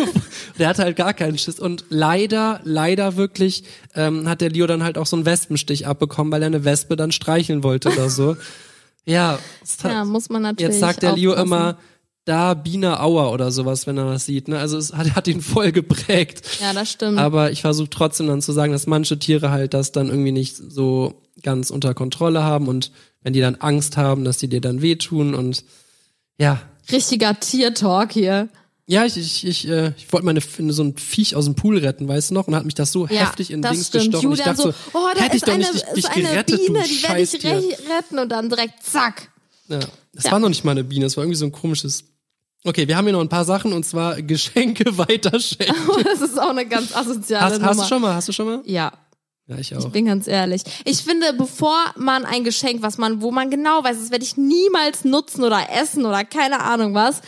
der 0.58 0.68
hatte 0.68 0.82
halt 0.82 0.96
gar 0.96 1.14
keinen 1.14 1.38
Schiss 1.38 1.58
und 1.58 1.84
leider, 1.88 2.60
leider 2.64 3.16
wirklich 3.16 3.64
ähm, 3.94 4.28
hat 4.28 4.42
der 4.42 4.50
Leo 4.50 4.66
dann 4.66 4.82
halt 4.84 4.98
auch 4.98 5.06
so 5.06 5.16
einen 5.16 5.24
Wespenstich 5.24 5.86
abbekommen, 5.86 6.30
weil 6.30 6.42
er 6.42 6.46
eine 6.46 6.64
Wespe 6.64 6.96
dann 6.96 7.12
streicheln 7.12 7.62
wollte 7.62 7.88
oder 7.90 8.10
so. 8.10 8.36
Ja, 9.04 9.38
Ja, 9.82 10.04
muss 10.04 10.28
man 10.28 10.42
natürlich 10.42 10.74
jetzt 10.74 10.80
sagt 10.80 11.02
der 11.02 11.14
Leo 11.14 11.30
aufpassen. 11.30 11.46
immer, 11.46 11.78
da 12.24 12.54
Biene 12.54 13.00
Auer 13.00 13.32
oder 13.32 13.50
sowas, 13.50 13.86
wenn 13.86 13.98
er 13.98 14.12
das 14.12 14.26
sieht. 14.26 14.48
Ne? 14.48 14.58
Also 14.58 14.76
es 14.78 14.92
hat, 14.92 15.14
hat 15.14 15.26
ihn 15.26 15.40
voll 15.40 15.72
geprägt. 15.72 16.42
Ja, 16.60 16.72
das 16.72 16.90
stimmt. 16.90 17.18
Aber 17.18 17.50
ich 17.50 17.62
versuche 17.62 17.90
trotzdem 17.90 18.26
dann 18.26 18.42
zu 18.42 18.52
sagen, 18.52 18.72
dass 18.72 18.86
manche 18.86 19.18
Tiere 19.18 19.50
halt 19.50 19.74
das 19.74 19.92
dann 19.92 20.08
irgendwie 20.08 20.32
nicht 20.32 20.56
so 20.56 21.22
ganz 21.42 21.70
unter 21.70 21.94
Kontrolle 21.94 22.44
haben 22.44 22.68
und 22.68 22.92
wenn 23.22 23.32
die 23.32 23.40
dann 23.40 23.56
Angst 23.56 23.96
haben, 23.96 24.24
dass 24.24 24.38
die 24.38 24.48
dir 24.48 24.60
dann 24.60 24.82
wehtun 24.82 25.34
und 25.34 25.64
ja. 26.38 26.60
Richtiger 26.90 27.38
Tier-Talk 27.38 28.12
hier. 28.12 28.48
Ja, 28.90 29.04
ich, 29.04 29.16
ich, 29.16 29.46
ich, 29.46 29.68
äh, 29.68 29.92
ich 29.96 30.12
wollte 30.12 30.26
meine 30.26 30.40
so 30.40 30.82
ein 30.82 30.96
Viech 30.96 31.36
aus 31.36 31.44
dem 31.44 31.54
Pool 31.54 31.78
retten, 31.78 32.08
weißt 32.08 32.30
du 32.30 32.34
noch? 32.34 32.48
Und 32.48 32.56
hat 32.56 32.64
mich 32.64 32.74
das 32.74 32.90
so 32.90 33.06
Ja, 33.06 33.20
heftig 33.20 33.52
in 33.52 33.62
das 33.62 33.72
Dings 33.72 33.86
stimmt. 33.86 34.04
gestochen. 34.06 34.26
Und 34.28 34.32
ich 34.34 34.38
Julian 34.40 34.56
dachte 34.56 34.62
so, 34.62 34.90
so, 34.92 34.98
oh, 34.98 35.08
da 35.14 35.20
hätte 35.22 35.36
ich 35.36 35.42
ist 35.42 35.48
doch 35.48 35.52
eine, 35.54 35.62
nicht 35.62 35.74
dich, 35.74 35.82
dich 35.94 36.04
ist 36.04 36.10
eine 36.10 36.22
gerettet, 36.24 36.66
Biene, 36.66 36.82
die 36.82 37.02
werde 37.04 37.20
ich 37.22 37.88
retten 37.88 38.18
und 38.18 38.28
dann 38.30 38.48
direkt 38.48 38.82
zack. 38.84 39.30
Ja, 39.68 39.78
es 40.16 40.24
Ja. 40.24 40.32
war 40.32 40.40
noch 40.40 40.48
nicht 40.48 40.64
mal 40.64 40.72
eine 40.72 40.82
Biene, 40.82 41.06
es 41.06 41.16
war 41.16 41.22
irgendwie 41.22 41.38
so 41.38 41.44
ein 41.46 41.52
komisches. 41.52 42.02
Okay, 42.64 42.88
wir 42.88 42.96
haben 42.96 43.04
hier 43.04 43.12
noch 43.12 43.20
ein 43.20 43.28
paar 43.28 43.44
Sachen 43.44 43.72
und 43.72 43.84
zwar 43.86 44.20
Geschenke 44.22 44.98
weiterschenken. 44.98 45.76
Das 46.04 46.20
ist 46.20 46.36
auch 46.40 46.50
eine 46.50 46.66
ganz 46.66 46.94
asoziale 46.96 47.44
Hast, 47.44 47.52
Nummer. 47.60 47.66
hast 47.70 47.80
du 47.80 47.84
schon 47.86 48.02
mal? 48.02 48.14
Hast 48.16 48.28
du 48.28 48.32
schon 48.32 48.46
mal? 48.46 48.60
Ja, 48.64 48.92
Ja, 49.46 49.56
ich 49.56 49.70
ich 49.70 49.78
auch. 49.78 49.90
bin 49.90 50.06
ganz 50.06 50.26
ehrlich. 50.26 50.62
Ich 50.84 50.98
finde, 50.98 51.32
bevor 51.32 51.76
man 51.96 52.24
ein 52.24 52.42
Geschenk, 52.44 52.82
was 52.82 52.98
man, 52.98 53.22
wo 53.22 53.30
man 53.30 53.50
genau 53.50 53.84
weiß, 53.84 53.96
das 53.98 54.10
werde 54.10 54.24
ich 54.24 54.36
niemals 54.36 55.04
nutzen 55.04 55.44
oder 55.44 55.68
essen 55.80 56.04
oder 56.06 56.24
keine 56.24 56.60
Ahnung 56.60 56.92
was, 56.94 57.20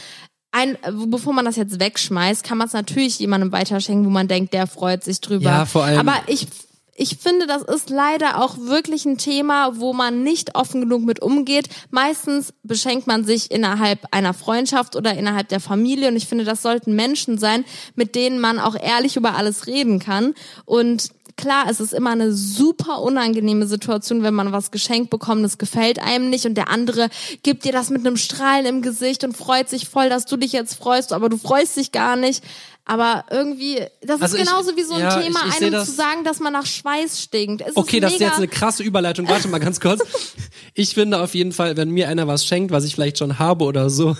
ein, 0.53 0.77
bevor 1.07 1.33
man 1.33 1.45
das 1.45 1.57
jetzt 1.57 1.81
wegschmeißt, 1.81 2.45
kann 2.45 2.59
man 2.59 2.67
es 2.69 2.73
natürlich 2.75 3.19
jemandem 3.19 3.53
weiterschenken, 3.53 4.05
wo 4.07 4.11
man 4.11 4.29
denkt, 4.29 4.53
der 4.53 4.67
freut 4.67 5.03
sich 5.03 5.21
drüber. 5.21 5.45
Ja, 5.51 5.67
vor 5.67 5.85
allem- 5.85 5.99
Aber 5.99 6.15
ich, 6.27 6.47
ich 6.95 7.17
finde, 7.17 7.47
das 7.47 7.63
ist 7.63 7.89
leider 7.89 8.43
auch 8.45 8.59
wirklich 8.59 9.07
ein 9.07 9.17
Thema, 9.17 9.81
wo 9.81 9.95
man 9.95 10.23
nicht 10.23 10.55
offen 10.55 10.83
genug 10.83 11.03
mit 11.05 11.21
umgeht. 11.23 11.69
Meistens 11.91 12.53
beschenkt 12.63 13.07
man 13.07 13.25
sich 13.25 13.51
innerhalb 13.51 14.01
einer 14.11 14.35
Freundschaft 14.35 14.95
oder 14.95 15.15
innerhalb 15.17 15.49
der 15.49 15.59
Familie 15.61 16.09
und 16.09 16.17
ich 16.17 16.27
finde, 16.29 16.45
das 16.45 16.61
sollten 16.61 16.95
Menschen 16.95 17.39
sein, 17.39 17.65
mit 17.95 18.15
denen 18.15 18.39
man 18.39 18.59
auch 18.59 18.77
ehrlich 18.79 19.17
über 19.17 19.35
alles 19.37 19.67
reden 19.67 20.01
kann 20.01 20.35
und 20.67 21.09
Klar, 21.37 21.67
es 21.71 21.81
ist 21.81 21.93
immer 21.95 22.11
eine 22.11 22.33
super 22.33 23.01
unangenehme 23.03 23.67
Situation, 23.67 24.23
wenn 24.23 24.35
man 24.35 24.53
was 24.53 24.71
geschenkt 24.71 25.11
bekommt, 25.11 25.45
das 25.45 25.59
gefällt 25.59 25.99
einem 25.99 26.31
nicht 26.31 26.45
und 26.47 26.55
der 26.55 26.69
andere 26.69 27.09
gibt 27.43 27.65
dir 27.65 27.73
das 27.73 27.91
mit 27.91 28.07
einem 28.07 28.17
Strahlen 28.17 28.67
im 28.67 28.83
Gesicht 28.83 29.25
und 29.25 29.37
freut 29.37 29.69
sich 29.69 29.89
voll, 29.89 30.09
dass 30.09 30.27
du 30.27 30.37
dich 30.37 30.53
jetzt 30.53 30.75
freust, 30.75 31.13
aber 31.13 31.29
du 31.29 31.37
freust 31.39 31.77
dich 31.77 31.93
gar 31.93 32.17
nicht. 32.17 32.43
Aber 32.85 33.25
irgendwie, 33.31 33.79
das 34.01 34.21
Also 34.21 34.35
ist 34.37 34.43
ich- 34.43 34.49
genauso 34.49 34.77
wie 34.77 34.83
so 34.83 34.95
ein 34.95 35.01
ja, 35.01 35.21
Thema, 35.23 35.41
ich- 35.47 35.55
ich 35.55 35.63
einem 35.63 35.71
das- 35.73 35.87
zu 35.89 35.93
sagen, 35.95 36.25
dass 36.25 36.41
man 36.41 36.53
nach 36.53 36.67
Schweiß 36.67 37.23
stinkt. 37.23 37.63
Es 37.65 37.77
Okay, 37.77 37.99
ist 37.99 38.03
das 38.03 38.13
ist 38.15 38.21
jetzt 38.21 38.37
eine 38.39 38.49
krasse 38.49 38.83
Überleitung. 38.83 39.29
Warte 39.29 39.47
mal 39.49 39.59
ganz 39.61 39.79
kurz. 39.81 40.01
Ich 40.75 40.95
finde 40.95 41.21
auf 41.21 41.35
jeden 41.35 41.53
Fall, 41.53 41.77
wenn 41.77 41.91
mir 41.91 42.09
einer 42.09 42.27
was 42.27 42.47
schenkt, 42.47 42.71
was 42.73 42.85
ich 42.85 42.95
vielleicht 42.95 43.19
schon 43.19 43.39
habe 43.39 43.65
oder 43.67 43.91
so, 43.91 44.17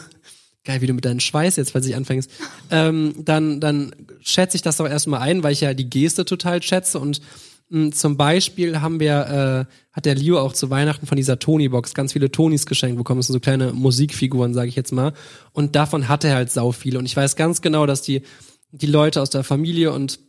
geil, 0.65 0.81
wie 0.81 0.87
du 0.87 0.95
mit 0.95 1.05
deinem 1.05 1.21
Schweiß 1.21 1.57
jetzt, 1.57 1.73
falls 1.73 1.87
ich 1.87 1.97
anfängst, 1.97 2.31
ähm, 2.71 3.15
dann, 3.19 3.61
dann 3.61 3.95
schätze 4.21 4.57
ich 4.57 4.63
das 4.63 4.77
doch 4.77 4.89
erstmal 4.89 5.21
ein, 5.21 5.43
weil 5.43 5.53
ich 5.53 5.61
ja 5.61 5.75
die 5.75 5.91
Geste 5.91 6.25
total 6.25 6.63
schätze 6.63 6.99
und 6.99 7.21
Mm, 7.73 7.91
Zum 7.91 8.19
Beispiel 8.19 8.83
haben 8.83 9.01
wir, 9.01 9.67
äh, 9.67 9.75
hat 9.93 10.05
der 10.05 10.15
Leo 10.15 10.39
auch 10.39 10.53
zu 10.53 10.69
Weihnachten 10.69 11.07
von 11.07 11.17
dieser 11.17 11.39
Tony-Box 11.39 11.95
ganz 11.95 12.13
viele 12.13 12.31
Tonis 12.31 12.67
geschenkt 12.67 12.99
bekommen. 12.99 13.21
Das 13.21 13.29
sind 13.29 13.33
so 13.33 13.41
kleine 13.41 13.73
Musikfiguren, 13.73 14.53
sage 14.53 14.69
ich 14.69 14.77
jetzt 14.77 14.93
mal. 14.93 15.15
Und 15.53 15.75
davon 15.75 16.07
hatte 16.07 16.29
er 16.29 16.37
halt 16.37 16.53
sau 16.53 16.73
viele. 16.73 16.99
Und 16.99 17.07
ich 17.07 17.17
weiß 17.17 17.35
ganz 17.35 17.63
genau, 17.63 17.87
dass 17.87 18.03
die, 18.03 18.23
die 18.73 18.87
Leute 18.87 19.23
aus 19.23 19.31
der 19.31 19.43
Familie 19.43 19.91
und 19.93 20.21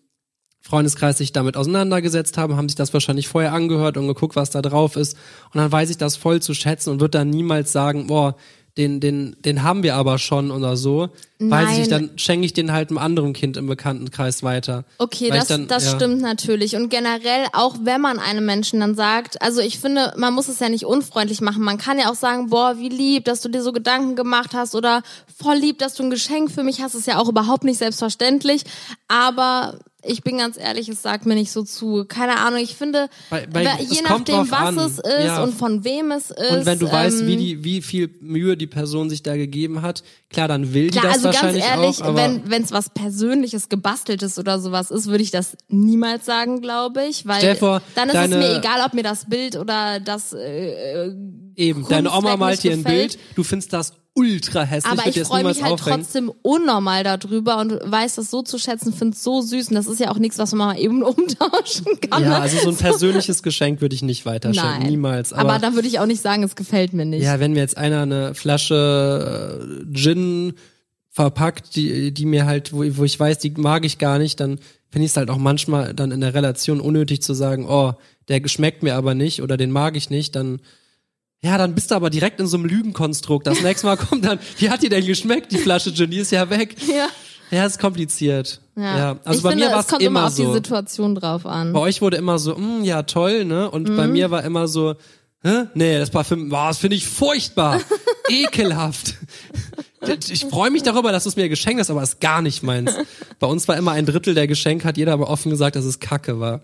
Freundeskreis 0.62 1.18
sich 1.18 1.34
damit 1.34 1.58
auseinandergesetzt 1.58 2.38
haben, 2.38 2.56
haben 2.56 2.70
sich 2.70 2.78
das 2.78 2.94
wahrscheinlich 2.94 3.28
vorher 3.28 3.52
angehört 3.52 3.98
und 3.98 4.08
geguckt, 4.08 4.38
was 4.38 4.50
da 4.50 4.62
drauf 4.62 4.96
ist. 4.96 5.18
Und 5.54 5.60
dann 5.60 5.70
weiß 5.70 5.90
ich 5.90 5.98
das 5.98 6.16
voll 6.16 6.42
zu 6.42 6.54
schätzen 6.54 6.92
und 6.92 7.02
wird 7.02 7.14
dann 7.14 7.30
niemals 7.30 7.74
sagen, 7.74 8.08
boah, 8.08 8.38
den, 8.78 9.00
den, 9.00 9.36
den 9.44 9.64
haben 9.64 9.84
wir 9.84 9.96
aber 9.96 10.18
schon 10.18 10.52
oder 10.52 10.78
so. 10.78 11.10
Weiß 11.52 11.78
ich 11.78 11.90
Nein. 11.90 12.10
dann 12.10 12.10
schenke 12.18 12.46
ich 12.46 12.54
den 12.54 12.72
halt 12.72 12.90
einem 12.90 12.98
anderen 12.98 13.34
Kind 13.34 13.58
im 13.58 13.68
Bekanntenkreis 13.68 14.44
weiter. 14.44 14.86
Okay, 14.98 15.30
Weil 15.32 15.40
das, 15.40 15.48
dann- 15.48 15.68
das 15.68 15.86
ja. 15.86 15.96
stimmt 15.96 16.22
natürlich. 16.22 16.76
Und 16.76 16.90
generell, 16.90 17.46
auch 17.54 17.76
wenn 17.84 18.02
man 18.02 18.20
einem 18.20 18.46
Menschen 18.46 18.80
dann 18.80 18.96
sagt, 18.96 19.42
also 19.42 19.62
ich 19.62 19.80
finde, 19.80 20.14
man 20.18 20.34
muss 20.34 20.48
es 20.48 20.60
ja 20.60 20.70
nicht 20.70 20.86
unfreundlich 20.86 21.42
machen. 21.42 21.64
Man 21.64 21.78
kann 21.78 21.98
ja 22.00 22.10
auch 22.12 22.16
sagen, 22.16 22.50
boah, 22.50 22.76
wie 22.78 22.90
lieb, 22.90 23.26
dass 23.26 23.42
du 23.42 23.50
dir 23.50 23.62
so 23.64 23.72
Gedanken 23.72 24.16
gemacht 24.16 24.52
hast 24.54 24.76
oder 24.76 25.02
voll 25.42 25.56
lieb, 25.56 25.80
dass 25.80 25.96
du 25.96 26.04
ein 26.04 26.10
Geschenk 26.10 26.52
für 26.52 26.64
mich 26.64 26.82
hast. 26.82 26.96
Ist 26.96 27.08
ja 27.08 27.18
auch 27.20 27.30
überhaupt 27.30 27.64
nicht 27.64 27.78
selbstverständlich. 27.80 28.64
Aber 29.08 29.80
ich 30.06 30.22
bin 30.22 30.38
ganz 30.38 30.58
ehrlich, 30.58 30.90
es 30.90 31.02
sagt 31.02 31.26
mir 31.26 31.36
nicht 31.36 31.52
so 31.52 31.64
zu. 31.64 32.04
Keine 32.06 32.38
Ahnung, 32.40 32.60
ich 32.62 32.76
finde, 32.76 33.08
wer- 33.30 33.78
es 33.80 33.90
je 33.96 34.02
nachdem, 34.02 34.52
was 34.52 34.60
an. 34.60 34.78
es 34.80 34.98
ist 35.00 35.26
Ja. 35.26 35.44
und 35.44 35.54
von 35.54 35.84
wem 35.86 36.12
es 36.12 36.30
ist. 36.32 36.52
Und 36.52 36.66
wenn 36.66 36.80
du 36.80 36.92
weißt, 36.92 37.22
ähm, 37.22 37.28
wie 37.28 37.38
die, 37.38 37.64
wie 37.64 37.82
viel 37.82 38.10
Mühe 38.20 38.58
die 38.58 38.68
Person 38.68 39.10
sich 39.10 39.24
da 39.24 39.38
gegeben 39.38 39.82
hat, 39.82 40.04
klar, 40.30 40.50
dann 40.50 40.74
will 40.74 40.90
die 40.90 41.00
Klar, 41.00 41.14
das 41.14 41.24
also 41.24 41.30
ganz 41.42 41.58
ehrlich, 41.58 42.04
auch, 42.04 42.16
wenn 42.16 42.64
es 42.64 42.72
was 42.72 42.90
Persönliches, 42.90 43.70
gebasteltes 43.70 44.38
oder 44.40 44.60
sowas 44.60 44.92
ist, 44.92 45.08
würde 45.08 45.24
ich 45.24 45.32
das 45.32 45.58
niemals 45.68 46.26
sagen, 46.26 46.62
glaube 46.62 47.06
ich, 47.06 47.26
weil 47.28 47.56
vor, 47.56 47.82
dann 47.96 48.10
ist 48.10 48.16
deine- 48.16 48.36
es 48.36 48.42
mir 48.42 48.58
egal, 48.58 48.86
ob 48.86 48.94
mir 48.94 49.04
das 49.04 49.26
Bild 49.26 49.56
oder 49.56 50.00
das. 50.00 50.34
Äh, 50.34 51.12
eben, 51.56 51.86
deine 51.90 52.10
Oma 52.10 52.18
Kunstwerk 52.36 52.40
malt 52.40 52.64
dir 52.64 52.72
ein. 52.74 52.84
Bild, 52.84 53.18
du 53.36 53.44
findest 53.44 53.74
das 53.74 53.94
ultra 54.16 54.62
hässlich, 54.62 54.92
aber 54.92 55.08
ich 55.10 55.20
freue 55.24 55.44
mich 55.44 55.64
halt 55.64 55.74
aufhängen. 55.74 56.02
trotzdem 56.04 56.32
unnormal 56.44 57.04
darüber 57.04 57.58
und 57.58 57.80
weiß 57.84 58.14
das 58.16 58.30
so 58.30 58.44
zu 58.44 58.60
schätzen, 58.60 58.94
finde 58.94 59.16
es 59.16 59.24
so 59.24 59.42
süß 59.42 59.70
und 59.70 59.74
das 59.76 59.88
ist 59.88 60.00
ja 60.00 60.12
auch 60.12 60.20
nichts, 60.20 60.38
was 60.38 60.52
man 60.54 60.68
mal 60.68 60.80
eben 60.80 61.02
umtauschen 61.04 62.00
kann. 62.00 62.22
Ja, 62.22 62.30
ne? 62.30 62.38
also 62.40 62.60
so 62.60 62.70
ein 62.70 62.76
persönliches 62.76 63.42
Geschenk 63.42 63.82
würde 63.82 63.96
ich 63.96 64.04
nicht 64.04 64.28
weiterschenken, 64.28 64.82
Nein. 64.82 64.88
niemals. 64.90 65.34
Aber, 65.34 65.54
Aber, 65.54 65.60
dann 65.60 65.74
würde 65.74 65.88
ich 65.88 65.98
auch 66.00 66.06
nicht 66.06 66.22
sagen, 66.22 66.44
es 66.44 66.56
gefällt 66.56 66.94
mir 66.94 67.06
nicht. 67.06 67.24
ja, 67.24 67.40
wenn 67.40 67.54
mir 67.54 67.62
jetzt 67.62 67.76
einer 67.76 68.04
eine 68.04 68.36
Flasche 68.36 69.60
äh, 69.92 69.94
Gin 69.96 70.54
verpackt, 71.14 71.76
die, 71.76 72.12
die 72.12 72.26
mir 72.26 72.46
halt, 72.46 72.74
wo, 72.74 72.84
wo 72.98 73.04
ich 73.04 73.20
weiß, 73.20 73.38
die 73.38 73.52
mag 73.52 73.86
ich 73.86 74.00
gar 74.00 74.18
nicht, 74.18 74.40
dann 74.40 74.60
finde 74.90 75.06
ich 75.06 75.12
es 75.12 75.18
halt 75.18 75.30
auch 75.30 75.38
manchmal 75.38 75.94
dann 75.94 76.12
in 76.12 76.22
der 76.22 76.34
Relation 76.34 76.82
unnötig 76.82 77.22
zu 77.22 77.34
sagen, 77.34 77.68
oh, 77.70 77.94
der 78.28 78.42
geschmeckt 78.42 78.84
mir 78.84 78.96
aber 78.96 79.14
nicht 79.14 79.42
oder 79.42 79.56
den 79.56 79.72
mag 79.72 79.96
ich 79.96 80.10
nicht, 80.10 80.36
dann 80.36 80.60
ja, 81.44 81.58
dann 81.58 81.76
bist 81.76 81.92
du 81.92 81.96
aber 81.96 82.10
direkt 82.10 82.40
in 82.40 82.48
so 82.48 82.56
einem 82.56 82.66
Lügenkonstrukt. 82.66 83.46
Das 83.46 83.62
nächste 83.62 83.86
Mal 83.86 83.98
kommt 84.10 84.24
dann, 84.24 84.40
wie 84.58 84.70
hat 84.70 84.82
die 84.82 84.88
denn 84.90 85.06
geschmeckt, 85.06 85.52
die 85.52 85.58
Flasche 85.58 85.94
Gin, 85.94 86.10
die 86.10 86.20
ist 86.20 86.32
ja 86.32 86.50
weg. 86.50 86.76
Ja. 86.88 87.08
Ja, 87.52 87.66
ist 87.66 87.80
kompliziert. 87.80 88.62
Ja. 88.76 88.98
Ja. 88.98 89.20
Also 89.26 89.40
ich 89.40 89.44
bei 89.44 89.50
finde, 89.52 89.66
mir 89.66 89.72
war 89.72 89.82
es 89.82 89.88
kommt 89.88 90.02
immer 90.02 90.20
immer 90.22 90.28
auf 90.28 90.36
die 90.36 90.44
so. 90.44 90.54
Situation 90.54 91.16
drauf 91.16 91.46
an. 91.46 91.74
Bei 91.74 91.82
euch 91.82 92.02
wurde 92.02 92.18
immer 92.18 92.40
so, 92.40 92.56
mm, 92.56 92.84
ja 92.84 93.04
toll, 93.04 93.46
ne? 93.46 93.70
Und 93.70 93.96
bei 93.96 94.08
mir 94.08 94.32
war 94.32 94.44
immer 94.44 94.68
so, 94.68 94.96
hä? 95.44 95.66
Nee, 95.76 96.00
das 96.00 96.10
Parfüm, 96.10 96.50
boah, 96.50 96.70
das 96.70 96.78
finde 96.80 96.96
ich 96.96 97.06
furchtbar, 97.06 97.82
ekelhaft. 98.30 99.16
Ich 100.30 100.46
freue 100.46 100.70
mich 100.72 100.84
darüber, 100.84 101.12
dass 101.12 101.24
du 101.24 101.30
es 101.30 101.36
mir 101.36 101.50
geschenkt 101.50 101.80
hast, 101.80 101.90
aber 101.90 102.02
es 102.04 102.10
ist 102.14 102.22
gar 102.22 102.42
nicht 102.42 102.64
meins. 102.64 102.92
Bei 103.40 103.48
uns 103.48 103.68
war 103.68 103.78
immer 103.78 103.92
ein 103.92 104.06
Drittel 104.06 104.34
der 104.34 104.48
Geschenk, 104.48 104.84
hat 104.86 104.98
jeder 104.98 105.14
aber 105.14 105.30
offen 105.30 105.50
gesagt, 105.50 105.76
dass 105.76 105.86
es 105.86 106.00
Kacke 106.00 106.40
war. 106.40 106.62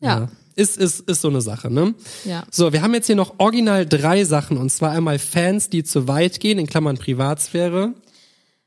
ja. 0.00 0.28
Ist, 0.56 0.76
ist, 0.76 1.08
ist 1.08 1.22
so 1.22 1.28
eine 1.28 1.40
Sache, 1.40 1.70
ne? 1.70 1.94
Ja. 2.24 2.42
So, 2.50 2.72
wir 2.72 2.82
haben 2.82 2.92
jetzt 2.92 3.06
hier 3.06 3.16
noch 3.16 3.34
original 3.38 3.86
drei 3.86 4.24
Sachen, 4.24 4.58
und 4.58 4.68
zwar 4.70 4.90
einmal 4.90 5.18
Fans, 5.18 5.70
die 5.70 5.84
zu 5.84 6.06
weit 6.06 6.38
gehen, 6.40 6.58
in 6.58 6.66
Klammern 6.66 6.98
Privatsphäre. 6.98 7.94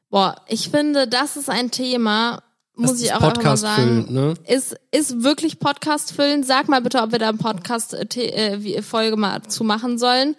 Boah, 0.10 0.36
ich 0.48 0.70
finde, 0.70 1.08
das 1.08 1.36
ist 1.38 1.50
ein 1.52 1.70
Thema, 1.70 2.42
muss 2.76 2.92
Das 2.94 3.02
ich 3.02 3.12
auch 3.12 3.18
einfach 3.22 3.28
mal 3.28 3.34
Podcast 3.34 3.62
sagen. 3.62 3.84
füllend, 3.84 4.12
ne? 4.12 4.34
Ist, 4.48 4.76
ist 4.92 5.24
wirklich 5.24 5.60
Podcast 5.60 6.14
füllen. 6.14 6.44
Sag 6.44 6.68
mal 6.68 6.82
bitte, 6.82 7.00
ob 7.00 7.12
wir 7.12 7.20
da 7.20 7.30
eine 7.30 7.38
Podcast-Folge 7.38 9.18
mal 9.18 9.44
zu 9.44 9.64
machen 9.64 10.00
sollen. 10.00 10.36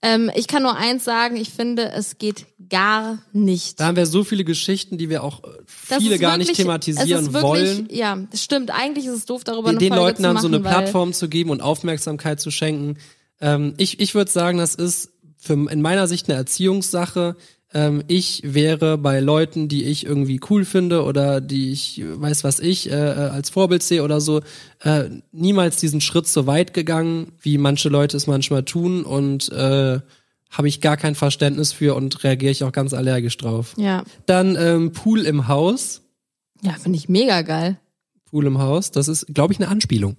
Ähm, 0.00 0.30
ich 0.36 0.46
kann 0.46 0.62
nur 0.62 0.76
eins 0.76 1.04
sagen, 1.04 1.36
ich 1.36 1.50
finde, 1.50 1.90
es 1.90 2.18
geht 2.18 2.46
gar 2.70 3.18
nicht. 3.32 3.80
Da 3.80 3.86
haben 3.86 3.96
wir 3.96 4.06
so 4.06 4.22
viele 4.22 4.44
Geschichten, 4.44 4.96
die 4.96 5.08
wir 5.10 5.24
auch 5.24 5.42
äh, 5.42 5.48
viele 5.66 6.14
ist 6.14 6.20
gar 6.20 6.36
nicht 6.38 6.48
wirklich- 6.48 6.58
thematisieren 6.58 7.26
wirklich, 7.32 7.42
wollen. 7.42 7.88
Ja, 7.90 8.16
das 8.30 8.44
stimmt. 8.44 8.70
Eigentlich 8.70 9.06
ist 9.06 9.14
es 9.14 9.24
doof, 9.26 9.42
darüber 9.42 9.70
eine 9.70 9.78
den 9.78 9.88
Folge 9.88 10.02
Leuten 10.04 10.22
dann 10.22 10.34
machen, 10.34 10.42
so 10.42 10.48
eine 10.48 10.60
Plattform 10.60 11.12
zu 11.12 11.28
geben 11.28 11.50
und 11.50 11.62
Aufmerksamkeit 11.62 12.40
zu 12.40 12.50
schenken. 12.52 12.98
Ähm, 13.40 13.74
ich 13.76 13.98
ich 13.98 14.14
würde 14.14 14.30
sagen, 14.30 14.58
das 14.58 14.76
ist 14.76 15.10
für, 15.36 15.54
in 15.54 15.82
meiner 15.82 16.06
Sicht 16.06 16.28
eine 16.28 16.38
Erziehungssache. 16.38 17.36
Ähm, 17.74 18.02
ich 18.08 18.42
wäre 18.44 18.96
bei 18.96 19.20
Leuten, 19.20 19.68
die 19.68 19.84
ich 19.84 20.06
irgendwie 20.06 20.40
cool 20.48 20.64
finde 20.64 21.04
oder 21.04 21.40
die 21.40 21.70
ich 21.70 22.02
weiß 22.04 22.42
was 22.44 22.60
ich 22.60 22.90
äh, 22.90 22.94
äh, 22.94 23.28
als 23.28 23.50
Vorbild 23.50 23.82
sehe 23.82 24.02
oder 24.02 24.20
so, 24.20 24.40
äh, 24.80 25.04
niemals 25.32 25.76
diesen 25.76 26.00
Schritt 26.00 26.26
so 26.26 26.46
weit 26.46 26.72
gegangen, 26.72 27.32
wie 27.42 27.58
manche 27.58 27.88
Leute 27.90 28.16
es 28.16 28.26
manchmal 28.26 28.64
tun 28.64 29.04
und 29.04 29.52
äh, 29.52 30.00
habe 30.50 30.68
ich 30.68 30.80
gar 30.80 30.96
kein 30.96 31.14
Verständnis 31.14 31.72
für 31.72 31.94
und 31.94 32.24
reagiere 32.24 32.52
ich 32.52 32.64
auch 32.64 32.72
ganz 32.72 32.94
allergisch 32.94 33.36
drauf. 33.36 33.74
Ja, 33.76 34.02
Dann 34.24 34.56
ähm, 34.56 34.92
Pool 34.92 35.26
im 35.26 35.46
Haus. 35.48 36.00
ja 36.62 36.72
finde 36.72 36.96
ich 36.96 37.08
mega 37.10 37.42
geil. 37.42 37.78
Pool 38.30 38.46
im 38.46 38.58
Haus, 38.58 38.90
das 38.90 39.08
ist, 39.08 39.26
glaube 39.34 39.52
ich, 39.52 39.60
eine 39.60 39.68
Anspielung. 39.68 40.16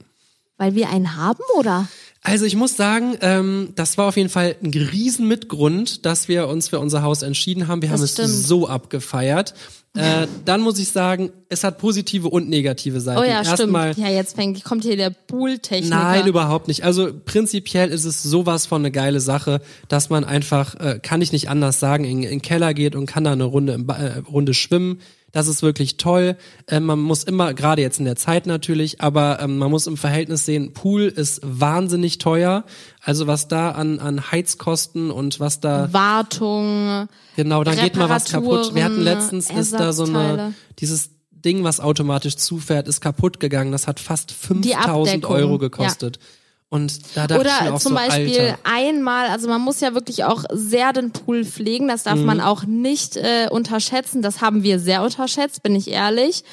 Weil 0.57 0.75
wir 0.75 0.89
einen 0.89 1.15
haben, 1.15 1.43
oder? 1.57 1.87
Also 2.21 2.45
ich 2.45 2.55
muss 2.55 2.75
sagen, 2.75 3.17
ähm, 3.21 3.69
das 3.75 3.97
war 3.97 4.07
auf 4.07 4.17
jeden 4.17 4.29
Fall 4.29 4.55
ein 4.61 4.71
riesen 4.71 5.27
Mitgrund, 5.27 6.05
dass 6.05 6.27
wir 6.27 6.47
uns 6.47 6.67
für 6.67 6.79
unser 6.79 7.01
Haus 7.01 7.21
entschieden 7.21 7.67
haben. 7.67 7.81
Wir 7.81 7.91
haben 7.91 8.01
es 8.01 8.13
stimmt. 8.13 8.29
so 8.29 8.67
abgefeiert. 8.67 9.53
Äh, 9.95 10.27
dann 10.45 10.61
muss 10.61 10.77
ich 10.79 10.89
sagen, 10.89 11.31
es 11.49 11.63
hat 11.63 11.79
positive 11.79 12.29
und 12.29 12.47
negative 12.47 13.01
Seiten. 13.01 13.19
Oh 13.19 13.23
ja, 13.23 13.43
stimmt. 13.43 13.59
Erstmal, 13.59 13.93
Ja, 13.93 14.07
jetzt 14.07 14.35
fängt, 14.35 14.63
kommt 14.63 14.83
hier 14.83 14.97
der 14.97 15.09
Pool-Techniker. 15.09 15.95
Nein, 15.95 16.27
überhaupt 16.27 16.67
nicht. 16.67 16.83
Also 16.83 17.09
prinzipiell 17.25 17.89
ist 17.89 18.05
es 18.05 18.21
sowas 18.21 18.67
von 18.67 18.81
eine 18.81 18.91
geile 18.91 19.19
Sache, 19.19 19.61
dass 19.87 20.09
man 20.09 20.23
einfach, 20.23 20.75
äh, 20.75 20.99
kann 21.01 21.21
ich 21.21 21.31
nicht 21.31 21.49
anders 21.49 21.79
sagen, 21.79 22.03
in, 22.03 22.21
in 22.23 22.29
den 22.29 22.41
Keller 22.41 22.73
geht 22.73 22.95
und 22.95 23.07
kann 23.07 23.23
da 23.23 23.31
eine 23.31 23.45
Runde, 23.45 23.73
im 23.73 23.87
ba 23.87 23.95
äh, 23.97 24.19
Runde 24.19 24.53
schwimmen. 24.53 24.99
Das 25.31 25.47
ist 25.47 25.61
wirklich 25.61 25.97
toll. 25.97 26.37
Äh, 26.67 26.79
man 26.79 26.99
muss 26.99 27.23
immer, 27.23 27.53
gerade 27.53 27.81
jetzt 27.81 27.99
in 27.99 28.05
der 28.05 28.15
Zeit 28.15 28.45
natürlich, 28.45 29.01
aber 29.01 29.39
ähm, 29.41 29.57
man 29.57 29.69
muss 29.69 29.87
im 29.87 29.97
Verhältnis 29.97 30.45
sehen, 30.45 30.73
Pool 30.73 31.03
ist 31.03 31.41
wahnsinnig 31.43 32.17
teuer. 32.17 32.65
Also 33.01 33.27
was 33.27 33.47
da 33.47 33.71
an, 33.71 33.99
an 33.99 34.31
Heizkosten 34.31 35.11
und 35.11 35.39
was 35.39 35.59
da 35.59 35.91
Wartung. 35.93 37.07
Genau, 37.35 37.63
dann 37.63 37.77
geht 37.77 37.95
mal 37.95 38.09
was 38.09 38.25
kaputt. 38.25 38.75
Wir 38.75 38.83
hatten 38.83 39.01
letztens 39.01 39.49
ist 39.49 39.73
da 39.73 39.93
so 39.93 40.03
eine 40.03 40.53
dieses 40.79 41.11
Ding, 41.31 41.63
was 41.63 41.79
automatisch 41.79 42.35
zufährt, 42.35 42.87
ist 42.87 43.01
kaputt 43.01 43.39
gegangen. 43.39 43.71
Das 43.71 43.87
hat 43.87 43.99
fast 43.99 44.31
5000 44.31 44.75
Abdeckung, 44.75 45.35
Euro 45.35 45.57
gekostet. 45.57 46.19
Und 46.71 46.99
da 47.15 47.25
dachte 47.25 47.41
ich 47.47 47.49
mir 47.61 47.65
Oder 47.67 47.73
auch 47.75 47.79
zum 47.79 47.93
so, 47.93 47.95
Beispiel 47.95 48.39
Alter. 48.41 48.59
einmal, 48.63 49.27
also 49.29 49.47
man 49.49 49.59
muss 49.61 49.79
ja 49.81 49.95
wirklich 49.95 50.23
auch 50.23 50.43
sehr 50.51 50.93
den 50.93 51.09
Pool 51.11 51.43
pflegen, 51.43 51.87
das 51.87 52.03
darf 52.03 52.19
Mhm. 52.19 52.25
man 52.25 52.41
auch 52.41 52.63
nicht 52.63 53.17
äh, 53.17 53.47
unterschätzen. 53.49 54.21
Das 54.21 54.41
haben 54.41 54.61
wir 54.61 54.79
sehr 54.79 55.01
unterschätzt, 55.01 55.63
bin 55.63 55.75
ich 55.75 55.89
ehrlich. 55.89 56.43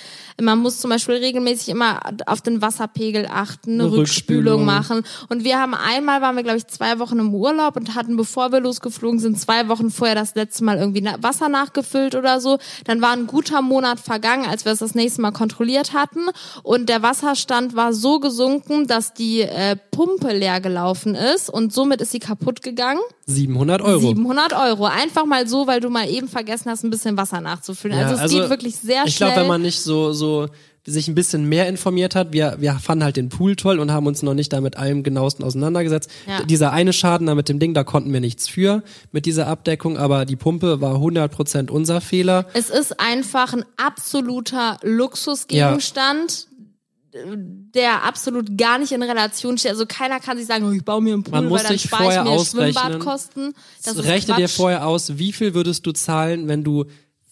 Man 0.41 0.59
muss 0.59 0.81
zum 0.81 0.91
Beispiel 0.91 1.17
regelmäßig 1.17 1.71
immer 1.71 2.01
auf 2.27 2.43
den 2.43 2.61
Wasserpegel 2.61 3.27
achten, 3.31 3.73
eine, 3.73 3.85
Eine 3.85 3.93
Rückspülung. 3.93 4.61
Rückspülung. 4.61 4.65
machen. 4.65 5.03
Und 5.29 5.45
wir 5.45 5.59
haben 5.59 5.75
einmal, 5.75 6.21
waren 6.21 6.37
wir 6.37 6.43
glaube 6.43 6.59
ich 6.59 6.67
zwei 6.67 6.99
Wochen 6.99 7.19
im 7.19 7.35
Urlaub 7.35 7.77
und 7.77 7.95
hatten, 7.95 8.17
bevor 8.17 8.53
wir 8.53 8.61
losgeflogen 8.61 9.19
sind, 9.19 9.41
zwei 9.41 9.69
Wochen 9.69 9.91
vorher 9.91 10.15
das 10.15 10.35
letzte 10.35 10.65
Mal 10.65 10.79
irgendwie 10.79 11.05
Wasser 11.21 11.49
nachgefüllt 11.49 12.15
oder 12.15 12.41
so. 12.41 12.59
Dann 12.85 13.01
war 13.01 13.13
ein 13.13 13.27
guter 13.27 13.63
Monat 13.63 13.99
vergangen, 13.99 14.47
als 14.47 14.65
wir 14.65 14.73
es 14.73 14.81
das 14.81 14.95
nächste 14.95 15.23
Mal 15.23 15.33
kontrolliert 15.33 15.93
hatten. 15.93 16.27
Und 16.63 16.89
der 16.89 17.03
Wasserstand 17.03 17.75
war 17.75 17.93
so 17.93 18.21
gesunken, 18.21 18.87
dass 18.87 19.15
die 19.15 19.41
äh, 19.41 19.77
Pumpe 19.91 20.33
leer 20.33 20.61
gelaufen 20.61 21.15
ist 21.15 21.49
und 21.49 21.73
somit 21.73 22.01
ist 22.03 22.13
sie 22.13 22.19
kaputt 22.19 22.63
gegangen. 22.63 23.01
700 23.27 23.83
Euro. 23.83 24.01
700 24.01 24.53
Euro. 24.53 24.87
Einfach 24.87 25.27
mal 25.27 25.49
so, 25.49 25.67
weil 25.67 25.81
du 25.81 25.91
mal 25.91 26.09
eben 26.09 26.29
vergessen 26.29 26.71
hast, 26.71 26.85
ein 26.85 26.91
bisschen 26.91 27.17
Wasser 27.17 27.41
nachzufüllen. 27.41 27.99
Ja, 27.99 28.07
also 28.07 28.25
es 28.25 28.33
geht 28.33 28.51
wirklich 28.51 28.77
sehr 28.77 29.03
ich 29.05 29.17
schnell. 29.17 29.31
glaube, 29.31 29.43
wenn 29.43 29.49
man 29.49 29.63
nicht 29.63 29.81
so, 29.81 30.13
so 30.13 30.49
sich 30.87 31.09
ein 31.09 31.17
bisschen 31.17 31.49
mehr 31.49 31.69
informiert 31.69 32.15
hat, 32.15 32.33
wir, 32.33 32.57
wir 32.61 32.75
fanden 32.75 33.03
halt 33.03 33.17
den 33.17 33.29
Pool 33.29 33.57
toll 33.57 33.81
und 33.81 33.91
haben 33.93 34.07
uns 34.07 34.23
noch 34.23 34.35
nicht 34.35 34.53
da 34.53 34.61
mit 34.61 34.77
allem 34.77 35.03
genauesten 35.03 35.45
auseinandergesetzt. 35.45 36.09
Ja. 36.27 36.45
Dieser 36.45 36.73
eine 36.73 36.93
Schaden 36.93 37.27
da 37.27 37.35
mit 37.35 37.49
dem 37.49 37.59
Ding, 37.59 37.75
da 37.75 37.83
konnten 37.83 38.13
wir 38.13 38.21
nichts 38.21 38.49
für, 38.49 38.85
mit 39.11 39.27
dieser 39.27 39.49
Abdeckung, 39.49 39.99
aber 39.99 40.25
die 40.25 40.37
Pumpe 40.37 40.81
war 40.81 40.95
100% 40.95 41.71
unser 41.71 42.01
Fehler. 42.01 42.47
Es 42.55 42.71
ist 42.71 43.01
einfach 43.01 43.53
ein 43.53 43.65
absoluter 43.77 44.79
Luxusgegenstand, 44.83 46.47
der 47.25 48.05
absolut 48.05 48.57
gar 48.57 48.79
nicht 48.79 48.93
in 48.93 49.03
Relation 49.03 49.59
steht. 49.59 49.73
Also 49.73 49.87
keiner 49.87 50.21
kann 50.21 50.39
sich 50.39 50.47
sagen, 50.47 50.67
oh, 50.67 50.73
ich 50.73 50.85
baue 50.85 51.03
mir 51.03 51.15
einen 51.15 51.23
Pool, 51.23 51.33
Man 51.33 51.49
muss 51.49 51.63
weil 51.63 51.69
dann 51.69 51.79
spare 51.79 52.15
ich 52.15 52.23
mir. 52.23 52.45
Schwimmbadkosten. 52.45 53.55
Das 53.85 53.97
ist 53.97 54.05
Rechne 54.05 54.37
dir 54.37 54.49
vorher 54.49 54.87
aus, 54.87 55.19
wie 55.19 55.33
viel 55.33 55.55
würdest 55.55 55.87
du 55.87 55.93
zahlen, 55.93 56.49
wenn 56.49 56.65
du 56.65 56.85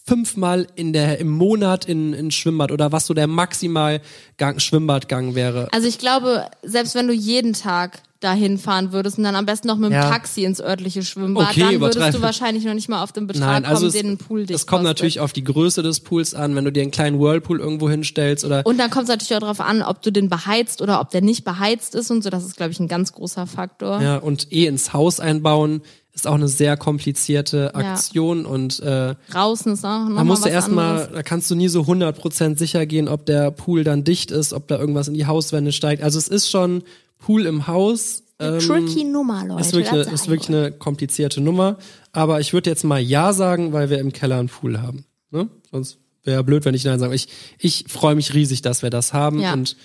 fünfmal 0.07 0.67
in 0.77 0.93
der 0.93 1.19
im 1.19 1.29
Monat 1.31 1.87
in 1.87 2.13
in 2.13 2.31
Schwimmbad 2.31 2.71
oder 2.71 2.93
was 2.93 3.07
so 3.07 3.15
der 3.15 3.27
maximal 3.27 4.01
Gang, 4.37 4.61
Schwimmbadgang 4.61 5.35
wäre. 5.35 5.69
Also 5.73 5.89
ich 5.89 5.99
glaube, 5.99 6.47
selbst 6.63 6.95
wenn 6.95 7.07
du 7.09 7.15
jeden 7.15 7.55
Tag 7.55 8.03
dahin 8.21 8.57
fahren 8.59 8.93
würdest 8.93 9.19
und 9.19 9.25
dann 9.25 9.35
am 9.37 9.45
besten 9.45 9.69
noch 9.69 9.77
mit 9.77 9.91
dem 9.91 9.95
Ja. 9.95 10.09
Taxi 10.09 10.45
ins 10.45 10.59
örtliche 10.61 11.03
Schwimmbad, 11.03 11.51
Okay, 11.51 11.61
dann 11.61 11.81
würdest 11.81 12.15
du 12.15 12.23
wahrscheinlich 12.23 12.65
noch 12.65 12.73
nicht 12.73 12.89
mal 12.89 13.03
auf 13.03 13.13
den 13.13 13.27
Betrag 13.27 13.47
Nein, 13.63 13.65
also 13.67 13.81
kommen, 13.81 13.89
es, 13.89 13.93
den 13.95 14.11
ein 14.13 14.19
Pool 14.19 14.47
dich 14.47 14.55
es 14.57 14.67
kommt 14.67 14.81
kostet. 14.85 14.97
natürlich 14.97 15.21
auf 15.21 15.33
die 15.35 15.45
Größe 15.45 15.83
des 15.83 16.01
Pools 16.01 16.33
an, 16.35 16.55
wenn 16.57 16.65
du 16.65 16.73
dir 16.73 16.83
einen 16.83 16.91
kleinen 16.91 17.21
Whirlpool 17.21 17.61
irgendwo 17.61 17.89
hinstellst 17.91 18.45
oder 18.47 18.65
Und 18.65 18.79
dann 18.79 18.91
kommt 18.91 19.05
es 19.05 19.09
natürlich 19.11 19.35
auch 19.35 19.41
darauf 19.41 19.61
an, 19.61 19.83
ob 19.83 20.01
du 20.01 20.11
den 20.11 20.31
beheizt 20.31 20.81
oder 20.81 21.01
ob 21.03 21.11
der 21.11 21.21
nicht 21.21 21.45
beheizt 21.45 21.95
ist 21.95 22.11
und 22.11 22.25
so. 22.25 22.31
Das 22.31 22.45
ist, 22.45 22.57
glaube 22.57 22.73
ich, 22.73 22.81
ein 22.81 22.89
ganz 22.89 23.13
großer 23.13 23.47
Faktor. 23.47 24.01
ja 24.01 24.17
und 24.17 24.51
eh 24.53 24.67
ins 24.67 24.93
Haus 24.95 25.21
einbauen 25.21 25.83
ist 26.15 26.27
auch 26.29 26.35
eine 26.35 26.47
sehr 26.49 26.77
komplizierte 26.77 27.73
Ja. 27.75 27.93
Aktion 27.93 28.47
und 28.47 28.79
äh, 28.81 29.15
Draußen 29.31 29.73
ist 29.73 29.85
auch 29.85 30.09
noch 30.09 30.17
Da 30.17 30.25
musst 30.25 30.45
du 30.45 30.49
erstmal, 30.49 31.09
da 31.13 31.23
kannst 31.25 31.51
du 31.51 31.55
nie 31.57 31.69
so 31.69 31.83
100% 31.83 32.57
sicher 32.57 32.87
gehen, 32.87 33.09
ob 33.09 33.27
der 33.27 33.51
Pool 33.51 33.83
dann 33.85 34.05
dicht 34.05 34.31
ist, 34.31 34.53
ob 34.53 34.69
da 34.69 34.79
irgendwas 34.79 35.09
in 35.09 35.15
die 35.15 35.27
Hauswände 35.27 35.73
steigt. 35.73 36.03
Also 36.03 36.19
es 36.19 36.29
ist 36.29 36.49
schon 36.49 36.83
Pool 37.19 37.47
im 37.47 37.67
Haus. 37.67 38.23
Ähm, 38.39 38.59
Tricky 38.61 39.05
Nummer, 39.05 39.45
Leute. 39.45 39.61
ist 39.61 39.73
wirklich, 39.73 39.93
eine, 39.93 40.01
ist 40.03 40.29
wirklich 40.29 40.49
wir. 40.49 40.59
eine 40.59 40.73
komplizierte 40.73 41.41
Nummer. 41.41 41.79
Aber 42.13 42.41
ich 42.41 42.53
würde 42.53 42.71
jetzt 42.71 42.85
mal 42.85 43.01
Ja 43.01 43.33
sagen, 43.33 43.73
weil 43.73 43.91
wir 43.91 43.99
im 43.99 44.13
Keller 44.13 44.39
einen 44.39 44.49
Pool 44.49 44.81
haben. 44.81 45.05
Ne? 45.31 45.49
Sonst 45.71 45.99
wäre 46.23 46.37
ja 46.39 46.43
blöd, 46.43 46.65
wenn 46.65 46.75
ich 46.75 46.85
Nein 46.85 46.99
sage. 47.01 47.15
Ich, 47.15 47.29
ich 47.59 47.87
freue 47.89 48.15
mich 48.15 48.35
riesig, 48.35 48.63
dass 48.63 48.83
wir 48.83 48.91
das 48.91 49.13
haben 49.13 49.41
Ja. 49.41 49.53
und 49.53 49.77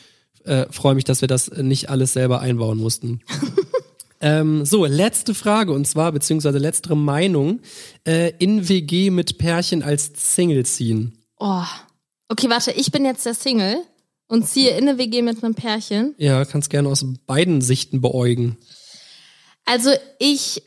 äh, 0.46 0.66
freue 0.72 0.96
mich, 0.96 1.04
dass 1.06 1.22
wir 1.22 1.28
das 1.28 1.50
nicht 1.58 1.90
alles 1.90 2.14
selber 2.14 2.40
einbauen 2.40 2.78
mussten. 2.78 3.22
ähm, 4.22 4.66
so, 4.66 4.86
letzte 4.86 5.34
Frage 5.34 5.72
und 5.72 5.88
zwar, 5.88 6.12
beziehungsweise 6.12 6.58
letztere 6.58 6.98
Meinung. 6.98 7.62
Äh, 8.06 8.34
in 8.40 8.68
WG 8.68 9.10
mit 9.12 9.38
Pärchen 9.38 9.84
als 9.84 10.12
Single 10.16 10.66
ziehen. 10.66 11.18
Oh. 11.38 11.64
Okay, 12.28 12.50
warte, 12.50 12.72
ich 12.72 12.92
bin 12.92 13.06
jetzt 13.06 13.26
der 13.26 13.34
Single 13.34 13.78
und 14.28 14.48
ziehe 14.48 14.72
in 14.72 14.88
eine 14.88 14.98
WG 14.98 15.22
mit 15.22 15.44
einem 15.44 15.56
Pärchen. 15.56 16.16
Ja, 16.18 16.46
kannst 16.46 16.70
gerne 16.70 16.90
aus 16.90 17.06
beiden 17.26 17.62
Sichten 17.62 18.02
beäugen. 18.02 18.58
Also 19.66 19.92
ich 20.20 20.64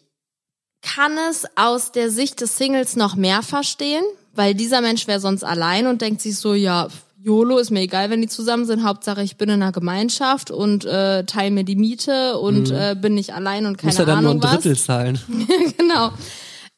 kann 0.80 1.16
es 1.30 1.46
aus 1.56 1.92
der 1.92 2.10
Sicht 2.10 2.40
des 2.40 2.58
Singles 2.58 2.96
noch 2.96 3.14
mehr 3.14 3.42
verstehen, 3.42 4.04
weil 4.34 4.54
dieser 4.54 4.80
Mensch 4.80 5.06
wäre 5.06 5.20
sonst 5.20 5.44
allein 5.44 5.86
und 5.86 6.02
denkt 6.02 6.20
sich 6.20 6.36
so, 6.36 6.54
ja, 6.54 6.88
YOLO 7.24 7.58
ist 7.58 7.70
mir 7.70 7.80
egal, 7.80 8.10
wenn 8.10 8.20
die 8.20 8.28
zusammen 8.28 8.66
sind. 8.66 8.82
Hauptsache, 8.84 9.22
ich 9.22 9.36
bin 9.36 9.48
in 9.48 9.62
einer 9.62 9.70
Gemeinschaft 9.72 10.50
und 10.50 10.84
äh, 10.84 11.24
teile 11.24 11.52
mir 11.52 11.64
die 11.64 11.76
Miete 11.76 12.38
und 12.38 12.70
äh, 12.70 12.96
bin 13.00 13.14
nicht 13.14 13.32
allein 13.32 13.66
und 13.66 13.78
keine 13.78 13.90
Muss 13.90 13.98
ja 13.98 14.04
dann 14.04 14.24
nur 14.24 14.32
Ahnung 14.32 14.42
ein 14.42 14.50
was. 14.50 14.62
Drittel 14.62 14.76
zahlen. 14.76 15.20
genau. 15.78 16.10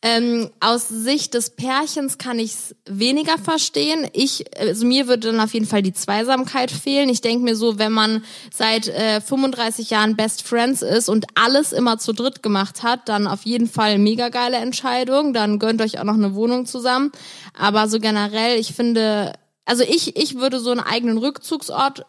Ähm, 0.06 0.50
aus 0.60 0.86
Sicht 0.88 1.32
des 1.32 1.56
Pärchens 1.56 2.18
kann 2.18 2.38
ich 2.38 2.52
es 2.52 2.76
weniger 2.84 3.38
verstehen. 3.38 4.06
Ich, 4.12 4.44
also 4.60 4.84
mir 4.84 5.08
würde 5.08 5.28
dann 5.28 5.40
auf 5.40 5.54
jeden 5.54 5.64
Fall 5.64 5.80
die 5.80 5.94
Zweisamkeit 5.94 6.70
fehlen. 6.70 7.08
Ich 7.08 7.22
denke 7.22 7.42
mir 7.42 7.56
so, 7.56 7.78
wenn 7.78 7.92
man 7.92 8.22
seit 8.52 8.88
äh, 8.88 9.22
35 9.22 9.88
Jahren 9.88 10.14
Best 10.14 10.46
Friends 10.46 10.82
ist 10.82 11.08
und 11.08 11.24
alles 11.36 11.72
immer 11.72 11.96
zu 11.96 12.12
dritt 12.12 12.42
gemacht 12.42 12.82
hat, 12.82 13.08
dann 13.08 13.26
auf 13.26 13.46
jeden 13.46 13.66
Fall 13.66 13.96
mega 13.96 14.28
geile 14.28 14.58
Entscheidung. 14.58 15.32
Dann 15.32 15.58
gönnt 15.58 15.80
euch 15.80 15.98
auch 15.98 16.04
noch 16.04 16.14
eine 16.14 16.34
Wohnung 16.34 16.66
zusammen. 16.66 17.10
Aber 17.58 17.88
so 17.88 17.98
generell, 17.98 18.60
ich 18.60 18.74
finde, 18.74 19.32
also 19.64 19.82
ich, 19.82 20.16
ich 20.16 20.36
würde 20.36 20.60
so 20.60 20.70
einen 20.70 20.80
eigenen 20.80 21.18
Rückzugsort 21.18 22.04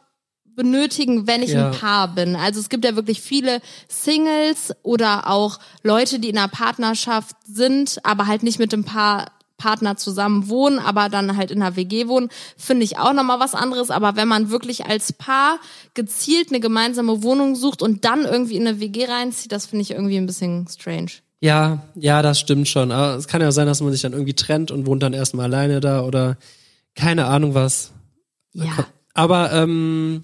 benötigen, 0.56 1.28
wenn 1.28 1.44
ich 1.44 1.52
Ja. 1.52 1.72
ein 1.72 1.78
Paar 1.78 2.08
bin. 2.16 2.36
Also 2.36 2.60
es 2.60 2.70
gibt 2.70 2.86
ja 2.86 2.96
wirklich 2.96 3.22
viele 3.22 3.62
Singles 3.90 4.74
oder 4.84 5.30
auch 5.30 5.60
Leute, 5.84 6.20
die 6.20 6.30
in 6.30 6.38
einer 6.38 6.48
Partnerschaft 6.48 7.36
sind, 7.46 8.00
aber 8.04 8.28
halt 8.28 8.44
nicht 8.44 8.60
mit 8.60 8.72
dem 8.72 8.84
Paar 8.86 9.32
Partner 9.58 9.96
zusammen 9.96 10.50
wohnen, 10.50 10.80
aber 10.80 11.08
dann 11.08 11.38
halt 11.38 11.50
in 11.50 11.62
einer 11.62 11.76
WG 11.78 12.08
wohnen, 12.08 12.30
finde 12.58 12.84
ich 12.84 12.98
auch 12.98 13.14
nochmal 13.14 13.40
was 13.40 13.54
anderes. 13.56 13.90
Aber 13.90 14.16
wenn 14.18 14.28
man 14.28 14.50
wirklich 14.50 14.86
als 14.86 15.14
Paar 15.14 15.60
gezielt 15.94 16.50
eine 16.50 16.60
gemeinsame 16.60 17.24
Wohnung 17.24 17.56
sucht 17.56 17.82
und 17.82 18.04
dann 18.06 18.26
irgendwie 18.26 18.58
in 18.58 18.68
eine 18.68 18.80
WG 18.82 19.06
reinzieht, 19.06 19.52
das 19.54 19.66
finde 19.66 19.84
ich 19.84 19.92
irgendwie 19.92 20.18
ein 20.18 20.26
bisschen 20.26 20.68
strange. 20.68 21.12
Ja, 21.40 21.80
ja, 21.96 22.22
das 22.22 22.40
stimmt 22.40 22.68
schon. 22.68 22.92
Aber 22.92 23.16
es 23.16 23.28
kann 23.28 23.42
ja 23.42 23.52
sein, 23.52 23.68
dass 23.68 23.82
man 23.82 23.92
sich 23.94 24.02
dann 24.02 24.14
irgendwie 24.14 24.34
trennt 24.34 24.72
und 24.72 24.88
wohnt 24.88 25.04
dann 25.04 25.14
erstmal 25.14 25.46
alleine 25.46 25.80
da 25.80 26.02
oder 26.02 26.38
keine 26.96 27.26
Ahnung 27.26 27.54
was. 27.54 27.92
Ja. 28.54 28.88
Aber 29.14 29.52
ähm, 29.54 30.24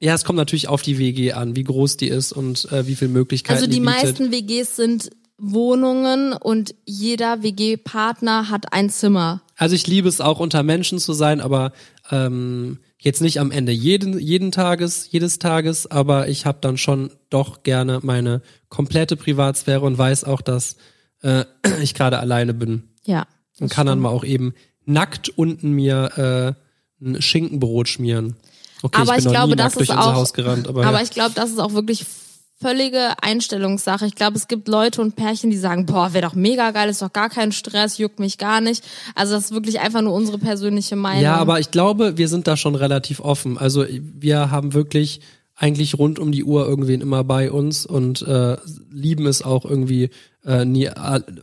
ja, 0.00 0.14
es 0.14 0.24
kommt 0.24 0.36
natürlich 0.36 0.68
auf 0.68 0.82
die 0.82 0.98
WG 0.98 1.32
an, 1.32 1.56
wie 1.56 1.64
groß 1.64 1.96
die 1.96 2.08
ist 2.08 2.32
und 2.32 2.70
äh, 2.72 2.86
wie 2.86 2.96
viel 2.96 3.08
Möglichkeiten 3.08 3.54
Also 3.56 3.66
die 3.70 3.80
bietet. 3.80 4.02
meisten 4.02 4.32
WGs 4.32 4.76
sind 4.76 5.10
Wohnungen 5.38 6.32
und 6.32 6.74
jeder 6.86 7.42
WG-Partner 7.42 8.48
hat 8.50 8.72
ein 8.72 8.88
Zimmer. 8.90 9.42
Also 9.56 9.74
ich 9.74 9.86
liebe 9.86 10.08
es 10.08 10.20
auch 10.20 10.40
unter 10.40 10.62
Menschen 10.62 10.98
zu 10.98 11.12
sein, 11.12 11.40
aber 11.40 11.72
ähm, 12.10 12.78
jetzt 12.98 13.20
nicht 13.20 13.38
am 13.40 13.50
Ende 13.50 13.72
jeden 13.72 14.18
jeden 14.18 14.50
Tages, 14.52 15.08
jedes 15.10 15.38
Tages, 15.38 15.86
aber 15.90 16.28
ich 16.28 16.46
habe 16.46 16.58
dann 16.62 16.78
schon 16.78 17.10
doch 17.30 17.62
gerne 17.62 18.00
meine 18.02 18.40
komplette 18.70 19.16
Privatsphäre 19.16 19.80
und 19.82 19.98
weiß 19.98 20.24
auch, 20.24 20.40
dass 20.40 20.76
äh, 21.22 21.44
ich 21.82 21.92
gerade 21.94 22.18
alleine 22.18 22.54
bin 22.54 22.84
Ja. 23.04 23.26
und 23.60 23.70
kann 23.70 23.86
dann 23.86 24.00
mal 24.00 24.08
auch 24.10 24.24
eben 24.24 24.54
nackt 24.86 25.28
unten 25.30 25.72
mir 25.72 26.56
äh, 27.00 27.04
ein 27.04 27.20
Schinkenbrot 27.20 27.88
schmieren. 27.88 28.36
Okay, 28.82 29.00
aber 29.00 29.12
ich 29.12 29.18
ich, 29.18 29.24
bin 29.24 29.32
noch 29.32 29.40
glaube, 29.40 29.56
das 29.56 29.76
ist 29.76 29.90
auch, 29.90 30.32
gerannt, 30.32 30.68
aber, 30.68 30.84
aber 30.86 30.98
ja. 30.98 31.02
ich 31.02 31.10
glaube, 31.10 31.32
das 31.34 31.50
ist 31.50 31.58
auch 31.58 31.74
wirklich 31.74 32.06
völlige 32.58 33.22
Einstellungssache. 33.22 34.06
Ich 34.06 34.14
glaube, 34.14 34.36
es 34.36 34.48
gibt 34.48 34.66
Leute 34.68 35.02
und 35.02 35.14
Pärchen, 35.14 35.50
die 35.50 35.58
sagen, 35.58 35.84
boah, 35.84 36.14
wäre 36.14 36.26
doch 36.26 36.34
mega 36.34 36.70
geil, 36.70 36.88
ist 36.88 37.02
doch 37.02 37.12
gar 37.12 37.28
kein 37.28 37.52
Stress, 37.52 37.98
juckt 37.98 38.18
mich 38.18 38.38
gar 38.38 38.60
nicht. 38.60 38.82
Also 39.14 39.34
das 39.34 39.46
ist 39.46 39.52
wirklich 39.52 39.80
einfach 39.80 40.00
nur 40.00 40.14
unsere 40.14 40.38
persönliche 40.38 40.96
Meinung. 40.96 41.22
Ja, 41.22 41.36
aber 41.36 41.60
ich 41.60 41.70
glaube, 41.70 42.16
wir 42.16 42.28
sind 42.28 42.46
da 42.46 42.56
schon 42.56 42.74
relativ 42.74 43.20
offen. 43.20 43.58
Also 43.58 43.84
wir 43.90 44.50
haben 44.50 44.72
wirklich 44.72 45.20
eigentlich 45.54 45.98
rund 45.98 46.18
um 46.18 46.32
die 46.32 46.44
Uhr 46.44 46.66
irgendwen 46.66 47.00
immer 47.00 47.24
bei 47.24 47.50
uns 47.50 47.84
und 47.86 48.22
äh, 48.22 48.56
lieben 48.90 49.26
es 49.26 49.42
auch 49.42 49.64
irgendwie 49.64 50.10
äh, 50.44 50.64
nie 50.64 50.88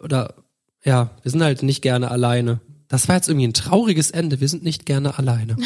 oder 0.04 0.36
ja, 0.84 1.12
wir 1.22 1.32
sind 1.32 1.44
halt 1.44 1.64
nicht 1.64 1.82
gerne 1.82 2.12
alleine. 2.12 2.60
Das 2.90 3.08
war 3.08 3.16
jetzt 3.16 3.28
irgendwie 3.30 3.48
ein 3.48 3.54
trauriges 3.54 4.12
Ende. 4.12 4.40
Wir 4.40 4.48
sind 4.50 4.64
nicht 4.64 4.86
gerne 4.86 5.18
alleine. 5.18 5.56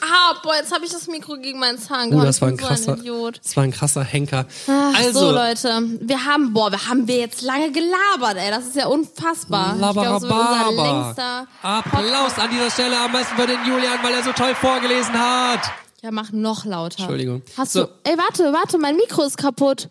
Ah, 0.00 0.34
boah, 0.42 0.54
jetzt 0.56 0.72
habe 0.72 0.84
ich 0.84 0.90
das 0.92 1.06
Mikro 1.06 1.36
gegen 1.36 1.58
meinen 1.58 1.78
Zahn 1.78 2.08
Oh, 2.08 2.10
gehauen. 2.12 2.24
das 2.26 2.40
war 2.40 2.48
ein 2.48 2.56
so 2.58 2.64
krasser, 2.66 2.92
ein 2.94 2.98
Idiot. 3.00 3.40
das 3.42 3.56
war 3.56 3.64
ein 3.64 3.72
krasser 3.72 4.02
Henker. 4.04 4.46
Ach, 4.66 4.94
also, 4.98 5.20
so 5.20 5.30
Leute, 5.32 5.82
wir 6.00 6.24
haben, 6.24 6.52
boah, 6.54 6.70
wir 6.70 6.86
haben 6.88 7.06
wir 7.08 7.16
jetzt 7.18 7.42
lange 7.42 7.72
gelabert, 7.72 8.36
ey, 8.36 8.50
das 8.50 8.66
ist 8.68 8.76
ja 8.76 8.86
unfassbar. 8.86 9.76
So 9.76 10.30
längster 10.30 11.46
Applaus 11.62 12.38
an 12.38 12.50
dieser 12.50 12.70
Stelle 12.70 12.98
am 12.98 13.12
besten 13.12 13.36
für 13.36 13.46
den 13.46 13.58
Julian, 13.66 13.98
weil 14.02 14.14
er 14.14 14.22
so 14.22 14.32
toll 14.32 14.54
vorgelesen 14.54 15.12
hat. 15.14 15.60
Ja, 16.02 16.10
mach 16.10 16.30
noch 16.32 16.64
lauter. 16.64 17.00
Entschuldigung. 17.00 17.42
Hast 17.56 17.72
So. 17.72 17.84
du, 17.84 17.90
ey, 18.04 18.16
warte, 18.16 18.44
warte, 18.52 18.78
mein 18.78 18.96
Mikro 18.96 19.24
ist 19.24 19.36
kaputt. 19.36 19.88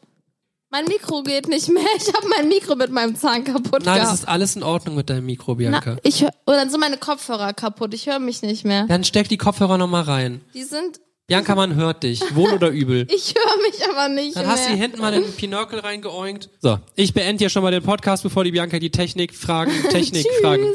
Mein 0.70 0.84
Mikro 0.86 1.24
geht 1.24 1.48
nicht 1.48 1.70
mehr. 1.70 1.84
Ich 1.98 2.14
habe 2.14 2.28
mein 2.28 2.50
Mikro 2.50 2.76
mit 2.76 2.92
meinem 2.92 3.16
Zahn 3.16 3.44
kaputt 3.46 3.86
Nein, 3.86 4.00
gehabt. 4.00 4.14
es 4.14 4.20
ist 4.22 4.28
alles 4.28 4.56
in 4.58 4.64
Ordnung 4.64 4.96
mit 4.96 5.10
deinem 5.10 5.26
Mikro, 5.26 5.54
Na, 5.54 5.58
Bianca. 5.80 5.98
ich 6.04 6.22
hör, 6.24 6.30
oder 6.46 6.58
dann 6.58 6.70
sind 6.70 6.82
meine 6.82 6.98
Kopfhörer 6.98 7.54
kaputt. 7.54 7.94
Ich 7.94 8.08
höre 8.08 8.20
mich 8.20 8.42
nicht 8.42 8.66
mehr. 8.66 8.86
Dann 8.88 9.06
steck 9.06 9.30
die 9.30 9.38
Kopfhörer 9.38 9.78
nochmal 9.78 10.04
rein. 10.04 10.42
Die 10.54 10.64
sind, 10.66 11.00
Bianca, 11.28 11.56
man 11.56 11.76
hört 11.76 12.04
dich. 12.04 12.22
Wohl 12.36 12.52
oder 12.52 12.68
übel. 12.70 13.08
ich 13.16 13.34
höre 13.34 13.58
mich 13.70 13.90
aber 13.90 14.10
nicht 14.10 14.36
Dann 14.36 14.44
mehr. 14.44 14.52
hast 14.52 14.66
du 14.66 14.70
hier 14.74 14.78
hinten 14.82 15.00
mal 15.00 15.14
den 15.14 15.24
Pinökel 15.38 15.80
reingeoinkt. 15.80 16.50
So, 16.62 16.80
ich 16.96 17.14
beende 17.14 17.40
hier 17.40 17.50
schon 17.50 17.64
mal 17.64 17.72
den 17.72 17.84
Podcast, 17.84 18.24
bevor 18.24 18.44
die 18.44 18.52
Bianca 18.52 18.78
die 18.78 18.92
Technik 18.92 19.34
fragen, 19.34 19.72
Technik 19.90 20.26
Tschüss. 20.26 20.42
fragen. 20.42 20.66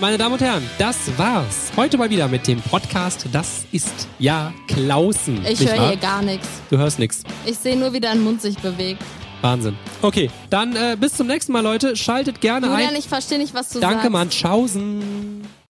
Meine 0.00 0.16
Damen 0.16 0.32
und 0.32 0.40
Herren, 0.40 0.62
das 0.78 0.96
war's. 1.18 1.70
Heute 1.76 1.98
mal 1.98 2.08
wieder 2.08 2.28
mit 2.28 2.46
dem 2.48 2.60
Podcast 2.62 3.26
Das 3.30 3.64
ist 3.72 4.08
ja 4.18 4.54
Klausen. 4.68 5.44
ich 5.46 5.60
höre 5.60 5.88
hier 5.88 5.96
gar 5.98 6.22
nichts. 6.22 6.48
Du 6.70 6.78
hörst 6.78 6.98
nix. 6.98 7.22
Ich 7.44 7.58
sehe 7.58 7.76
nur, 7.76 7.92
wie 7.92 8.00
dein 8.00 8.20
Mund 8.24 8.40
sich 8.40 8.56
bewegt. 8.58 9.02
Wahnsinn. 9.44 9.76
Okay, 10.00 10.30
dann 10.48 10.74
äh, 10.74 10.96
bis 10.98 11.12
zum 11.12 11.26
nächsten 11.26 11.52
Mal, 11.52 11.60
Leute. 11.60 11.96
Schaltet 11.96 12.40
gerne 12.40 12.66
Julian, 12.66 12.90
ein. 12.90 12.96
ich 12.96 13.08
verstehe 13.08 13.36
nicht, 13.38 13.52
was 13.52 13.68
du 13.68 13.78
Danke, 13.78 13.96
sagst. 13.96 14.10
Mann. 14.10 14.30
Tschaußen. 14.30 15.46